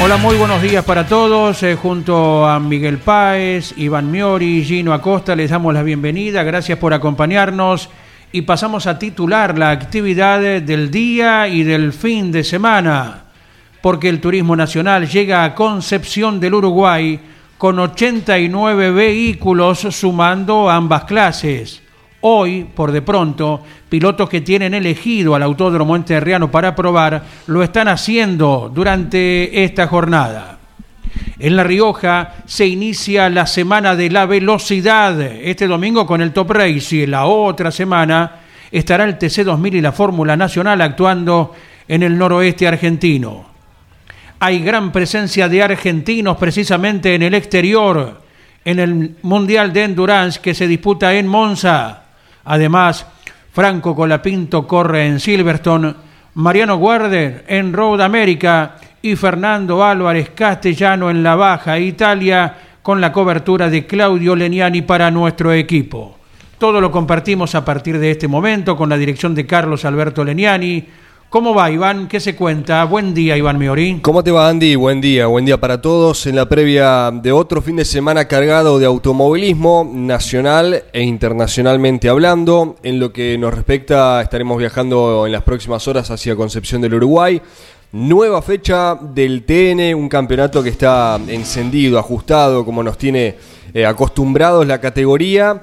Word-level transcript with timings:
Hola, 0.00 0.16
muy 0.16 0.36
buenos 0.36 0.62
días 0.62 0.84
para 0.84 1.08
todos. 1.08 1.60
Eh, 1.64 1.74
junto 1.74 2.46
a 2.46 2.60
Miguel 2.60 2.98
Páez, 2.98 3.74
Iván 3.76 4.12
Miori, 4.12 4.64
Gino 4.64 4.92
Acosta, 4.92 5.34
les 5.34 5.50
damos 5.50 5.74
la 5.74 5.82
bienvenida. 5.82 6.44
Gracias 6.44 6.78
por 6.78 6.94
acompañarnos 6.94 7.90
y 8.30 8.42
pasamos 8.42 8.86
a 8.86 8.96
titular 8.96 9.58
la 9.58 9.70
actividad 9.70 10.38
del 10.40 10.92
día 10.92 11.48
y 11.48 11.64
del 11.64 11.92
fin 11.92 12.30
de 12.30 12.44
semana, 12.44 13.24
porque 13.82 14.08
el 14.08 14.20
turismo 14.20 14.54
nacional 14.54 15.08
llega 15.08 15.42
a 15.42 15.56
Concepción 15.56 16.38
del 16.38 16.54
Uruguay 16.54 17.20
con 17.58 17.80
89 17.80 18.92
vehículos 18.92 19.80
sumando 19.80 20.70
ambas 20.70 21.04
clases. 21.06 21.82
Hoy, 22.20 22.64
por 22.64 22.90
de 22.90 23.02
pronto, 23.02 23.62
pilotos 23.88 24.28
que 24.28 24.40
tienen 24.40 24.74
elegido 24.74 25.36
al 25.36 25.42
Autódromo 25.44 25.94
Enterriano 25.94 26.50
para 26.50 26.74
probar 26.74 27.22
lo 27.46 27.62
están 27.62 27.86
haciendo 27.86 28.70
durante 28.74 29.62
esta 29.62 29.86
jornada. 29.86 30.58
En 31.38 31.54
La 31.54 31.62
Rioja 31.62 32.34
se 32.46 32.66
inicia 32.66 33.30
la 33.30 33.46
semana 33.46 33.94
de 33.94 34.10
la 34.10 34.26
velocidad 34.26 35.20
este 35.20 35.68
domingo 35.68 36.04
con 36.04 36.20
el 36.20 36.32
Top 36.32 36.50
Race 36.50 36.96
y 36.96 37.06
la 37.06 37.26
otra 37.26 37.70
semana 37.70 38.32
estará 38.72 39.04
el 39.04 39.16
TC2000 39.16 39.76
y 39.76 39.80
la 39.80 39.92
Fórmula 39.92 40.36
Nacional 40.36 40.80
actuando 40.80 41.54
en 41.86 42.02
el 42.02 42.18
noroeste 42.18 42.66
argentino. 42.66 43.46
Hay 44.40 44.58
gran 44.58 44.90
presencia 44.90 45.48
de 45.48 45.62
argentinos 45.62 46.36
precisamente 46.36 47.14
en 47.14 47.22
el 47.22 47.34
exterior, 47.34 48.20
en 48.64 48.80
el 48.80 49.16
Mundial 49.22 49.72
de 49.72 49.84
Endurance 49.84 50.40
que 50.40 50.54
se 50.54 50.66
disputa 50.66 51.14
en 51.14 51.28
Monza. 51.28 52.07
Además, 52.50 53.06
Franco 53.52 53.94
Colapinto 53.94 54.66
corre 54.66 55.06
en 55.06 55.20
Silverstone, 55.20 55.94
Mariano 56.34 56.78
Guarder 56.78 57.44
en 57.46 57.74
Road 57.74 58.00
America 58.00 58.76
y 59.02 59.16
Fernando 59.16 59.84
Álvarez 59.84 60.30
Castellano 60.30 61.10
en 61.10 61.22
la 61.22 61.34
Baja 61.34 61.78
Italia 61.78 62.56
con 62.82 63.02
la 63.02 63.12
cobertura 63.12 63.68
de 63.68 63.86
Claudio 63.86 64.34
Leniani 64.34 64.80
para 64.80 65.10
nuestro 65.10 65.52
equipo. 65.52 66.16
Todo 66.56 66.80
lo 66.80 66.90
compartimos 66.90 67.54
a 67.54 67.66
partir 67.66 67.98
de 67.98 68.12
este 68.12 68.28
momento 68.28 68.78
con 68.78 68.88
la 68.88 68.96
dirección 68.96 69.34
de 69.34 69.46
Carlos 69.46 69.84
Alberto 69.84 70.24
Leniani, 70.24 70.86
¿Cómo 71.30 71.54
va, 71.54 71.70
Iván? 71.70 72.08
¿Qué 72.08 72.20
se 72.20 72.34
cuenta? 72.34 72.82
Buen 72.84 73.12
día, 73.12 73.36
Iván 73.36 73.58
Miorín. 73.58 74.00
¿Cómo 74.00 74.24
te 74.24 74.30
va, 74.30 74.48
Andy? 74.48 74.76
Buen 74.76 75.02
día, 75.02 75.26
buen 75.26 75.44
día 75.44 75.60
para 75.60 75.82
todos. 75.82 76.26
En 76.26 76.34
la 76.36 76.48
previa 76.48 77.10
de 77.10 77.32
otro 77.32 77.60
fin 77.60 77.76
de 77.76 77.84
semana 77.84 78.26
cargado 78.26 78.78
de 78.78 78.86
automovilismo 78.86 79.86
nacional 79.92 80.84
e 80.90 81.02
internacionalmente 81.02 82.08
hablando. 82.08 82.76
En 82.82 82.98
lo 82.98 83.12
que 83.12 83.36
nos 83.36 83.52
respecta, 83.52 84.22
estaremos 84.22 84.56
viajando 84.56 85.26
en 85.26 85.32
las 85.32 85.42
próximas 85.42 85.86
horas 85.86 86.10
hacia 86.10 86.34
Concepción 86.34 86.80
del 86.80 86.94
Uruguay. 86.94 87.42
Nueva 87.92 88.40
fecha 88.40 88.94
del 88.94 89.44
TN, 89.44 89.94
un 89.94 90.08
campeonato 90.08 90.62
que 90.62 90.70
está 90.70 91.20
encendido, 91.28 91.98
ajustado, 91.98 92.64
como 92.64 92.82
nos 92.82 92.96
tiene 92.96 93.36
eh, 93.74 93.84
acostumbrados 93.84 94.66
la 94.66 94.80
categoría 94.80 95.62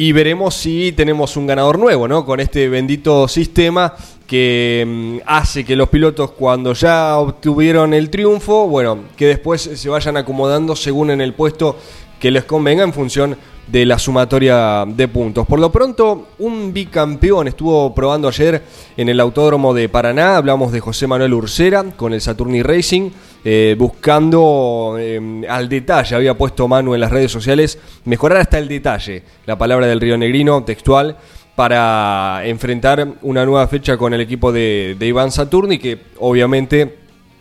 y 0.00 0.12
veremos 0.12 0.54
si 0.54 0.92
tenemos 0.92 1.36
un 1.36 1.48
ganador 1.48 1.76
nuevo, 1.76 2.06
¿no? 2.06 2.24
Con 2.24 2.38
este 2.38 2.68
bendito 2.68 3.26
sistema 3.26 3.94
que 4.28 4.84
mm, 4.86 5.24
hace 5.26 5.64
que 5.64 5.74
los 5.74 5.88
pilotos 5.88 6.30
cuando 6.30 6.72
ya 6.72 7.18
obtuvieron 7.18 7.92
el 7.92 8.08
triunfo, 8.08 8.68
bueno, 8.68 9.00
que 9.16 9.26
después 9.26 9.60
se 9.60 9.88
vayan 9.88 10.16
acomodando 10.16 10.76
según 10.76 11.10
en 11.10 11.20
el 11.20 11.34
puesto 11.34 11.76
que 12.20 12.30
les 12.30 12.44
convenga 12.44 12.84
en 12.84 12.92
función 12.92 13.36
de 13.66 13.86
la 13.86 13.98
sumatoria 13.98 14.84
de 14.86 15.08
puntos. 15.08 15.44
Por 15.48 15.58
lo 15.58 15.72
pronto, 15.72 16.28
un 16.38 16.72
bicampeón 16.72 17.48
estuvo 17.48 17.92
probando 17.92 18.28
ayer 18.28 18.62
en 18.96 19.08
el 19.08 19.18
Autódromo 19.18 19.74
de 19.74 19.88
Paraná, 19.88 20.36
hablamos 20.36 20.70
de 20.70 20.78
José 20.78 21.08
Manuel 21.08 21.34
Ursera 21.34 21.82
con 21.96 22.14
el 22.14 22.20
Saturni 22.20 22.62
Racing, 22.62 23.10
eh, 23.44 23.76
buscando 23.78 24.96
eh, 24.98 25.46
al 25.48 25.68
detalle, 25.68 26.16
había 26.16 26.36
puesto 26.36 26.68
mano 26.68 26.94
en 26.94 27.00
las 27.00 27.10
redes 27.10 27.30
sociales, 27.30 27.78
mejorar 28.04 28.38
hasta 28.38 28.58
el 28.58 28.68
detalle, 28.68 29.22
la 29.46 29.56
palabra 29.56 29.86
del 29.86 30.00
Río 30.00 30.18
Negrino 30.18 30.64
textual, 30.64 31.16
para 31.54 32.42
enfrentar 32.44 33.06
una 33.22 33.44
nueva 33.44 33.66
fecha 33.66 33.96
con 33.96 34.14
el 34.14 34.20
equipo 34.20 34.52
de 34.52 34.96
Iván 35.00 35.32
Saturni, 35.32 35.78
que 35.78 35.98
obviamente 36.18 36.98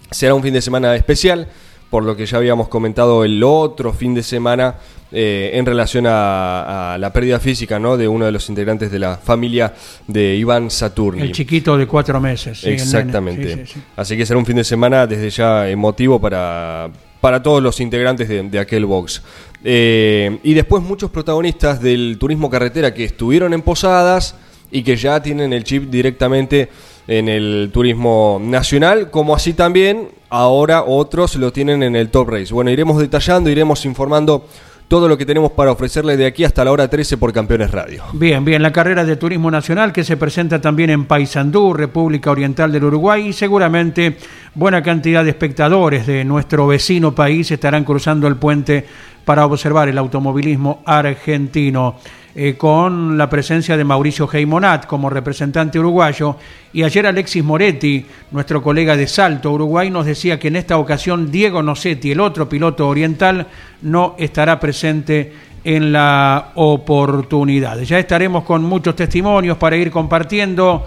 será 0.10 0.34
un 0.34 0.42
fin 0.42 0.54
de 0.54 0.62
semana 0.62 0.96
especial 0.96 1.48
por 1.90 2.04
lo 2.04 2.16
que 2.16 2.26
ya 2.26 2.38
habíamos 2.38 2.68
comentado 2.68 3.24
el 3.24 3.44
otro 3.44 3.94
fin 3.94 4.14
de 4.14 4.24
semana 4.24 4.76
eh, 5.12 5.52
en 5.54 5.66
relación 5.66 6.06
a, 6.08 6.98
la 7.00 7.14
pérdida 7.14 7.40
física 7.40 7.80
¿no? 7.80 7.96
de 7.96 8.08
uno 8.08 8.26
de 8.26 8.32
los 8.32 8.50
integrantes 8.50 8.92
de 8.92 9.00
la 9.00 9.18
familia 9.18 9.74
de 10.06 10.36
Iván 10.36 10.70
Saturni. 10.70 11.22
El 11.22 11.32
chiquito 11.32 11.78
de 11.78 11.88
cuatro 11.88 12.20
meses. 12.20 12.64
Exactamente. 12.66 13.66
Así 13.96 14.18
que 14.18 14.26
será 14.26 14.38
un 14.38 14.46
fin 14.46 14.58
de 14.58 14.64
semana 14.64 15.08
desde 15.08 15.30
ya 15.30 15.70
emotivo 15.70 16.20
para, 16.20 16.90
para 17.22 17.42
todos 17.42 17.64
los 17.64 17.80
integrantes 17.80 18.28
de, 18.28 18.60
aquel 18.60 18.86
box. 18.86 19.22
Eh, 19.64 20.40
y 20.44 20.54
después 20.54 20.84
muchos 20.84 21.10
protagonistas 21.10 21.82
del 21.82 22.18
turismo 22.20 22.50
carretera 22.50 22.94
que 22.94 23.06
estuvieron 23.06 23.54
en 23.54 23.62
Posadas 23.62 24.36
y 24.72 24.84
que 24.84 24.98
ya 24.98 25.22
tienen 25.22 25.54
el 25.54 25.64
chip 25.64 25.90
directamente 25.90 26.70
en 27.08 27.30
el 27.30 27.70
turismo 27.74 28.40
nacional, 28.44 29.10
como 29.10 29.34
así 29.34 29.54
también 29.54 30.10
ahora 30.30 30.84
otros 30.84 31.36
lo 31.38 31.54
tienen 31.54 31.84
en 31.84 31.96
el 31.96 32.10
Top 32.10 32.30
Race. 32.30 32.54
Bueno, 32.54 32.70
iremos 32.70 33.00
detallando, 33.00 33.50
iremos 33.50 33.86
informando 33.86 34.46
todo 34.88 35.10
lo 35.10 35.18
que 35.18 35.26
tenemos 35.26 35.52
para 35.52 35.72
ofrecerle 35.72 36.16
de 36.16 36.26
aquí 36.26 36.44
hasta 36.44 36.64
la 36.64 36.72
hora 36.72 36.90
13 36.90 37.18
por 37.18 37.34
Campeones 37.34 37.72
Radio. 37.72 38.04
Bien, 38.14 38.46
bien, 38.46 38.62
la 38.62 38.72
carrera 38.72 39.04
de 39.04 39.18
turismo 39.18 39.52
nacional 39.52 39.92
que 39.92 40.04
se 40.04 40.16
presenta 40.16 40.62
también 40.62 40.90
en 40.90 41.06
Paysandú, 41.06 41.74
República 41.74 42.32
Oriental 42.32 42.72
del 42.72 42.86
Uruguay 42.86 43.28
y 43.28 43.34
seguramente 43.34 44.18
buena 44.56 44.82
cantidad 44.82 45.24
de 45.24 45.32
espectadores 45.32 46.08
de 46.08 46.24
nuestro 46.24 46.68
vecino 46.68 47.14
país 47.14 47.52
estarán 47.52 47.84
cruzando 47.84 48.28
el 48.28 48.38
puente 48.38 48.86
para 49.26 49.46
observar 49.46 49.90
el 49.90 49.98
automovilismo 49.98 50.82
argentino. 50.86 51.98
Eh, 52.40 52.54
con 52.56 53.18
la 53.18 53.28
presencia 53.28 53.76
de 53.76 53.84
Mauricio 53.84 54.30
Heimonat 54.32 54.86
como 54.86 55.10
representante 55.10 55.80
uruguayo. 55.80 56.36
Y 56.72 56.84
ayer 56.84 57.08
Alexis 57.08 57.44
Moretti, 57.44 58.06
nuestro 58.30 58.62
colega 58.62 58.96
de 58.96 59.08
Salto, 59.08 59.52
Uruguay, 59.52 59.90
nos 59.90 60.06
decía 60.06 60.38
que 60.38 60.50
en 60.50 60.58
esta 60.58 60.78
ocasión 60.78 61.32
Diego 61.32 61.64
Nocetti, 61.64 62.12
el 62.12 62.20
otro 62.20 62.48
piloto 62.48 62.88
oriental, 62.88 63.48
no 63.82 64.14
estará 64.20 64.60
presente 64.60 65.34
en 65.64 65.92
la 65.92 66.52
oportunidad. 66.54 67.80
Ya 67.80 67.98
estaremos 67.98 68.44
con 68.44 68.62
muchos 68.62 68.96
testimonios 68.96 69.58
para 69.58 69.76
ir 69.76 69.90
compartiendo 69.90 70.86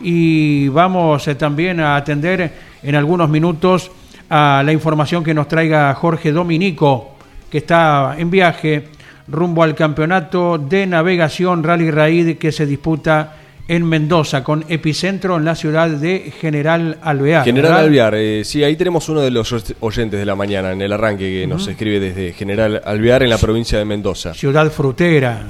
y 0.00 0.66
vamos 0.66 1.28
eh, 1.28 1.36
también 1.36 1.78
a 1.78 1.94
atender 1.94 2.52
en 2.82 2.96
algunos 2.96 3.28
minutos 3.28 3.92
a 4.28 4.64
la 4.64 4.72
información 4.72 5.22
que 5.22 5.32
nos 5.32 5.46
traiga 5.46 5.94
Jorge 5.94 6.32
Dominico, 6.32 7.14
que 7.48 7.58
está 7.58 8.16
en 8.18 8.32
viaje 8.32 8.97
rumbo 9.30 9.62
al 9.62 9.74
campeonato 9.74 10.58
de 10.58 10.86
navegación 10.86 11.62
Rally 11.62 11.90
Raid 11.90 12.38
que 12.38 12.52
se 12.52 12.66
disputa 12.66 13.34
en 13.68 13.84
Mendoza, 13.84 14.42
con 14.42 14.64
epicentro 14.70 15.36
en 15.36 15.44
la 15.44 15.54
ciudad 15.54 15.90
de 15.90 16.32
General 16.40 16.98
Alvear. 17.02 17.44
General 17.44 17.74
Alvear, 17.74 18.14
eh, 18.14 18.42
sí, 18.42 18.64
ahí 18.64 18.76
tenemos 18.76 19.06
uno 19.10 19.20
de 19.20 19.30
los 19.30 19.54
oyentes 19.80 20.18
de 20.18 20.24
la 20.24 20.34
mañana 20.34 20.72
en 20.72 20.80
el 20.80 20.90
arranque 20.90 21.40
que 21.40 21.46
nos 21.46 21.68
escribe 21.68 22.00
desde 22.00 22.32
General 22.32 22.80
Alvear 22.82 23.22
en 23.22 23.30
la 23.30 23.36
provincia 23.36 23.78
de 23.78 23.84
Mendoza. 23.84 24.32
Ciudad 24.32 24.70
frutera. 24.72 25.46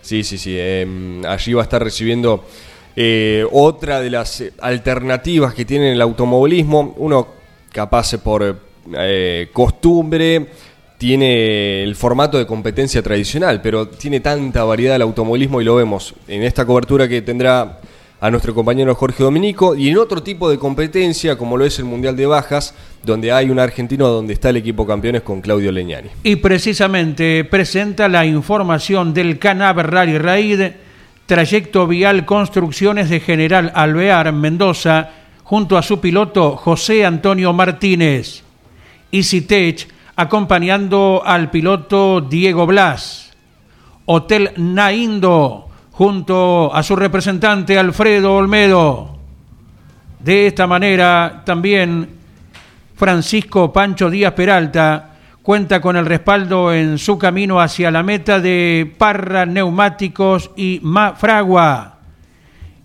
sí, 0.00 0.22
sí, 0.22 0.38
sí. 0.38 0.56
Em, 0.56 1.24
allí 1.26 1.52
va 1.52 1.62
a 1.62 1.64
estar 1.64 1.82
recibiendo 1.82 2.44
eh, 2.94 3.44
otra 3.50 4.00
de 4.00 4.10
las 4.10 4.44
alternativas 4.60 5.54
que 5.54 5.64
tiene 5.64 5.92
el 5.92 6.00
automovilismo, 6.00 6.94
uno 6.98 7.26
capaz 7.72 8.16
por 8.18 8.60
eh, 8.96 9.48
costumbre, 9.52 10.46
tiene 11.04 11.82
el 11.82 11.96
formato 11.96 12.38
de 12.38 12.46
competencia 12.46 13.02
tradicional, 13.02 13.60
pero 13.60 13.88
tiene 13.88 14.20
tanta 14.20 14.64
variedad 14.64 14.96
el 14.96 15.02
automovilismo 15.02 15.60
y 15.60 15.64
lo 15.64 15.74
vemos 15.74 16.14
en 16.28 16.42
esta 16.42 16.64
cobertura 16.64 17.06
que 17.06 17.20
tendrá 17.20 17.78
a 18.22 18.30
nuestro 18.30 18.54
compañero 18.54 18.94
Jorge 18.94 19.22
Dominico 19.22 19.74
y 19.74 19.90
en 19.90 19.98
otro 19.98 20.22
tipo 20.22 20.48
de 20.48 20.58
competencia 20.58 21.36
como 21.36 21.58
lo 21.58 21.66
es 21.66 21.78
el 21.78 21.84
Mundial 21.84 22.16
de 22.16 22.24
Bajas, 22.24 22.74
donde 23.04 23.32
hay 23.32 23.50
un 23.50 23.58
argentino 23.58 24.08
donde 24.08 24.32
está 24.32 24.48
el 24.48 24.56
equipo 24.56 24.86
campeones 24.86 25.20
con 25.20 25.42
Claudio 25.42 25.70
Leñani. 25.72 26.08
Y 26.22 26.36
precisamente 26.36 27.44
presenta 27.44 28.08
la 28.08 28.24
información 28.24 29.12
del 29.12 29.38
Canaver 29.38 29.90
Rally 29.90 30.16
Raid 30.16 30.62
Trayecto 31.26 31.86
Vial 31.86 32.24
Construcciones 32.24 33.10
de 33.10 33.20
General 33.20 33.70
Alvear 33.74 34.32
Mendoza, 34.32 35.10
junto 35.42 35.76
a 35.76 35.82
su 35.82 36.00
piloto 36.00 36.56
José 36.56 37.04
Antonio 37.04 37.52
Martínez. 37.52 38.42
EasyTech, 39.12 39.93
acompañando 40.16 41.22
al 41.24 41.50
piloto 41.50 42.20
Diego 42.20 42.66
Blas. 42.66 43.32
Hotel 44.06 44.50
Naindo, 44.56 45.68
junto 45.92 46.74
a 46.74 46.82
su 46.82 46.94
representante 46.96 47.78
Alfredo 47.78 48.36
Olmedo. 48.36 49.16
De 50.20 50.46
esta 50.46 50.66
manera, 50.66 51.42
también 51.44 52.08
Francisco 52.96 53.72
Pancho 53.72 54.10
Díaz 54.10 54.32
Peralta 54.32 55.10
cuenta 55.42 55.80
con 55.80 55.96
el 55.96 56.06
respaldo 56.06 56.72
en 56.72 56.96
su 56.96 57.18
camino 57.18 57.60
hacia 57.60 57.90
la 57.90 58.02
meta 58.02 58.40
de 58.40 58.90
Parra 58.96 59.44
Neumáticos 59.44 60.50
y 60.56 60.80
Mafragua. 60.82 61.98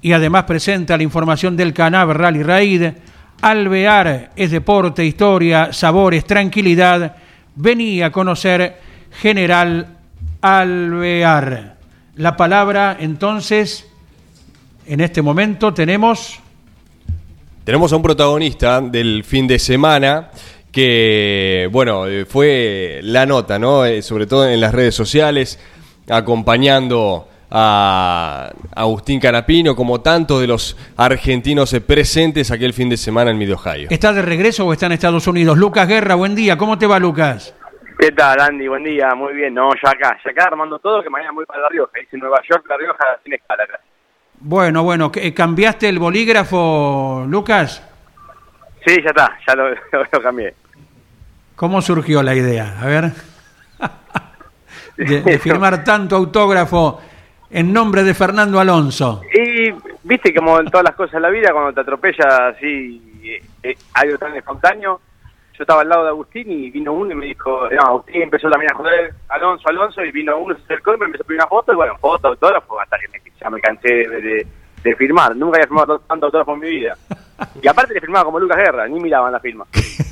Y 0.02 0.12
además 0.12 0.44
presenta 0.44 0.98
la 0.98 1.04
información 1.04 1.56
del 1.56 1.74
Canab 1.74 2.12
Rally 2.12 2.44
Raid. 2.44 2.84
Alvear 3.42 4.32
es 4.36 4.52
deporte, 4.52 5.06
historia, 5.06 5.72
sabores, 5.72 6.26
tranquilidad. 6.26 7.16
Venía 7.56 8.08
a 8.08 8.12
conocer 8.12 8.78
General 9.12 9.88
Alvear. 10.42 11.78
La 12.16 12.36
palabra 12.36 12.98
entonces, 13.00 13.88
en 14.86 15.00
este 15.00 15.22
momento 15.22 15.74
tenemos... 15.74 16.40
Tenemos 17.64 17.94
a 17.94 17.96
un 17.96 18.02
protagonista 18.02 18.82
del 18.82 19.24
fin 19.24 19.48
de 19.48 19.60
semana 19.60 20.32
que, 20.72 21.70
bueno, 21.72 22.06
fue 22.28 23.00
la 23.04 23.26
nota, 23.26 23.58
¿no? 23.58 23.86
Eh, 23.86 24.02
sobre 24.02 24.28
todo 24.28 24.50
en 24.50 24.60
las 24.60 24.74
redes 24.74 24.96
sociales, 24.96 25.60
acompañando 26.10 27.29
a 27.52 28.52
Agustín 28.76 29.20
Canapino, 29.20 29.76
como 29.76 30.02
tantos 30.02 30.42
de 30.42 30.48
los 30.48 30.78
argentinos 30.98 31.76
presentes 31.86 32.52
aquel 32.52 32.74
fin 32.74 32.90
de 32.90 32.98
semana 32.98 33.32
en 33.32 33.38
Mid 33.38 33.54
Ohio. 33.54 33.88
¿Está 33.90 34.14
de 34.14 34.22
regreso 34.22 34.66
o 34.66 34.74
está 34.74 34.86
en 34.86 34.94
Estados 34.94 35.28
Unidos? 35.28 35.58
Lucas 35.58 35.88
Guerra, 35.88 36.16
buen 36.16 36.36
día, 36.36 36.58
¿cómo 36.58 36.78
te 36.78 36.86
va 36.86 37.00
Lucas? 37.00 37.56
¿Qué 38.00 38.14
tal, 38.14 38.40
Andy? 38.40 38.68
Buen 38.70 38.86
día, 38.86 39.14
muy 39.14 39.34
bien. 39.34 39.54
No, 39.54 39.72
ya 39.84 39.92
acá, 39.92 40.18
ya 40.24 40.32
acá 40.32 40.46
armando 40.46 40.80
todo, 40.80 41.04
que 41.04 41.10
mañana 41.10 41.34
voy 41.34 41.46
para 41.46 41.64
La 41.64 41.70
Rioja. 41.70 41.92
Dice 42.00 42.18
Nueva 42.18 42.40
York, 42.50 42.66
La 42.70 42.78
Rioja, 42.78 43.06
sin 43.24 43.34
escala. 43.34 43.64
Bueno, 44.40 44.84
bueno, 44.84 45.12
¿cambiaste 45.36 45.90
el 45.90 46.00
bolígrafo, 46.00 47.26
Lucas? 47.28 47.84
Sí, 48.86 48.96
ya 49.04 49.10
está, 49.10 49.38
ya 49.46 49.54
lo, 49.54 49.70
lo, 50.14 50.22
cambié. 50.22 50.54
¿Cómo 51.58 51.82
surgió 51.82 52.24
la 52.24 52.36
idea? 52.36 52.78
A 52.82 52.86
ver. 52.86 53.12
de, 54.98 55.40
firmar 55.40 55.84
tanto 55.84 56.16
autógrafo 56.16 57.02
en 57.52 57.74
nombre 57.74 58.04
de 58.04 58.14
Fernando 58.14 58.60
Alonso. 58.60 59.22
Y 59.34 59.72
viste 60.04 60.34
como 60.34 60.60
en 60.60 60.68
todas 60.68 60.84
las 60.84 60.96
cosas 60.96 61.14
de 61.14 61.20
la 61.22 61.30
vida, 61.30 61.52
cuando 61.52 61.74
te 61.74 61.82
atropella 61.82 62.50
así 62.50 63.02
eh, 63.24 63.44
eh, 63.64 63.76
algo 63.94 64.18
tan 64.18 64.36
espontáneo, 64.36 65.02
yo 65.54 65.64
estaba 65.64 65.82
al 65.82 65.90
lado 65.90 66.04
de 66.04 66.10
Agustín 66.10 66.50
y 66.52 66.72
vino 66.72 66.94
uno 66.94 67.12
y 67.12 67.16
me 67.16 67.26
dijo, 67.26 67.68
no, 67.70 67.82
Agustín 67.82 68.22
empezó 68.22 68.50
también 68.50 68.72
a 68.72 68.78
joder, 68.78 69.14
Alonso, 69.30 69.68
Alonso, 69.68 70.04
y 70.04 70.12
vino 70.12 70.38
uno, 70.38 70.56
se 70.56 70.64
acercó 70.64 70.96
y 70.96 71.00
me 71.00 71.06
empezó 71.06 71.24
a 71.24 71.28
pedir 71.28 71.42
una 71.42 71.50
foto, 71.50 71.74
y 71.74 71.76
bueno, 71.76 71.98
foto, 71.98 72.30
autógrafo, 72.30 72.80
hasta 72.80 72.98
que 72.98 73.08
me, 73.10 73.22
ya 73.40 73.50
me 73.50 73.60
cansé 73.60 73.90
de, 73.90 74.48
de, 74.84 74.96
firmar, 74.96 75.36
nunca 75.36 75.58
había 75.58 75.68
firmado 75.68 76.00
tanto 76.00 76.28
autógrafo 76.28 76.54
en 76.54 76.60
mi 76.60 76.70
vida. 76.70 76.96
Y 77.62 77.68
aparte 77.68 77.94
le 77.94 78.02
firmaba 78.02 78.26
como 78.26 78.40
Lucas 78.40 78.58
Guerra, 78.58 78.88
ni 78.88 79.00
miraban 79.00 79.32
la 79.32 79.40
firma. 79.40 79.66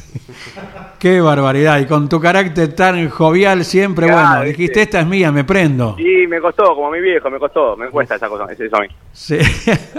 Qué 1.00 1.22
barbaridad, 1.22 1.80
y 1.80 1.86
con 1.86 2.10
tu 2.10 2.20
carácter 2.20 2.74
tan 2.74 3.10
jovial 3.10 3.64
siempre, 3.64 4.12
bueno, 4.12 4.42
dijiste, 4.44 4.82
esta 4.82 5.02
es 5.02 5.08
mía, 5.08 5.32
me 5.32 5.44
prendo. 5.44 5.96
Sí, 5.98 6.26
me 6.28 6.42
costó, 6.42 6.76
como 6.76 6.92
mi 6.92 7.00
viejo, 7.00 7.30
me 7.30 7.40
costó, 7.40 7.78
me 7.78 7.90
cuesta 7.90 8.16
esa 8.16 8.28
cosa, 8.28 8.46
eso 8.52 8.76
a 8.76 8.82
mí. 8.82 8.88
Sí. 9.12 9.38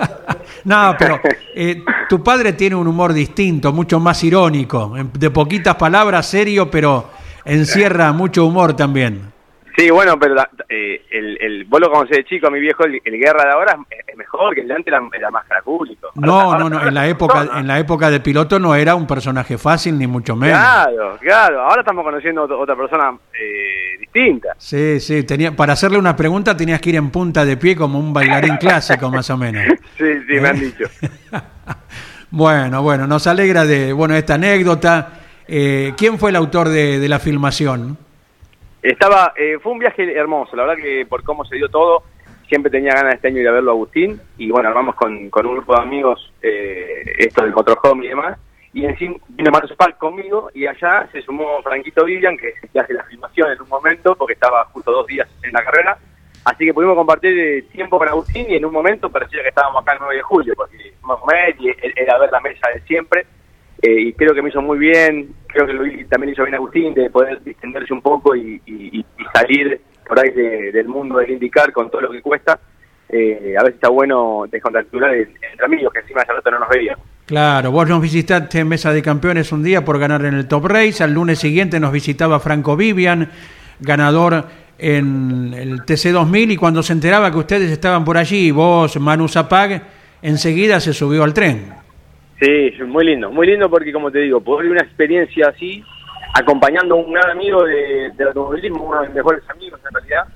no, 0.64 0.94
pero 0.98 1.20
eh, 1.54 1.82
tu 2.08 2.22
padre 2.22 2.52
tiene 2.52 2.76
un 2.76 2.86
humor 2.86 3.12
distinto, 3.12 3.72
mucho 3.72 4.00
más 4.00 4.22
irónico, 4.24 4.94
de 5.12 5.30
poquitas 5.30 5.76
palabras, 5.76 6.26
serio, 6.26 6.70
pero 6.70 7.10
encierra 7.44 8.12
mucho 8.12 8.44
humor 8.44 8.74
también. 8.74 9.37
Sí, 9.78 9.90
bueno, 9.90 10.18
pero 10.18 10.34
eh, 10.68 11.02
el, 11.08 11.38
el, 11.40 11.64
vos 11.66 11.80
lo 11.80 11.88
conocés 11.88 12.16
de 12.16 12.24
chico, 12.24 12.50
mi 12.50 12.58
viejo, 12.58 12.82
el, 12.82 13.00
guerra 13.00 13.44
de 13.44 13.52
ahora 13.52 13.78
es, 13.88 14.16
mejor, 14.16 14.52
que 14.52 14.62
el 14.62 14.66
de 14.66 14.74
antes 14.74 14.92
era, 15.12 15.30
más 15.30 15.46
caracúlico. 15.46 16.10
No, 16.16 16.58
no, 16.58 16.68
no, 16.68 16.84
en 16.84 16.92
la 16.92 17.06
época 17.06 17.46
en 17.54 17.68
la 17.68 17.78
época 17.78 18.10
de 18.10 18.18
piloto 18.18 18.58
no 18.58 18.74
era 18.74 18.96
un 18.96 19.06
personaje 19.06 19.56
fácil, 19.56 19.96
ni 19.96 20.08
mucho 20.08 20.34
menos. 20.34 20.58
Claro, 20.58 21.16
claro, 21.20 21.60
ahora 21.60 21.82
estamos 21.82 22.04
conociendo 22.04 22.42
otra 22.42 22.74
persona 22.74 23.16
eh, 23.32 23.98
distinta. 24.00 24.48
Sí, 24.58 24.98
sí, 24.98 25.22
tenía, 25.22 25.54
para 25.54 25.74
hacerle 25.74 25.98
una 25.98 26.16
pregunta 26.16 26.56
tenías 26.56 26.80
que 26.80 26.90
ir 26.90 26.96
en 26.96 27.10
punta 27.10 27.44
de 27.44 27.56
pie 27.56 27.76
como 27.76 28.00
un 28.00 28.12
bailarín 28.12 28.56
clásico, 28.60 29.08
más 29.12 29.30
o 29.30 29.36
menos. 29.36 29.62
Sí, 29.96 30.12
sí, 30.26 30.40
me 30.40 30.48
han 30.48 30.58
dicho. 30.58 30.86
bueno, 32.32 32.82
bueno, 32.82 33.06
nos 33.06 33.28
alegra 33.28 33.64
de 33.64 33.92
bueno 33.92 34.16
esta 34.16 34.34
anécdota. 34.34 35.20
Eh, 35.46 35.94
¿Quién 35.96 36.18
fue 36.18 36.30
el 36.30 36.36
autor 36.36 36.68
de, 36.68 36.98
de 36.98 37.08
la 37.08 37.20
filmación? 37.20 38.07
Estaba, 38.82 39.32
eh, 39.36 39.58
fue 39.60 39.72
un 39.72 39.78
viaje 39.78 40.16
hermoso, 40.16 40.54
la 40.54 40.64
verdad 40.64 40.82
que 40.82 41.04
por 41.06 41.24
cómo 41.24 41.44
se 41.44 41.56
dio 41.56 41.68
todo, 41.68 42.04
siempre 42.48 42.70
tenía 42.70 42.92
ganas 42.94 43.14
este 43.14 43.28
año 43.28 43.40
ir 43.40 43.48
a 43.48 43.52
verlo 43.52 43.72
a 43.72 43.74
Agustín, 43.74 44.20
y 44.36 44.50
bueno, 44.50 44.68
armamos 44.68 44.94
con, 44.94 45.28
con 45.30 45.46
un 45.46 45.54
grupo 45.54 45.74
de 45.74 45.82
amigos 45.82 46.32
eh, 46.42 47.02
esto 47.18 47.42
del 47.42 47.52
Motorhome 47.52 48.06
y 48.06 48.08
demás, 48.08 48.38
y 48.72 48.84
encima 48.84 49.16
vino 49.28 49.50
Marcos 49.50 49.74
Park 49.76 49.98
conmigo, 49.98 50.50
y 50.54 50.66
allá 50.66 51.08
se 51.10 51.22
sumó 51.22 51.60
Franquito 51.62 52.04
Vivian, 52.04 52.36
que, 52.36 52.54
hace 52.78 52.94
la 52.94 53.04
filmación 53.04 53.50
en 53.50 53.60
un 53.60 53.68
momento, 53.68 54.14
porque 54.14 54.34
estaba 54.34 54.64
justo 54.66 54.92
dos 54.92 55.06
días 55.06 55.28
en 55.42 55.52
la 55.52 55.64
carrera, 55.64 55.98
así 56.44 56.64
que 56.64 56.72
pudimos 56.74 56.96
compartir 56.96 57.36
eh, 57.36 57.62
tiempo 57.72 57.98
con 57.98 58.08
Agustín, 58.08 58.46
y 58.48 58.54
en 58.54 58.64
un 58.64 58.72
momento 58.72 59.10
parecía 59.10 59.42
que 59.42 59.48
estábamos 59.48 59.82
acá 59.82 59.94
el 59.94 59.98
9 60.00 60.16
de 60.16 60.22
julio, 60.22 60.54
porque 60.56 60.76
íbamos 60.96 61.18
a 61.18 61.20
comer, 61.20 61.56
y 61.58 61.74
era 61.96 62.16
ver 62.18 62.30
la 62.30 62.40
mesa 62.40 62.68
de 62.72 62.80
siempre, 62.82 63.26
eh, 63.82 64.00
y 64.00 64.12
creo 64.12 64.34
que 64.34 64.42
me 64.42 64.48
hizo 64.48 64.62
muy 64.62 64.78
bien, 64.78 65.34
creo 65.48 65.66
que 65.66 65.72
lo, 65.72 65.82
también 66.08 66.32
hizo 66.32 66.44
bien 66.44 66.54
Agustín, 66.54 66.94
de 66.94 67.10
poder 67.10 67.42
distenderse 67.42 67.92
un 67.92 68.02
poco 68.02 68.36
y, 68.36 69.04
salir 69.34 69.80
por 70.06 70.18
ahí 70.18 70.30
de, 70.30 70.72
del 70.72 70.88
mundo 70.88 71.18
del 71.18 71.30
indicar 71.30 71.72
con 71.72 71.90
todo 71.90 72.02
lo 72.02 72.10
que 72.10 72.22
cuesta. 72.22 72.58
Eh, 73.10 73.54
a 73.58 73.62
veces 73.62 73.76
está 73.76 73.88
bueno 73.88 74.44
descontracturar 74.50 75.14
entre 75.14 75.64
amigos, 75.64 75.92
que 75.92 76.00
encima 76.00 76.22
de 76.22 76.34
rato 76.34 76.50
no 76.50 76.60
nos 76.60 76.68
veíamos. 76.68 77.04
Claro, 77.24 77.70
vos 77.70 77.88
nos 77.88 78.00
visitaste 78.00 78.60
en 78.60 78.68
Mesa 78.68 78.92
de 78.92 79.02
Campeones 79.02 79.50
un 79.52 79.62
día 79.62 79.84
por 79.84 79.98
ganar 79.98 80.24
en 80.24 80.34
el 80.34 80.46
Top 80.46 80.66
Race, 80.66 81.02
al 81.02 81.12
lunes 81.12 81.38
siguiente 81.38 81.80
nos 81.80 81.92
visitaba 81.92 82.40
Franco 82.40 82.76
Vivian, 82.76 83.30
ganador 83.80 84.44
en 84.78 85.52
el 85.54 85.80
TC2000, 85.82 86.52
y 86.52 86.56
cuando 86.56 86.82
se 86.82 86.92
enteraba 86.92 87.30
que 87.30 87.38
ustedes 87.38 87.70
estaban 87.70 88.04
por 88.04 88.16
allí, 88.16 88.50
vos, 88.50 88.98
Manu 88.98 89.28
Zapag, 89.28 89.82
enseguida 90.22 90.80
se 90.80 90.92
subió 90.92 91.24
al 91.24 91.34
tren. 91.34 91.77
Sí, 92.40 92.72
muy 92.86 93.04
lindo, 93.04 93.30
muy 93.30 93.48
lindo 93.48 93.68
porque 93.68 93.92
como 93.92 94.12
te 94.12 94.20
digo, 94.20 94.40
poder 94.40 94.62
vivir 94.64 94.78
una 94.78 94.86
experiencia 94.86 95.48
así, 95.48 95.82
acompañando 96.34 96.94
a 96.94 96.98
un 96.98 97.12
gran 97.12 97.30
amigo 97.30 97.64
de, 97.64 98.12
del 98.16 98.28
automovilismo, 98.28 98.84
uno 98.84 99.00
de 99.00 99.08
mis 99.08 99.16
mejores 99.16 99.42
amigos 99.50 99.80
en 99.84 99.94
realidad, 99.94 100.28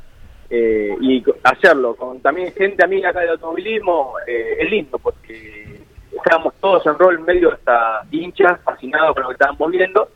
eh, 0.50 0.96
y 1.00 1.24
hacerlo 1.44 1.94
con 1.94 2.20
también 2.20 2.52
gente 2.54 2.84
amiga 2.84 3.10
acá 3.10 3.20
del 3.20 3.30
automovilismo, 3.30 4.14
eh, 4.26 4.56
es 4.58 4.70
lindo 4.70 4.98
porque 4.98 5.80
estábamos 6.12 6.54
todos 6.60 6.84
en 6.86 6.98
rol 6.98 7.20
medio 7.20 7.52
hasta 7.52 8.02
hinchas, 8.10 8.60
fascinados 8.62 9.14
con 9.14 9.22
lo 9.22 9.28
que 9.28 9.34
estábamos 9.34 9.70
viendo. 9.70 10.08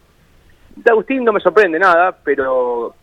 De 0.75 0.90
Agustín 0.90 1.25
no 1.25 1.33
me 1.33 1.40
sorprende 1.40 1.78
nada, 1.78 2.19
pero 2.25 2.95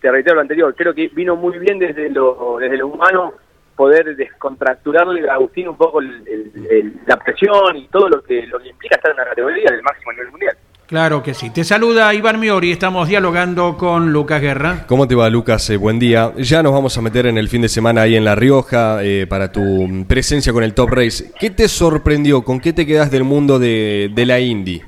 te 0.00 0.12
reitero 0.12 0.36
lo 0.36 0.42
anterior, 0.42 0.74
creo 0.76 0.94
que 0.94 1.08
vino 1.08 1.34
muy 1.34 1.58
bien 1.58 1.78
desde 1.80 2.08
lo, 2.08 2.58
desde 2.60 2.76
lo 2.76 2.86
humano 2.86 3.34
poder 3.78 4.16
descontracturarle 4.16 5.30
a 5.30 5.34
Agustín 5.34 5.68
un 5.68 5.76
poco 5.76 6.00
la 6.00 7.16
presión 7.16 7.76
y 7.76 7.86
todo 7.86 8.08
lo 8.08 8.20
que, 8.24 8.44
lo 8.48 8.58
que 8.58 8.70
implica 8.70 8.96
estar 8.96 9.12
en 9.12 9.18
la 9.18 9.24
categoría 9.24 9.70
del 9.70 9.82
máximo 9.82 10.10
nivel 10.12 10.30
mundial. 10.32 10.56
Claro 10.88 11.22
que 11.22 11.32
sí. 11.32 11.50
Te 11.50 11.62
saluda 11.62 12.12
Iván 12.12 12.40
Miori, 12.40 12.72
estamos 12.72 13.06
dialogando 13.06 13.76
con 13.76 14.12
Lucas 14.12 14.40
Guerra. 14.40 14.84
¿Cómo 14.88 15.06
te 15.06 15.14
va, 15.14 15.30
Lucas? 15.30 15.70
Eh, 15.70 15.76
buen 15.76 16.00
día. 16.00 16.32
Ya 16.38 16.60
nos 16.62 16.72
vamos 16.72 16.98
a 16.98 17.02
meter 17.02 17.26
en 17.26 17.38
el 17.38 17.48
fin 17.48 17.62
de 17.62 17.68
semana 17.68 18.02
ahí 18.02 18.16
en 18.16 18.24
La 18.24 18.34
Rioja 18.34 19.04
eh, 19.04 19.28
para 19.28 19.52
tu 19.52 20.04
presencia 20.08 20.52
con 20.52 20.64
el 20.64 20.74
Top 20.74 20.90
Race. 20.90 21.30
¿Qué 21.38 21.50
te 21.50 21.68
sorprendió? 21.68 22.42
¿Con 22.42 22.58
qué 22.58 22.72
te 22.72 22.84
quedas 22.84 23.12
del 23.12 23.22
mundo 23.22 23.60
de, 23.60 24.10
de 24.12 24.26
la 24.26 24.40
Indy? 24.40 24.82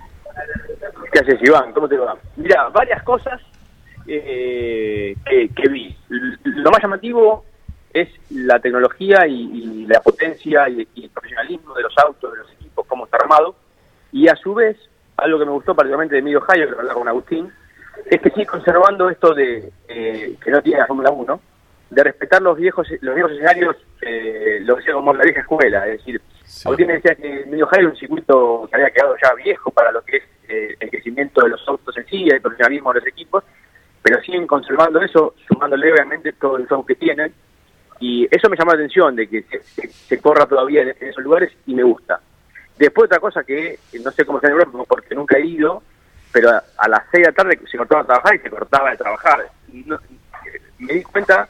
¿Qué 1.13 1.19
haces, 1.21 1.39
Iván? 1.43 1.73
¿Cómo 1.73 1.87
te 1.89 1.97
va? 1.97 2.17
Mira, 2.37 2.69
varias 2.71 3.03
cosas 3.05 3.41
eh, 4.09 5.15
que, 5.25 5.49
que 5.51 5.69
vi. 5.69 5.97
Lo 6.09 6.71
más 6.73 6.83
llamativo 6.83 7.45
es 7.93 8.09
la 8.31 8.59
tecnología 8.61 9.27
y, 9.27 9.87
la 9.87 10.01
potencia 10.01 10.69
y, 10.69 10.87
el 11.03 11.11
profesionalismo 11.11 11.75
de 11.75 11.83
los 11.83 11.99
autos, 11.99 12.33
de 12.33 12.39
los 12.39 12.53
equipos, 12.53 12.87
cómo 12.87 13.05
está 13.05 13.19
armado. 13.19 13.55
Y 14.13 14.29
a 14.29 14.37
su 14.37 14.55
vez, 14.55 14.77
algo 15.17 15.39
que 15.39 15.45
me 15.45 15.51
gustó 15.53 15.75
particularmente 15.75 16.15
de 16.15 16.21
Emilio 16.21 16.41
Jayo, 16.41 16.65
que 16.67 16.71
lo 16.71 16.79
hablaba 16.79 16.99
con 16.99 17.09
Agustín, 17.09 17.53
es 18.07 18.21
que 18.21 18.31
sigue 18.31 18.47
conservando 18.47 19.09
esto 19.11 19.35
de 19.35 19.73
eh, 19.89 20.37
que 20.43 20.51
no 20.51 20.63
tiene 20.63 20.81
la 20.81 20.87
Fórmula 20.87 21.11
1, 21.11 21.41
de 21.91 22.05
respetar 22.05 22.41
los 22.41 22.57
viejos 22.57 22.87
los 23.01 23.15
viejos 23.15 23.33
escenarios, 23.33 23.77
eh, 24.01 24.61
lo 24.63 24.77
decía 24.77 24.95
como 24.95 25.13
la 25.13 25.25
vieja 25.25 25.41
escuela, 25.41 25.87
es 25.89 25.99
decir, 25.99 26.21
Agustín 26.65 26.89
decía 26.89 27.15
que 27.15 27.43
Emilio 27.43 27.67
Jayo 27.67 27.83
era 27.83 27.91
un 27.91 27.97
circuito 27.97 28.69
que 28.69 28.77
había 28.77 28.91
quedado 28.91 29.17
ya 29.23 29.35
viejo 29.35 29.71
para 29.71 29.93
lo 29.93 30.03
que 30.03 30.19
es 30.19 30.23
eh, 30.49 30.77
el 30.79 30.91
crecimiento 30.91 31.43
de 31.43 31.51
los 31.51 31.69
autos 31.69 31.97
en 31.97 32.07
sí, 32.07 32.29
el 32.29 32.41
profesionalismo 32.41 32.93
de 32.93 33.01
los 33.01 33.09
equipos, 33.09 33.45
pero 34.03 34.21
siguen 34.23 34.47
conservando 34.47 35.01
eso, 35.01 35.35
sumándole 35.47 35.93
obviamente 35.93 36.33
todo 36.33 36.57
el 36.57 36.67
show 36.67 36.85
que 36.85 36.95
tienen, 36.95 37.33
y 38.01 38.27
eso 38.35 38.49
me 38.49 38.57
llama 38.57 38.73
la 38.73 38.79
atención, 38.79 39.15
de 39.15 39.29
que 39.29 39.45
se, 40.09 40.21
corra 40.21 40.47
todavía 40.47 40.83
en, 40.83 40.95
esos 41.01 41.23
lugares 41.23 41.53
y 41.67 41.75
me 41.75 41.83
gusta. 41.83 42.19
Después 42.79 43.07
otra 43.07 43.21
cosa 43.21 43.45
que 43.45 43.79
no 44.03 44.11
sé 44.11 44.25
cómo 44.25 44.39
está 44.39 44.49
en 44.49 44.55
Europa, 44.55 44.79
porque 44.89 45.15
nunca 45.15 45.37
he 45.37 45.47
ido, 45.47 45.83
pero 46.33 46.51
a, 46.51 46.89
las 46.89 47.03
6 47.11 47.23
de 47.23 47.31
la 47.31 47.33
tarde 47.33 47.61
se 47.71 47.77
cortaba 47.77 48.01
a 48.01 48.07
trabajar 48.07 48.35
y 48.35 48.39
se 48.39 48.51
cortaba 48.51 48.91
de 48.91 48.97
trabajar. 48.97 49.51
Me 50.79 50.95
di 50.95 51.03
cuenta 51.03 51.47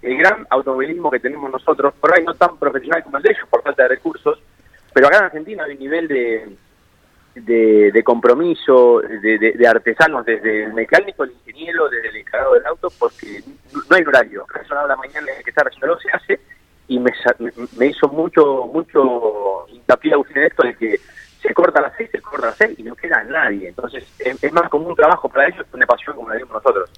el 0.00 0.16
gran 0.16 0.46
automovilismo 0.50 1.10
que 1.10 1.18
tenemos 1.18 1.50
nosotros, 1.50 1.92
por 1.94 2.14
ahí 2.14 2.24
no 2.24 2.34
tan 2.34 2.56
profesional 2.58 3.02
como 3.02 3.16
el 3.16 3.24
de 3.24 3.30
ellos 3.30 3.48
por 3.50 3.62
falta 3.62 3.82
de 3.82 3.88
recursos, 3.88 4.40
pero 4.92 5.08
acá 5.08 5.18
en 5.18 5.24
Argentina 5.24 5.64
hay 5.64 5.72
un 5.72 5.78
nivel 5.80 6.06
de, 6.06 6.56
de, 7.34 8.02
compromiso, 8.04 9.00
de, 9.00 9.66
artesanos, 9.66 10.24
desde 10.24 10.64
el 10.64 10.72
mecánico, 10.72 11.24
el 11.24 11.32
ingeniero, 11.32 11.88
desde 11.88 12.08
el 12.08 12.16
encargado 12.16 12.54
del 12.54 12.66
auto, 12.66 12.88
porque 12.98 13.42
no 13.72 13.96
hay 13.96 14.02
horario. 14.02 14.46
A 14.70 14.86
la 14.86 14.96
mañana 14.96 15.26
que 15.44 15.50
está 15.50 15.62
haciendo 15.62 15.98
se 15.98 16.10
hace 16.10 16.40
y 16.88 16.98
me, 16.98 17.12
me 17.76 17.86
hizo 17.86 18.08
mucho 18.08 18.66
mucho 18.72 19.66
hincapié 19.68 20.12
a 20.14 20.46
esto 20.46 20.62
de 20.66 20.74
que 20.74 21.00
se 21.40 21.54
corta 21.54 21.78
a 21.78 21.82
las 21.82 21.92
seis, 21.96 22.10
se 22.10 22.20
corta 22.20 22.46
a 22.46 22.50
las 22.50 22.58
seis 22.58 22.78
y 22.78 22.82
no 22.82 22.94
queda 22.96 23.22
nadie. 23.24 23.68
Entonces 23.68 24.04
es, 24.18 24.52
más 24.52 24.68
como 24.68 24.88
un 24.88 24.96
trabajo 24.96 25.28
para 25.28 25.48
ellos 25.48 25.66
que 25.70 25.76
una 25.76 25.86
pasión 25.86 26.16
como 26.16 26.28
la 26.28 26.34
tenemos 26.34 26.54
nosotros. 26.54 26.90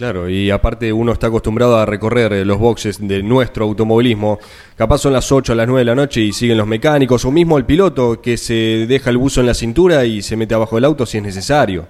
Claro, 0.00 0.30
y 0.30 0.50
aparte 0.50 0.90
uno 0.94 1.12
está 1.12 1.26
acostumbrado 1.26 1.76
a 1.76 1.84
recorrer 1.84 2.32
eh, 2.32 2.44
los 2.46 2.58
boxes 2.58 3.06
de 3.06 3.22
nuestro 3.22 3.66
automovilismo. 3.66 4.38
Capaz 4.74 4.96
son 4.96 5.12
las 5.12 5.30
8 5.30 5.52
a 5.52 5.56
las 5.56 5.68
9 5.68 5.80
de 5.80 5.84
la 5.84 5.94
noche 5.94 6.22
y 6.22 6.32
siguen 6.32 6.56
los 6.56 6.66
mecánicos, 6.66 7.26
o 7.26 7.30
mismo 7.30 7.58
el 7.58 7.66
piloto 7.66 8.18
que 8.22 8.38
se 8.38 8.86
deja 8.88 9.10
el 9.10 9.18
buzo 9.18 9.40
en 9.40 9.46
la 9.48 9.52
cintura 9.52 10.06
y 10.06 10.22
se 10.22 10.38
mete 10.38 10.54
abajo 10.54 10.76
del 10.76 10.86
auto 10.86 11.04
si 11.04 11.18
es 11.18 11.22
necesario. 11.22 11.86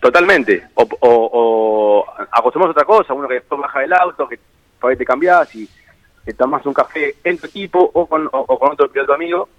Totalmente. 0.00 0.68
O, 0.72 0.88
o, 1.02 2.06
acostumbramos 2.32 2.74
a 2.74 2.80
otra 2.80 2.86
cosa, 2.86 3.12
uno 3.12 3.28
que 3.28 3.34
después 3.34 3.60
baja 3.60 3.80
del 3.80 3.92
auto, 3.92 4.26
que 4.26 4.38
por 4.80 4.96
te 4.96 5.04
cambias 5.04 5.54
y 5.54 5.68
te 6.24 6.32
tomas 6.32 6.64
un 6.64 6.72
café 6.72 7.16
en 7.22 7.36
tu 7.36 7.46
equipo 7.46 7.90
o 7.92 8.06
con, 8.06 8.26
con 8.26 8.72
otro 8.72 8.90
piloto 8.90 9.12
amigo. 9.12 9.50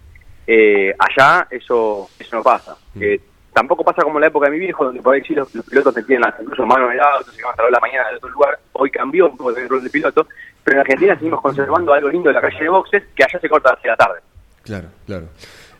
Eh, 0.48 0.92
allá 0.98 1.48
eso 1.52 2.10
eso 2.18 2.36
no 2.36 2.42
pasa. 2.42 2.76
Mm. 2.96 3.04
Eh, 3.04 3.22
tampoco 3.58 3.84
pasa 3.84 4.04
como 4.04 4.20
en 4.20 4.22
la 4.22 4.28
época 4.28 4.46
de 4.46 4.52
mi 4.52 4.60
viejo, 4.60 4.86
donde 4.86 5.02
por 5.02 5.16
ahí 5.16 5.22
sí 5.24 5.34
los, 5.34 5.50
pilotos 5.50 5.92
se 5.92 6.04
tienen 6.04 6.32
incluso 6.40 6.64
mano 6.64 6.86
en 6.86 6.94
el 6.94 7.00
auto, 7.00 7.32
se 7.32 7.42
van 7.42 7.56
a 7.58 7.72
la 7.72 7.80
mañana 7.80 8.08
de 8.12 8.18
otro 8.18 8.30
lugar. 8.30 8.60
Hoy 8.74 8.92
cambió 8.92 9.32
un 9.32 9.36
poco 9.36 9.50
el 9.50 9.68
rol 9.68 9.84
de 9.84 9.90
piloto, 9.90 10.28
pero 10.64 10.76
en 10.76 10.82
Argentina 10.82 11.16
seguimos 11.16 11.42
conservando 11.42 11.92
algo 11.92 12.08
lindo 12.08 12.30
de 12.30 12.36
la 12.36 12.42
calle 12.42 12.60
de 12.60 12.70
boxes 12.70 13.04
que 13.16 13.24
allá 13.24 13.40
se 13.40 13.50
corta 13.50 13.74
hacia 13.74 13.92
la 13.92 13.98
tarde. 13.98 14.20
Claro, 14.64 14.90
claro. 15.08 15.26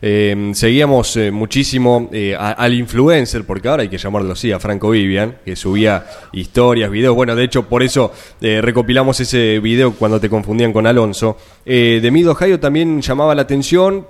Eh, 0.02 0.50
seguíamos 0.54 1.16
eh, 1.18 1.30
muchísimo 1.30 2.08
eh, 2.12 2.34
al 2.36 2.74
influencer, 2.74 3.44
porque 3.44 3.68
ahora 3.68 3.84
hay 3.84 3.88
que 3.88 3.98
llamarlo 3.98 4.32
así, 4.32 4.50
a 4.50 4.58
Franco 4.58 4.90
Vivian, 4.90 5.36
que 5.44 5.54
subía 5.54 6.04
historias, 6.32 6.90
videos. 6.90 7.14
Bueno, 7.14 7.36
de 7.36 7.44
hecho, 7.44 7.68
por 7.68 7.84
eso 7.84 8.12
recopilamos 8.40 9.20
ese 9.20 9.60
video 9.60 9.92
cuando 9.94 10.18
te 10.18 10.28
confundían 10.28 10.72
con 10.72 10.84
Alonso. 10.88 11.36
de 11.64 12.10
Mido 12.10 12.32
Ohio 12.32 12.58
también 12.58 13.00
llamaba 13.02 13.36
la 13.36 13.42
atención 13.42 14.04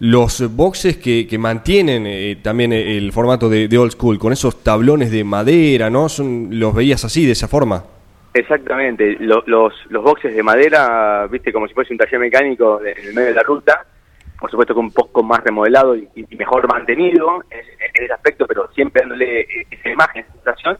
los 0.00 0.56
boxes 0.56 0.96
que, 0.96 1.26
que 1.26 1.38
mantienen 1.38 2.06
eh, 2.06 2.38
también 2.42 2.72
el 2.72 3.12
formato 3.12 3.50
de, 3.50 3.68
old 3.78 3.92
school, 3.92 4.18
con 4.18 4.32
esos 4.32 4.62
tablones 4.64 5.10
de 5.10 5.24
madera, 5.24 5.90
¿no? 5.90 6.08
Son, 6.08 6.48
¿Los 6.58 6.74
veías 6.74 7.04
así, 7.04 7.26
de 7.26 7.32
esa 7.32 7.48
forma? 7.48 7.84
Exactamente, 8.32 9.18
los, 9.20 9.46
los, 9.46 10.02
boxes 10.02 10.34
de 10.34 10.42
madera, 10.42 11.26
viste, 11.30 11.52
como 11.52 11.68
si 11.68 11.74
fuese 11.74 11.92
un 11.92 11.98
taller 11.98 12.18
mecánico 12.18 12.80
en 12.80 13.08
el 13.08 13.14
medio 13.14 13.28
de 13.28 13.34
la 13.34 13.42
ruta, 13.42 13.84
por 14.38 14.50
supuesto 14.50 14.72
que 14.72 14.80
un 14.80 14.92
poco 14.92 15.22
más 15.22 15.44
remodelado 15.44 15.94
y, 15.94 16.08
mejor 16.38 16.66
mantenido 16.66 17.44
en, 17.50 17.60
ese 17.92 18.12
aspecto, 18.12 18.46
pero 18.46 18.70
siempre 18.72 19.02
dándole 19.02 19.46
esa 19.70 19.90
imagen, 19.90 20.24
esa 20.24 20.32
sensación. 20.32 20.78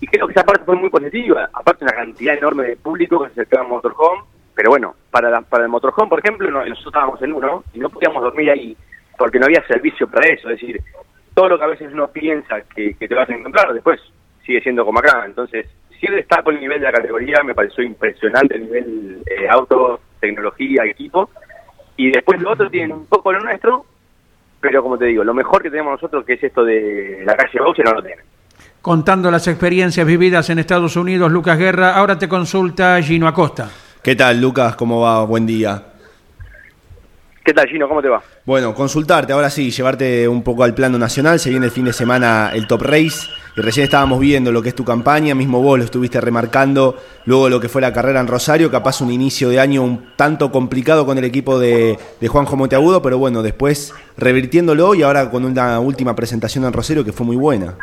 Y 0.00 0.06
creo 0.08 0.26
que 0.26 0.32
esa 0.32 0.44
parte 0.44 0.64
fue 0.64 0.74
muy 0.74 0.90
positiva, 0.90 1.48
aparte 1.52 1.84
una 1.84 1.92
cantidad 1.92 2.36
enorme 2.36 2.64
de 2.64 2.76
público 2.76 3.20
que 3.20 3.26
se 3.26 3.42
acercaba 3.42 3.64
a 3.64 3.68
Motorhome, 3.68 4.22
pero 4.60 4.72
bueno, 4.72 4.94
para, 5.10 5.40
para 5.40 5.64
el 5.64 5.70
motorhome, 5.70 6.10
por 6.10 6.18
ejemplo, 6.18 6.50
nosotros 6.50 6.84
estábamos 6.88 7.22
en 7.22 7.32
uno 7.32 7.64
y 7.72 7.78
no 7.78 7.88
podíamos 7.88 8.22
dormir 8.22 8.50
ahí 8.50 8.76
porque 9.16 9.38
no 9.38 9.46
había 9.46 9.66
servicio 9.66 10.06
para 10.06 10.28
eso. 10.28 10.50
Es 10.50 10.60
decir, 10.60 10.82
todo 11.32 11.48
lo 11.48 11.58
que 11.58 11.64
a 11.64 11.68
veces 11.68 11.90
uno 11.94 12.08
piensa 12.08 12.60
que, 12.60 12.92
te 12.92 13.14
vas 13.14 13.30
a 13.30 13.32
encontrar, 13.32 13.72
después 13.72 13.98
sigue 14.44 14.60
siendo 14.60 14.84
como 14.84 14.98
acá. 14.98 15.22
Entonces, 15.24 15.66
si 15.98 16.04
él 16.04 16.18
está 16.18 16.42
por 16.42 16.52
el 16.52 16.60
nivel 16.60 16.78
de 16.78 16.84
la 16.84 16.92
categoría, 16.92 17.42
me 17.42 17.54
pareció 17.54 17.82
impresionante 17.82 18.56
el 18.56 18.64
nivel 18.64 19.22
eh, 19.24 19.48
auto, 19.48 19.98
tecnología, 20.20 20.84
equipo. 20.84 21.30
Y 21.96 22.10
después 22.10 22.38
lo 22.42 22.50
otro 22.50 22.68
tienen 22.68 22.92
un 22.92 23.06
poco 23.06 23.32
lo 23.32 23.40
nuestro, 23.40 23.86
pero 24.60 24.82
como 24.82 24.98
te 24.98 25.06
digo, 25.06 25.24
lo 25.24 25.32
mejor 25.32 25.62
que 25.62 25.70
tenemos 25.70 25.92
nosotros, 25.92 26.22
que 26.26 26.34
es 26.34 26.44
esto 26.44 26.64
de 26.64 27.22
la 27.24 27.34
calle 27.34 27.60
Boxe, 27.60 27.82
no 27.82 27.92
lo 27.92 28.02
tienen. 28.02 28.26
Contando 28.82 29.30
las 29.30 29.48
experiencias 29.48 30.06
vividas 30.06 30.50
en 30.50 30.58
Estados 30.58 30.96
Unidos, 30.96 31.32
Lucas 31.32 31.56
Guerra, 31.56 31.96
ahora 31.96 32.18
te 32.18 32.28
consulta 32.28 33.00
Gino 33.00 33.26
Acosta. 33.26 33.70
¿Qué 34.02 34.16
tal, 34.16 34.40
Lucas? 34.40 34.76
¿Cómo 34.76 35.02
va? 35.02 35.22
Buen 35.26 35.44
día. 35.44 35.82
¿Qué 37.44 37.52
tal, 37.52 37.68
Gino? 37.68 37.86
¿Cómo 37.86 38.00
te 38.00 38.08
va? 38.08 38.22
Bueno, 38.46 38.74
consultarte, 38.74 39.34
ahora 39.34 39.50
sí, 39.50 39.70
llevarte 39.70 40.26
un 40.26 40.42
poco 40.42 40.64
al 40.64 40.72
plano 40.72 40.96
nacional. 40.98 41.38
Se 41.38 41.50
viene 41.50 41.66
el 41.66 41.72
fin 41.72 41.84
de 41.84 41.92
semana 41.92 42.50
el 42.54 42.66
Top 42.66 42.80
Race 42.80 43.28
y 43.56 43.60
recién 43.60 43.84
estábamos 43.84 44.18
viendo 44.18 44.52
lo 44.52 44.62
que 44.62 44.70
es 44.70 44.74
tu 44.74 44.86
campaña, 44.86 45.34
mismo 45.34 45.60
vos 45.60 45.78
lo 45.78 45.84
estuviste 45.84 46.18
remarcando, 46.18 46.96
luego 47.26 47.50
lo 47.50 47.60
que 47.60 47.68
fue 47.68 47.82
la 47.82 47.92
carrera 47.92 48.20
en 48.20 48.26
Rosario, 48.26 48.70
capaz 48.70 49.02
un 49.02 49.10
inicio 49.10 49.50
de 49.50 49.60
año 49.60 49.82
un 49.82 50.16
tanto 50.16 50.50
complicado 50.50 51.04
con 51.04 51.18
el 51.18 51.24
equipo 51.24 51.58
de, 51.58 51.98
de 52.20 52.28
Juanjo 52.28 52.56
Monteagudo, 52.56 53.02
pero 53.02 53.18
bueno, 53.18 53.42
después 53.42 53.92
revirtiéndolo 54.16 54.94
y 54.94 55.02
ahora 55.02 55.30
con 55.30 55.44
una 55.44 55.78
última 55.78 56.16
presentación 56.16 56.64
en 56.64 56.72
Rosario 56.72 57.04
que 57.04 57.12
fue 57.12 57.26
muy 57.26 57.36
buena. 57.36 57.76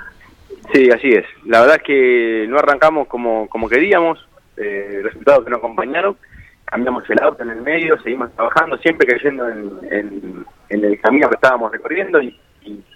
Sí, 0.74 0.90
así 0.90 1.10
es. 1.10 1.26
La 1.46 1.62
verdad 1.62 1.78
es 1.78 1.84
que 1.84 2.46
no 2.50 2.58
arrancamos 2.58 3.08
como, 3.08 3.48
como 3.50 3.70
queríamos, 3.70 4.26
eh, 4.58 5.02
resultados 5.04 5.44
que 5.44 5.52
nos 5.52 5.60
acompañaron, 5.60 6.18
cambiamos 6.66 7.10
el 7.10 7.24
auto 7.24 7.44
en 7.44 7.52
el 7.52 7.62
medio, 7.62 8.00
seguimos 8.02 8.32
trabajando, 8.34 8.78
siempre 8.80 9.08
creyendo 9.08 9.48
en, 9.48 10.46
el 10.70 11.00
camino 11.00 11.30
que 11.30 11.36
estábamos 11.36 11.72
recorriendo 11.72 12.22
y, 12.22 12.38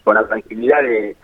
con 0.04 0.16
la 0.16 0.28
tranquilidad 0.28 0.82
de, 0.82 1.16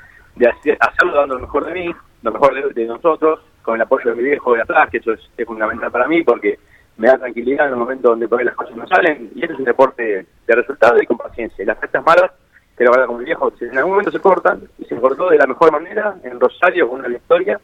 hacerlo 0.79 1.15
dando 1.15 1.36
lo 1.36 1.41
mejor 1.41 1.65
de 1.65 1.74
mí, 1.74 1.96
lo 2.22 2.32
mejor 2.32 2.74
de, 2.74 2.86
nosotros, 2.86 3.41
con 3.62 3.75
el 3.75 3.82
apoyo 3.82 4.12
de 4.12 4.15
mi 4.15 4.24
viejo 4.24 4.53
de 4.53 4.62
atrás, 4.62 4.89
que 4.89 4.98
eso 4.98 5.12
es, 5.12 5.20
fundamental 5.46 5.91
para 5.91 6.08
mí 6.08 6.24
porque 6.24 6.58
me 6.96 7.08
da 7.08 7.17
tranquilidad 7.17 7.67
en 7.67 7.74
el 7.74 7.79
momento 7.79 8.10
donde 8.10 8.27
por 8.27 8.44
las 8.44 8.56
cosas 8.56 8.75
no 8.75 8.88
salen 8.88 9.32
y 9.36 9.41
esto 9.41 9.53
es 9.53 9.60
un 9.60 9.65
deporte 9.65 10.25
de 10.48 10.56
resultados 10.56 11.01
y 11.01 11.06
con 11.06 11.17
paciencia. 11.17 11.63
Y 11.63 11.65
las 11.65 11.77
festas 11.79 12.03
malas, 12.06 12.32
que 12.77 12.86
la 12.86 12.91
verdad 12.91 13.08
con 13.08 13.17
mi 13.17 13.25
viejo, 13.25 13.51
en 13.60 13.77
algún 13.77 13.91
momento 13.91 14.12
se 14.12 14.20
cortan 14.20 14.62
y 14.77 14.86
se 14.86 14.96
cortó 14.96 15.29
de 15.29 15.38
la 15.38 15.48
mejor 15.48 15.72
manera 15.72 16.15
en 16.24 16.39
Rosario 16.39 16.88
con 16.88 17.00
una 17.00 17.10
victoria 17.10 17.60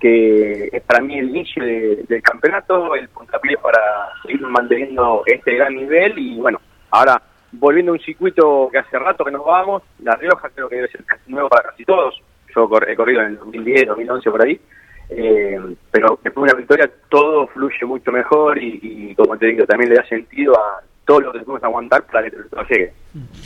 que 0.00 0.68
es 0.72 0.82
para 0.82 1.02
mí 1.02 1.18
el 1.18 1.30
inicio 1.30 1.64
del 1.64 2.22
campeonato, 2.22 2.94
el 2.94 3.08
puntapié 3.08 3.56
para 3.56 4.10
seguir 4.22 4.40
manteniendo 4.42 5.22
este 5.26 5.54
gran 5.54 5.74
nivel. 5.74 6.18
Y 6.18 6.36
bueno, 6.36 6.60
ahora 6.90 7.20
volviendo 7.52 7.92
a 7.92 7.94
un 7.94 8.00
circuito 8.00 8.68
que 8.70 8.78
hace 8.78 8.98
rato 8.98 9.24
que 9.24 9.30
nos 9.30 9.44
vamos, 9.44 9.82
La 10.02 10.14
Rioja 10.16 10.50
creo 10.54 10.68
que 10.68 10.76
debe 10.76 10.88
ser 10.88 11.04
nuevo 11.26 11.48
para 11.48 11.70
casi 11.70 11.84
todos, 11.84 12.14
yo 12.54 12.68
he 12.86 12.96
corrido 12.96 13.20
en 13.22 13.28
el 13.28 13.38
2010, 13.38 13.88
2011 13.88 14.30
por 14.30 14.42
ahí, 14.42 14.60
eh, 15.08 15.58
pero 15.90 16.18
después 16.22 16.34
de 16.34 16.52
una 16.52 16.54
victoria 16.54 16.90
todo 17.08 17.46
fluye 17.48 17.86
mucho 17.86 18.10
mejor 18.10 18.62
y, 18.62 19.14
como 19.14 19.36
te 19.36 19.46
digo, 19.46 19.64
también 19.66 19.90
le 19.90 19.96
da 19.96 20.06
sentido 20.06 20.54
a 20.56 20.82
todo 21.04 21.20
lo 21.20 21.32
que 21.32 21.38
tenemos 21.38 21.60
que 21.60 21.66
aguantar 21.66 22.02
para 22.04 22.24
que 22.24 22.30
todo 22.30 22.62
llegue. 22.68 22.92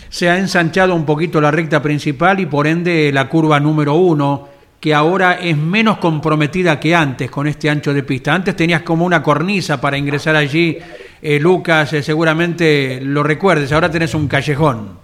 Se 0.08 0.28
ha 0.28 0.38
ensanchado 0.38 0.94
un 0.94 1.04
poquito 1.04 1.40
la 1.40 1.50
recta 1.50 1.82
principal 1.82 2.40
y 2.40 2.46
por 2.46 2.66
ende 2.66 3.12
la 3.12 3.28
curva 3.28 3.60
número 3.60 3.94
uno 3.94 4.48
que 4.80 4.94
ahora 4.94 5.34
es 5.34 5.56
menos 5.56 5.98
comprometida 5.98 6.80
que 6.80 6.94
antes 6.94 7.30
con 7.30 7.46
este 7.46 7.68
ancho 7.68 7.92
de 7.92 8.02
pista. 8.02 8.34
Antes 8.34 8.56
tenías 8.56 8.82
como 8.82 9.04
una 9.04 9.22
cornisa 9.22 9.80
para 9.80 9.98
ingresar 9.98 10.34
allí, 10.36 10.78
eh, 11.20 11.38
Lucas, 11.38 11.92
eh, 11.92 12.02
seguramente 12.02 13.00
lo 13.02 13.22
recuerdes, 13.22 13.72
ahora 13.72 13.90
tenés 13.90 14.14
un 14.14 14.26
callejón. 14.26 14.98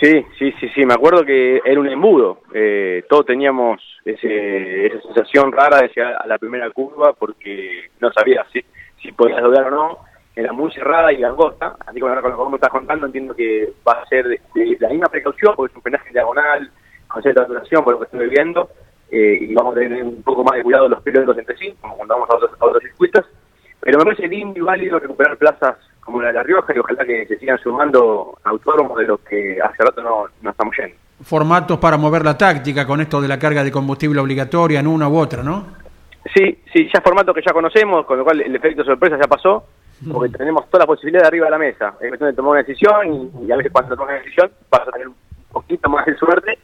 Sí, 0.00 0.24
sí, 0.38 0.50
sí, 0.58 0.68
sí, 0.74 0.86
me 0.86 0.94
acuerdo 0.94 1.26
que 1.26 1.60
era 1.62 1.78
un 1.78 1.86
embudo, 1.86 2.40
eh, 2.54 3.04
todos 3.06 3.26
teníamos 3.26 3.82
ese, 4.02 4.86
esa 4.86 5.02
sensación 5.02 5.52
rara 5.52 5.82
de 5.82 5.88
llegar 5.88 6.16
a 6.18 6.26
la 6.26 6.38
primera 6.38 6.70
curva 6.70 7.12
porque 7.12 7.90
no 8.00 8.10
sabías 8.10 8.46
si, 8.50 8.64
si 9.02 9.12
podías 9.12 9.42
doblar 9.42 9.66
o 9.66 9.70
no, 9.70 9.98
era 10.34 10.54
muy 10.54 10.72
cerrada 10.72 11.12
y 11.12 11.22
angosta, 11.22 11.76
así 11.86 12.00
que 12.00 12.06
ahora 12.06 12.22
con 12.22 12.30
lo 12.30 12.44
que 12.44 12.50
me 12.50 12.56
estás 12.56 12.70
contando 12.70 13.04
entiendo 13.04 13.34
que 13.34 13.68
va 13.86 14.00
a 14.00 14.06
ser 14.06 14.26
de, 14.26 14.40
la 14.78 14.88
misma 14.88 15.08
precaución 15.08 15.54
porque 15.54 15.72
es 15.72 15.76
un 15.76 15.82
penaje 15.82 16.10
diagonal, 16.10 16.70
con 17.06 17.22
cierta 17.22 17.44
duración 17.44 17.84
por 17.84 17.92
lo 17.92 17.98
que 17.98 18.04
estoy 18.06 18.28
viendo, 18.30 18.70
eh, 19.10 19.38
y 19.40 19.54
vamos 19.54 19.76
a 19.76 19.80
tener 19.80 20.02
un 20.02 20.22
poco 20.22 20.44
más 20.44 20.56
de 20.56 20.62
cuidado 20.62 20.88
los 20.88 21.02
pilotos 21.02 21.36
entre 21.36 21.56
sí, 21.56 21.74
como 21.80 21.96
cuando 21.96 22.14
vamos 22.14 22.30
a 22.30 22.36
otros, 22.36 22.50
a 22.58 22.64
otros 22.64 22.82
circuitos. 22.82 23.24
Pero 23.80 23.98
me 23.98 24.04
parece 24.04 24.28
lindo 24.28 24.58
y 24.58 24.62
válido 24.62 24.98
recuperar 24.98 25.36
plazas 25.36 25.76
como 26.00 26.20
la 26.20 26.28
de 26.28 26.34
La 26.34 26.42
Rioja 26.42 26.72
y 26.74 26.78
ojalá 26.78 27.04
que 27.04 27.26
se 27.26 27.38
sigan 27.38 27.58
sumando 27.58 28.38
autónomos 28.44 28.98
de 28.98 29.06
los 29.06 29.20
que 29.20 29.58
hace 29.62 29.82
rato 29.82 30.02
no, 30.02 30.24
no 30.42 30.50
estamos 30.50 30.74
yendo. 30.76 30.96
Formatos 31.22 31.78
para 31.78 31.96
mover 31.96 32.24
la 32.24 32.36
táctica 32.36 32.86
con 32.86 33.00
esto 33.00 33.20
de 33.20 33.28
la 33.28 33.38
carga 33.38 33.62
de 33.62 33.70
combustible 33.70 34.20
obligatoria 34.20 34.80
en 34.80 34.86
una 34.86 35.08
u 35.08 35.18
otra, 35.18 35.42
¿no? 35.42 35.66
Sí, 36.34 36.58
sí, 36.72 36.88
ya 36.92 37.00
formatos 37.00 37.34
que 37.34 37.42
ya 37.44 37.52
conocemos, 37.52 38.06
con 38.06 38.18
lo 38.18 38.24
cual 38.24 38.40
el 38.40 38.54
efecto 38.54 38.84
sorpresa 38.84 39.18
ya 39.20 39.26
pasó, 39.26 39.64
porque 40.10 40.36
tenemos 40.36 40.68
toda 40.68 40.84
la 40.84 40.86
posibilidad 40.86 41.22
de 41.22 41.28
arriba 41.28 41.46
de 41.46 41.50
la 41.50 41.58
mesa. 41.58 41.94
Es 42.00 42.08
cuestión 42.08 42.30
de 42.30 42.36
tomar 42.36 42.52
una 42.52 42.62
decisión 42.62 43.30
y, 43.42 43.46
y 43.46 43.52
a 43.52 43.56
veces 43.56 43.72
cuando 43.72 43.94
tomas 43.94 44.10
una 44.10 44.18
decisión 44.18 44.50
vas 44.70 44.88
a 44.88 44.92
tener 44.92 45.08
un 45.08 45.16
poquito 45.50 45.88
más 45.88 46.06
de 46.06 46.16
suerte, 46.16 46.58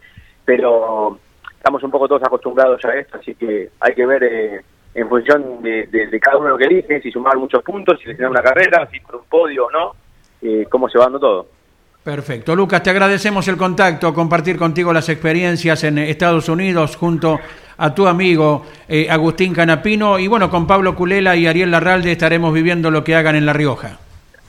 pero 0.44 1.18
estamos 1.66 1.82
un 1.82 1.90
poco 1.90 2.06
todos 2.06 2.22
acostumbrados 2.22 2.84
a 2.84 2.94
esto, 2.96 3.18
así 3.20 3.34
que 3.34 3.70
hay 3.80 3.92
que 3.92 4.06
ver 4.06 4.22
eh, 4.22 4.60
en 4.94 5.08
función 5.08 5.60
de, 5.62 5.88
de- 5.88 6.06
de 6.06 6.20
cada 6.20 6.38
uno 6.38 6.50
lo 6.50 6.56
que 6.56 6.66
elige, 6.66 7.00
si 7.00 7.10
sumar 7.10 7.36
muchos 7.36 7.60
puntos, 7.64 7.98
si 7.98 8.04
seleccionar 8.04 8.30
una 8.30 8.40
carrera, 8.42 8.88
si 8.92 9.00
por 9.00 9.16
un 9.16 9.24
podio 9.28 9.66
o 9.66 9.70
no, 9.72 9.92
eh, 10.42 10.64
cómo 10.70 10.88
se 10.88 10.96
va 10.96 11.06
dando 11.06 11.18
todo. 11.18 11.46
Perfecto. 12.04 12.54
Lucas, 12.54 12.84
te 12.84 12.90
agradecemos 12.90 13.48
el 13.48 13.56
contacto, 13.56 14.14
compartir 14.14 14.56
contigo 14.56 14.92
las 14.92 15.08
experiencias 15.08 15.82
en 15.82 15.98
Estados 15.98 16.48
Unidos 16.48 16.94
junto 16.94 17.40
a 17.78 17.92
tu 17.92 18.06
amigo 18.06 18.64
eh, 18.88 19.08
Agustín 19.10 19.52
Canapino 19.52 20.20
y 20.20 20.28
bueno, 20.28 20.48
con 20.48 20.68
Pablo 20.68 20.94
Culela 20.94 21.34
y 21.34 21.48
Ariel 21.48 21.72
Larralde 21.72 22.12
estaremos 22.12 22.54
viviendo 22.54 22.92
lo 22.92 23.02
que 23.02 23.16
hagan 23.16 23.34
en 23.34 23.44
La 23.44 23.52
Rioja. 23.54 23.98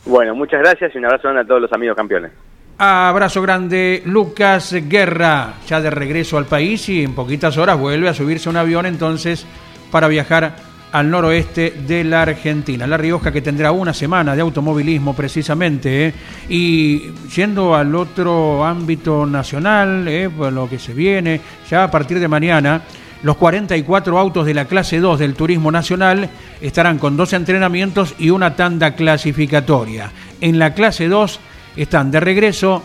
Bueno, 0.05 0.35
muchas 0.35 0.59
gracias 0.61 0.93
y 0.93 0.99
un 0.99 1.05
abrazo 1.05 1.29
a 1.29 1.43
todos 1.43 1.61
los 1.63 1.73
amigos 1.73 1.97
campeones. 1.97 2.31
Abrazo 2.79 3.41
grande, 3.41 4.03
Lucas 4.05 4.75
Guerra, 4.87 5.55
ya 5.67 5.81
de 5.81 5.89
regreso 5.89 6.37
al 6.37 6.45
país 6.45 6.87
y 6.89 7.01
en 7.01 7.15
poquitas 7.15 7.57
horas 7.57 7.79
vuelve 7.79 8.07
a 8.07 8.13
subirse 8.13 8.49
un 8.49 8.57
avión 8.57 8.85
entonces 8.85 9.47
para 9.89 10.07
viajar 10.07 10.55
al 10.91 11.09
noroeste 11.09 11.73
de 11.87 12.03
la 12.03 12.21
Argentina. 12.21 12.85
La 12.85 12.97
Rioja 12.97 13.31
que 13.31 13.41
tendrá 13.41 13.71
una 13.71 13.95
semana 13.95 14.35
de 14.35 14.41
automovilismo 14.41 15.15
precisamente. 15.15 16.07
¿eh? 16.07 16.13
Y 16.49 17.11
yendo 17.35 17.73
al 17.73 17.95
otro 17.95 18.63
ámbito 18.63 19.25
nacional, 19.25 20.07
¿eh? 20.07 20.29
lo 20.51 20.69
que 20.69 20.77
se 20.77 20.93
viene, 20.93 21.41
ya 21.67 21.83
a 21.83 21.89
partir 21.89 22.19
de 22.19 22.27
mañana, 22.27 22.83
los 23.23 23.37
44 23.37 24.19
autos 24.19 24.45
de 24.45 24.53
la 24.53 24.65
clase 24.65 24.99
2 24.99 25.17
del 25.17 25.33
Turismo 25.33 25.71
Nacional 25.71 26.29
estarán 26.61 26.99
con 26.99 27.17
dos 27.17 27.33
entrenamientos 27.33 28.13
y 28.19 28.29
una 28.29 28.55
tanda 28.55 28.93
clasificatoria. 28.93 30.11
En 30.41 30.59
la 30.59 30.75
clase 30.75 31.07
2 31.07 31.39
están 31.77 32.11
de 32.11 32.19
regreso 32.19 32.83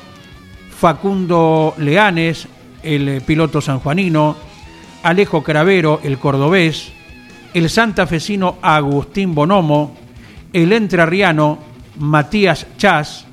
Facundo 0.79 1.75
Leanes, 1.79 2.47
el 2.83 3.09
eh, 3.09 3.21
piloto 3.21 3.61
sanjuanino, 3.61 4.37
Alejo 5.03 5.43
Cravero, 5.43 6.01
el 6.03 6.19
cordobés, 6.19 6.93
el 7.55 7.71
santafesino 7.71 8.59
Agustín 8.63 9.35
Bonomo, 9.35 9.97
el 10.53 10.73
entrerriano 10.73 11.59
Matías 11.99 12.67
Chas, 12.77 13.27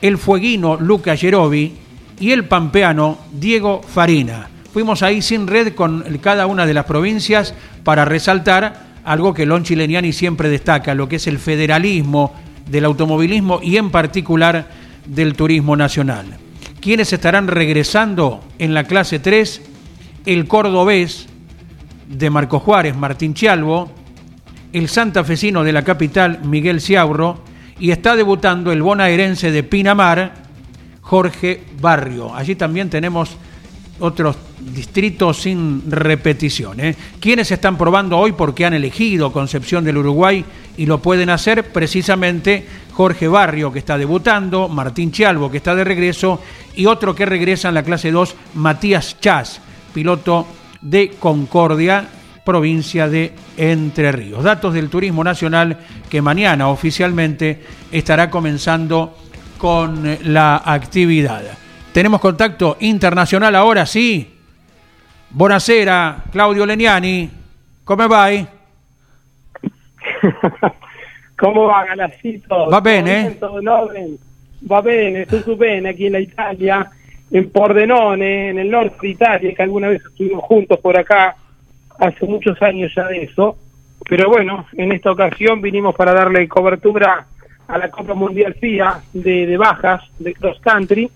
el 0.00 0.18
fueguino 0.18 0.76
Luca 0.76 1.16
Gerovi 1.16 1.72
y 2.18 2.30
el 2.32 2.44
pampeano 2.44 3.18
Diego 3.32 3.82
Farina. 3.82 4.48
Fuimos 4.72 5.02
ahí 5.02 5.22
sin 5.22 5.46
red 5.46 5.74
con 5.74 6.04
cada 6.20 6.46
una 6.46 6.66
de 6.66 6.74
las 6.74 6.84
provincias 6.84 7.54
para 7.82 8.04
resaltar 8.04 8.86
algo 9.04 9.32
que 9.32 9.46
Lon 9.46 9.62
Chileniani 9.62 10.12
siempre 10.12 10.48
destaca, 10.48 10.94
lo 10.94 11.08
que 11.08 11.16
es 11.16 11.26
el 11.26 11.38
federalismo 11.38 12.34
del 12.66 12.84
automovilismo 12.84 13.60
y 13.62 13.76
en 13.76 13.90
particular 13.90 14.68
del 15.06 15.34
turismo 15.34 15.76
nacional. 15.76 16.26
¿Quiénes 16.80 17.12
estarán 17.12 17.48
regresando 17.48 18.44
en 18.58 18.74
la 18.74 18.84
clase 18.84 19.18
3? 19.18 19.62
El 20.26 20.46
cordobés 20.46 21.28
de 22.08 22.30
Marco 22.30 22.60
Juárez, 22.60 22.96
Martín 22.96 23.34
Chialvo, 23.34 23.90
el 24.72 24.88
santafesino 24.88 25.64
de 25.64 25.72
la 25.72 25.82
capital, 25.82 26.40
Miguel 26.44 26.80
Ciaurro, 26.80 27.40
y 27.78 27.90
está 27.90 28.16
debutando 28.16 28.72
el 28.72 28.82
bonaerense 28.82 29.50
de 29.50 29.62
Pinamar, 29.62 30.32
Jorge 31.00 31.62
Barrio. 31.80 32.34
Allí 32.34 32.56
también 32.56 32.90
tenemos 32.90 33.36
otros 34.00 34.36
distritos 34.74 35.38
sin 35.38 35.90
repetición. 35.90 36.80
¿eh? 36.80 36.96
¿Quiénes 37.20 37.50
están 37.50 37.78
probando 37.78 38.18
hoy 38.18 38.32
porque 38.32 38.64
han 38.64 38.74
elegido 38.74 39.32
Concepción 39.32 39.84
del 39.84 39.98
Uruguay 39.98 40.44
y 40.76 40.86
lo 40.86 41.00
pueden 41.00 41.30
hacer? 41.30 41.72
Precisamente 41.72 42.66
Jorge 42.92 43.28
Barrio, 43.28 43.72
que 43.72 43.78
está 43.78 43.98
debutando, 43.98 44.68
Martín 44.68 45.12
Chialvo, 45.12 45.50
que 45.50 45.58
está 45.58 45.74
de 45.74 45.84
regreso, 45.84 46.40
y 46.74 46.86
otro 46.86 47.14
que 47.14 47.26
regresa 47.26 47.68
en 47.68 47.74
la 47.74 47.82
clase 47.82 48.10
2, 48.10 48.34
Matías 48.54 49.20
Chas, 49.20 49.60
piloto 49.92 50.46
de 50.80 51.10
Concordia, 51.18 52.08
provincia 52.44 53.08
de 53.08 53.34
Entre 53.56 54.12
Ríos. 54.12 54.44
Datos 54.44 54.72
del 54.72 54.88
Turismo 54.88 55.24
Nacional 55.24 55.78
que 56.08 56.22
mañana 56.22 56.68
oficialmente 56.68 57.62
estará 57.90 58.30
comenzando 58.30 59.16
con 59.58 60.16
la 60.22 60.62
actividad. 60.64 61.65
Tenemos 61.96 62.20
contacto 62.20 62.76
internacional 62.80 63.54
ahora, 63.54 63.86
sí. 63.86 64.36
Buonasera, 65.30 66.24
Claudio 66.30 66.66
Leniani. 66.66 67.30
¿Cómo 67.84 68.06
va? 68.06 68.28
¿Cómo 71.38 71.64
va 71.64 71.86
Galacito? 71.86 72.68
Va 72.68 72.80
bene? 72.80 73.38
Ordine? 73.40 74.18
Va 74.70 74.82
bene, 74.82 75.24
tutto 75.24 75.56
bene 75.56 75.88
aquí 75.88 76.08
en 76.08 76.12
la 76.12 76.20
Italia, 76.20 76.86
en 77.30 77.48
Pordenone, 77.48 78.50
en 78.50 78.58
el 78.58 78.70
norte 78.70 78.98
de 79.00 79.08
Italia, 79.08 79.54
que 79.54 79.62
alguna 79.62 79.88
vez 79.88 80.02
estuvimos 80.04 80.44
juntos 80.44 80.78
por 80.80 80.98
acá, 80.98 81.34
hace 81.98 82.26
muchos 82.26 82.60
años 82.60 82.92
ya 82.94 83.06
de 83.06 83.22
eso. 83.22 83.56
Pero 84.06 84.28
bueno, 84.28 84.66
en 84.74 84.92
esta 84.92 85.12
ocasión 85.12 85.62
vinimos 85.62 85.94
para 85.94 86.12
darle 86.12 86.46
cobertura 86.46 87.26
a 87.66 87.78
la 87.78 87.90
Copa 87.90 88.12
Mundial 88.12 88.52
FIA 88.52 89.00
de, 89.14 89.46
de 89.46 89.56
bajas, 89.56 90.02
de 90.18 90.34
cross 90.34 90.60
country, 90.60 91.10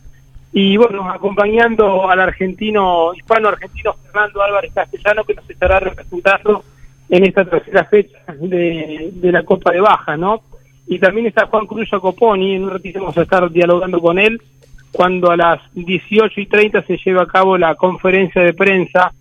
y 0.52 0.76
bueno, 0.76 1.08
acompañando 1.08 2.10
al 2.10 2.20
argentino, 2.20 3.14
hispano-argentino 3.14 3.94
Fernando 4.04 4.42
Álvarez 4.42 4.72
Castellano, 4.74 5.24
que 5.24 5.34
nos 5.34 5.48
estará 5.48 5.78
representando 5.78 6.64
en 7.08 7.24
esta 7.24 7.44
tercera 7.44 7.84
fecha 7.84 8.18
de, 8.40 9.10
de 9.12 9.32
la 9.32 9.44
Copa 9.44 9.72
de 9.72 9.80
Baja, 9.80 10.16
¿no? 10.16 10.42
Y 10.88 10.98
también 10.98 11.28
está 11.28 11.46
Juan 11.46 11.66
Cruz 11.66 11.88
Jacoponi, 11.88 12.56
en 12.56 12.64
un 12.64 12.70
ratito 12.70 12.98
vamos 12.98 13.16
a 13.16 13.22
estar 13.22 13.48
dialogando 13.50 14.00
con 14.00 14.18
él, 14.18 14.42
cuando 14.90 15.30
a 15.30 15.36
las 15.36 15.60
18 15.74 16.40
y 16.40 16.46
30 16.46 16.82
se 16.82 16.98
lleva 17.04 17.22
a 17.22 17.26
cabo 17.26 17.56
la 17.56 17.76
conferencia 17.76 18.42
de 18.42 18.52
prensa 18.52 19.12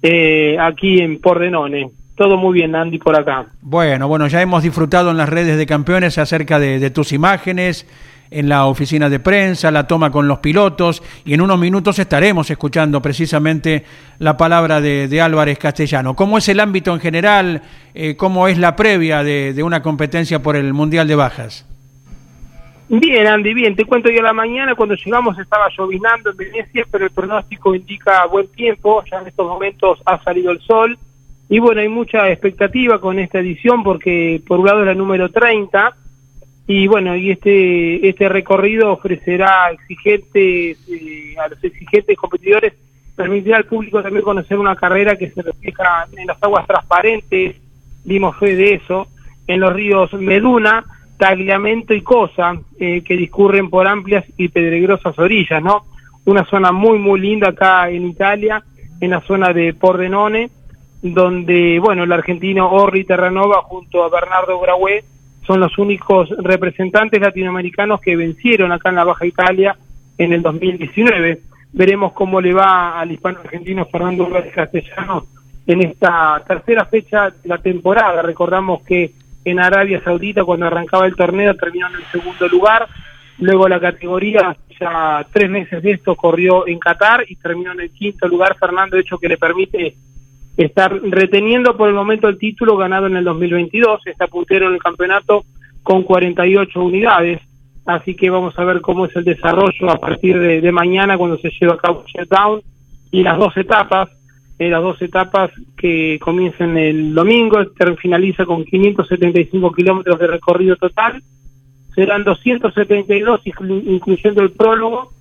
eh, 0.00 0.56
aquí 0.60 1.00
en 1.00 1.20
Pordenone. 1.20 1.90
Todo 2.14 2.36
muy 2.36 2.54
bien, 2.54 2.74
Andy, 2.76 2.98
por 2.98 3.18
acá. 3.18 3.46
Bueno, 3.62 4.06
bueno, 4.06 4.28
ya 4.28 4.40
hemos 4.42 4.62
disfrutado 4.62 5.10
en 5.10 5.16
las 5.16 5.28
redes 5.28 5.56
de 5.56 5.66
campeones 5.66 6.18
acerca 6.18 6.60
de 6.60 6.90
tus 6.90 7.12
imágenes, 7.12 7.86
en 8.30 8.48
la 8.48 8.66
oficina 8.66 9.08
de 9.08 9.20
prensa, 9.20 9.70
la 9.70 9.86
toma 9.86 10.10
con 10.10 10.28
los 10.28 10.38
pilotos 10.38 11.02
y 11.24 11.34
en 11.34 11.40
unos 11.40 11.58
minutos 11.58 11.98
estaremos 11.98 12.50
escuchando 12.50 13.00
precisamente 13.00 13.84
la 14.18 14.36
palabra 14.36 14.80
de, 14.80 15.20
Álvarez 15.20 15.58
Castellano. 15.58 16.14
¿Cómo 16.14 16.38
es 16.38 16.48
el 16.48 16.60
ámbito 16.60 16.92
en 16.92 17.00
general? 17.00 17.62
Eh, 17.94 18.16
¿Cómo 18.16 18.46
es 18.48 18.58
la 18.58 18.76
previa 18.76 19.24
de, 19.24 19.62
una 19.62 19.82
competencia 19.82 20.40
por 20.42 20.56
el 20.56 20.72
Mundial 20.72 21.08
de 21.08 21.14
Bajas? 21.14 21.66
Bien, 22.88 23.26
Andy, 23.26 23.52
bien. 23.52 23.76
Te 23.76 23.84
cuento 23.84 24.08
a 24.08 24.22
la 24.22 24.32
mañana 24.32 24.74
cuando 24.74 24.94
llegamos 24.94 25.38
estaba 25.38 25.68
llovinando 25.76 26.30
en 26.30 26.36
Venecia, 26.36 26.86
pero 26.90 27.04
el 27.04 27.10
pronóstico 27.10 27.74
indica 27.74 28.24
buen 28.26 28.48
tiempo. 28.48 29.02
Ya 29.10 29.18
en 29.18 29.26
estos 29.26 29.46
momentos 29.46 30.00
ha 30.06 30.22
salido 30.22 30.52
el 30.52 30.60
sol. 30.60 30.96
Y 31.50 31.58
bueno, 31.58 31.80
hay 31.80 31.88
mucha 31.88 32.30
expectativa 32.30 33.00
con 33.00 33.18
esta 33.18 33.40
edición 33.40 33.82
porque 33.82 34.40
por 34.46 34.60
un 34.60 34.66
lado 34.66 34.80
es 34.80 34.86
la 34.86 34.94
número 34.94 35.30
30 35.30 35.94
y 36.68 36.86
bueno, 36.86 37.16
y 37.16 37.30
este 37.30 38.08
este 38.08 38.28
recorrido 38.28 38.92
ofrecerá 38.92 39.70
exigentes 39.72 40.78
eh, 40.88 41.34
a 41.42 41.48
los 41.48 41.64
exigentes 41.64 42.16
competidores 42.16 42.74
permitirá 43.18 43.56
al 43.56 43.64
público 43.64 44.00
también 44.00 44.22
conocer 44.22 44.56
una 44.58 44.76
carrera 44.76 45.16
que 45.16 45.30
se 45.30 45.42
refleja 45.42 46.06
en 46.16 46.28
las 46.28 46.40
aguas 46.40 46.64
transparentes, 46.68 47.56
dimos 48.04 48.36
fe 48.36 48.54
de 48.54 48.74
eso, 48.74 49.08
en 49.48 49.58
los 49.58 49.72
ríos 49.72 50.12
Meduna, 50.12 50.84
Tagliamento 51.16 51.94
y 51.94 52.02
Cosa, 52.02 52.52
eh, 52.78 53.02
que 53.02 53.16
discurren 53.16 53.70
por 53.70 53.88
amplias 53.88 54.24
y 54.36 54.48
pedregosas 54.48 55.18
orillas, 55.18 55.60
¿no? 55.60 55.86
Una 56.26 56.44
zona 56.44 56.70
muy, 56.70 56.98
muy 56.98 57.18
linda 57.18 57.48
acá 57.48 57.90
en 57.90 58.06
Italia, 58.06 58.62
en 59.00 59.10
la 59.10 59.20
zona 59.22 59.52
de 59.52 59.74
Pordenone, 59.74 60.50
donde, 61.02 61.80
bueno, 61.80 62.04
el 62.04 62.12
argentino 62.12 62.70
Orri 62.70 63.04
Terranova 63.04 63.62
junto 63.62 64.04
a 64.04 64.10
Bernardo 64.10 64.60
Graue 64.60 65.02
son 65.48 65.60
los 65.60 65.78
únicos 65.78 66.28
representantes 66.42 67.18
latinoamericanos 67.18 68.02
que 68.02 68.14
vencieron 68.16 68.70
acá 68.70 68.90
en 68.90 68.96
la 68.96 69.04
Baja 69.04 69.24
Italia 69.24 69.74
en 70.18 70.34
el 70.34 70.42
2019. 70.42 71.40
Veremos 71.72 72.12
cómo 72.12 72.38
le 72.38 72.52
va 72.52 73.00
al 73.00 73.12
hispano 73.12 73.40
argentino 73.42 73.86
Fernando 73.86 74.26
Álvarez 74.26 74.52
Castellano 74.54 75.24
en 75.66 75.86
esta 75.86 76.42
tercera 76.46 76.84
fecha 76.84 77.30
de 77.30 77.48
la 77.48 77.56
temporada. 77.56 78.20
Recordamos 78.20 78.82
que 78.82 79.12
en 79.42 79.58
Arabia 79.58 80.02
Saudita, 80.04 80.44
cuando 80.44 80.66
arrancaba 80.66 81.06
el 81.06 81.16
torneo, 81.16 81.54
terminó 81.54 81.88
en 81.88 81.94
el 81.94 82.04
segundo 82.12 82.46
lugar. 82.46 82.86
Luego 83.38 83.68
la 83.68 83.80
categoría, 83.80 84.54
ya 84.78 85.24
tres 85.32 85.48
meses 85.48 85.82
de 85.82 85.92
esto, 85.92 86.14
corrió 86.14 86.66
en 86.68 86.78
Qatar 86.78 87.24
y 87.26 87.36
terminó 87.36 87.72
en 87.72 87.80
el 87.80 87.90
quinto 87.90 88.28
lugar. 88.28 88.54
Fernando, 88.58 88.98
hecho 88.98 89.16
que 89.16 89.28
le 89.28 89.38
permite 89.38 89.94
está 90.58 90.88
reteniendo 90.88 91.76
por 91.76 91.88
el 91.88 91.94
momento 91.94 92.28
el 92.28 92.36
título 92.36 92.76
ganado 92.76 93.06
en 93.06 93.16
el 93.16 93.24
2022, 93.24 94.00
está 94.06 94.26
puntero 94.26 94.66
en 94.66 94.74
el 94.74 94.82
campeonato 94.82 95.44
con 95.84 96.02
48 96.02 96.82
unidades, 96.82 97.40
así 97.86 98.16
que 98.16 98.28
vamos 98.28 98.58
a 98.58 98.64
ver 98.64 98.80
cómo 98.80 99.06
es 99.06 99.14
el 99.14 99.22
desarrollo 99.24 99.88
a 99.88 100.00
partir 100.00 100.36
de, 100.36 100.72
mañana 100.72 101.16
cuando 101.16 101.38
se 101.38 101.50
lleva 101.50 101.74
a 101.74 101.78
cabo 101.78 102.04
el 102.04 102.12
shutdown 102.12 102.60
y 103.12 103.22
las 103.22 103.38
dos 103.38 103.56
etapas, 103.56 104.08
eh, 104.58 104.68
las 104.68 104.82
dos 104.82 105.00
etapas 105.00 105.52
que 105.76 106.18
comienzan 106.20 106.76
el 106.76 107.14
domingo, 107.14 107.58
finaliza 107.96 108.44
con 108.44 108.64
575 108.64 109.72
kilómetros 109.72 110.18
de 110.18 110.26
recorrido 110.26 110.74
total, 110.74 111.22
serán 111.94 112.24
272 112.24 113.42
incluyendo 113.44 114.42
el 114.42 114.50
prólogo, 114.50 115.12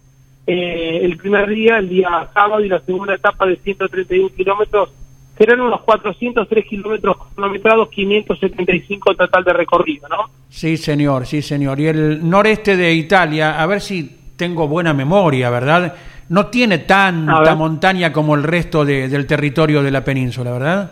eh, 0.47 1.02
el 1.04 1.15
primer 1.15 1.47
día, 1.47 1.78
el 1.78 1.89
día 1.89 2.28
sábado 2.34 2.63
y 2.63 2.69
la 2.69 2.80
segunda 2.80 3.13
etapa 3.13 3.45
de 3.45 3.58
131 3.58 4.30
kilómetros 4.36 4.91
serán 5.38 5.62
unos 5.62 5.82
403 5.82 6.65
kilómetros 6.65 7.17
kilometrados, 7.36 7.89
575 7.89 9.15
total 9.15 9.43
de 9.43 9.54
recorrido, 9.54 10.08
¿no? 10.08 10.30
Sí, 10.50 10.78
señor, 10.78 11.26
sí, 11.26 11.41
señor. 11.41 11.80
Y 11.80 11.88
el 11.88 12.28
noreste 12.28 12.76
de 12.76 12.93
Italia, 12.93 13.62
a 13.62 13.65
ver 13.65 13.82
si 13.82 14.17
tengo 14.36 14.67
buena 14.67 14.93
memoria, 14.93 15.50
¿verdad? 15.50 15.95
No 16.30 16.47
tiene 16.47 16.80
tanta 16.80 17.56
montaña 17.56 18.12
como 18.12 18.36
el 18.36 18.43
resto 18.43 18.84
del 18.84 19.28
territorio 19.28 19.84
de 19.84 19.91
la 19.91 20.04
península, 20.04 20.52
¿verdad? 20.52 20.91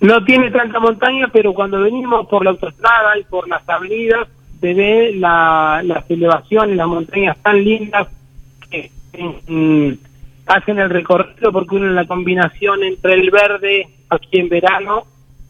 No 0.00 0.24
tiene 0.24 0.50
tanta 0.50 0.78
montaña, 0.78 1.28
pero 1.32 1.52
cuando 1.52 1.80
venimos 1.80 2.26
por 2.28 2.44
la 2.44 2.50
autostrada 2.50 3.18
y 3.18 3.24
por 3.24 3.48
las 3.48 3.68
avenidas, 3.68 4.28
se 4.60 4.74
ve 4.74 5.12
la, 5.14 5.82
las 5.84 6.08
elevaciones, 6.10 6.76
las 6.76 6.86
montañas 6.86 7.36
tan 7.42 7.62
lindas 7.62 8.08
que... 8.70 8.90
Mm, 9.46 10.07
hacen 10.48 10.78
el 10.78 10.90
recorrido 10.90 11.52
porque 11.52 11.76
uno 11.76 11.86
en 11.86 11.94
la 11.94 12.06
combinación 12.06 12.82
entre 12.82 13.14
el 13.14 13.30
verde 13.30 13.86
aquí 14.08 14.40
en 14.40 14.48
verano, 14.48 15.04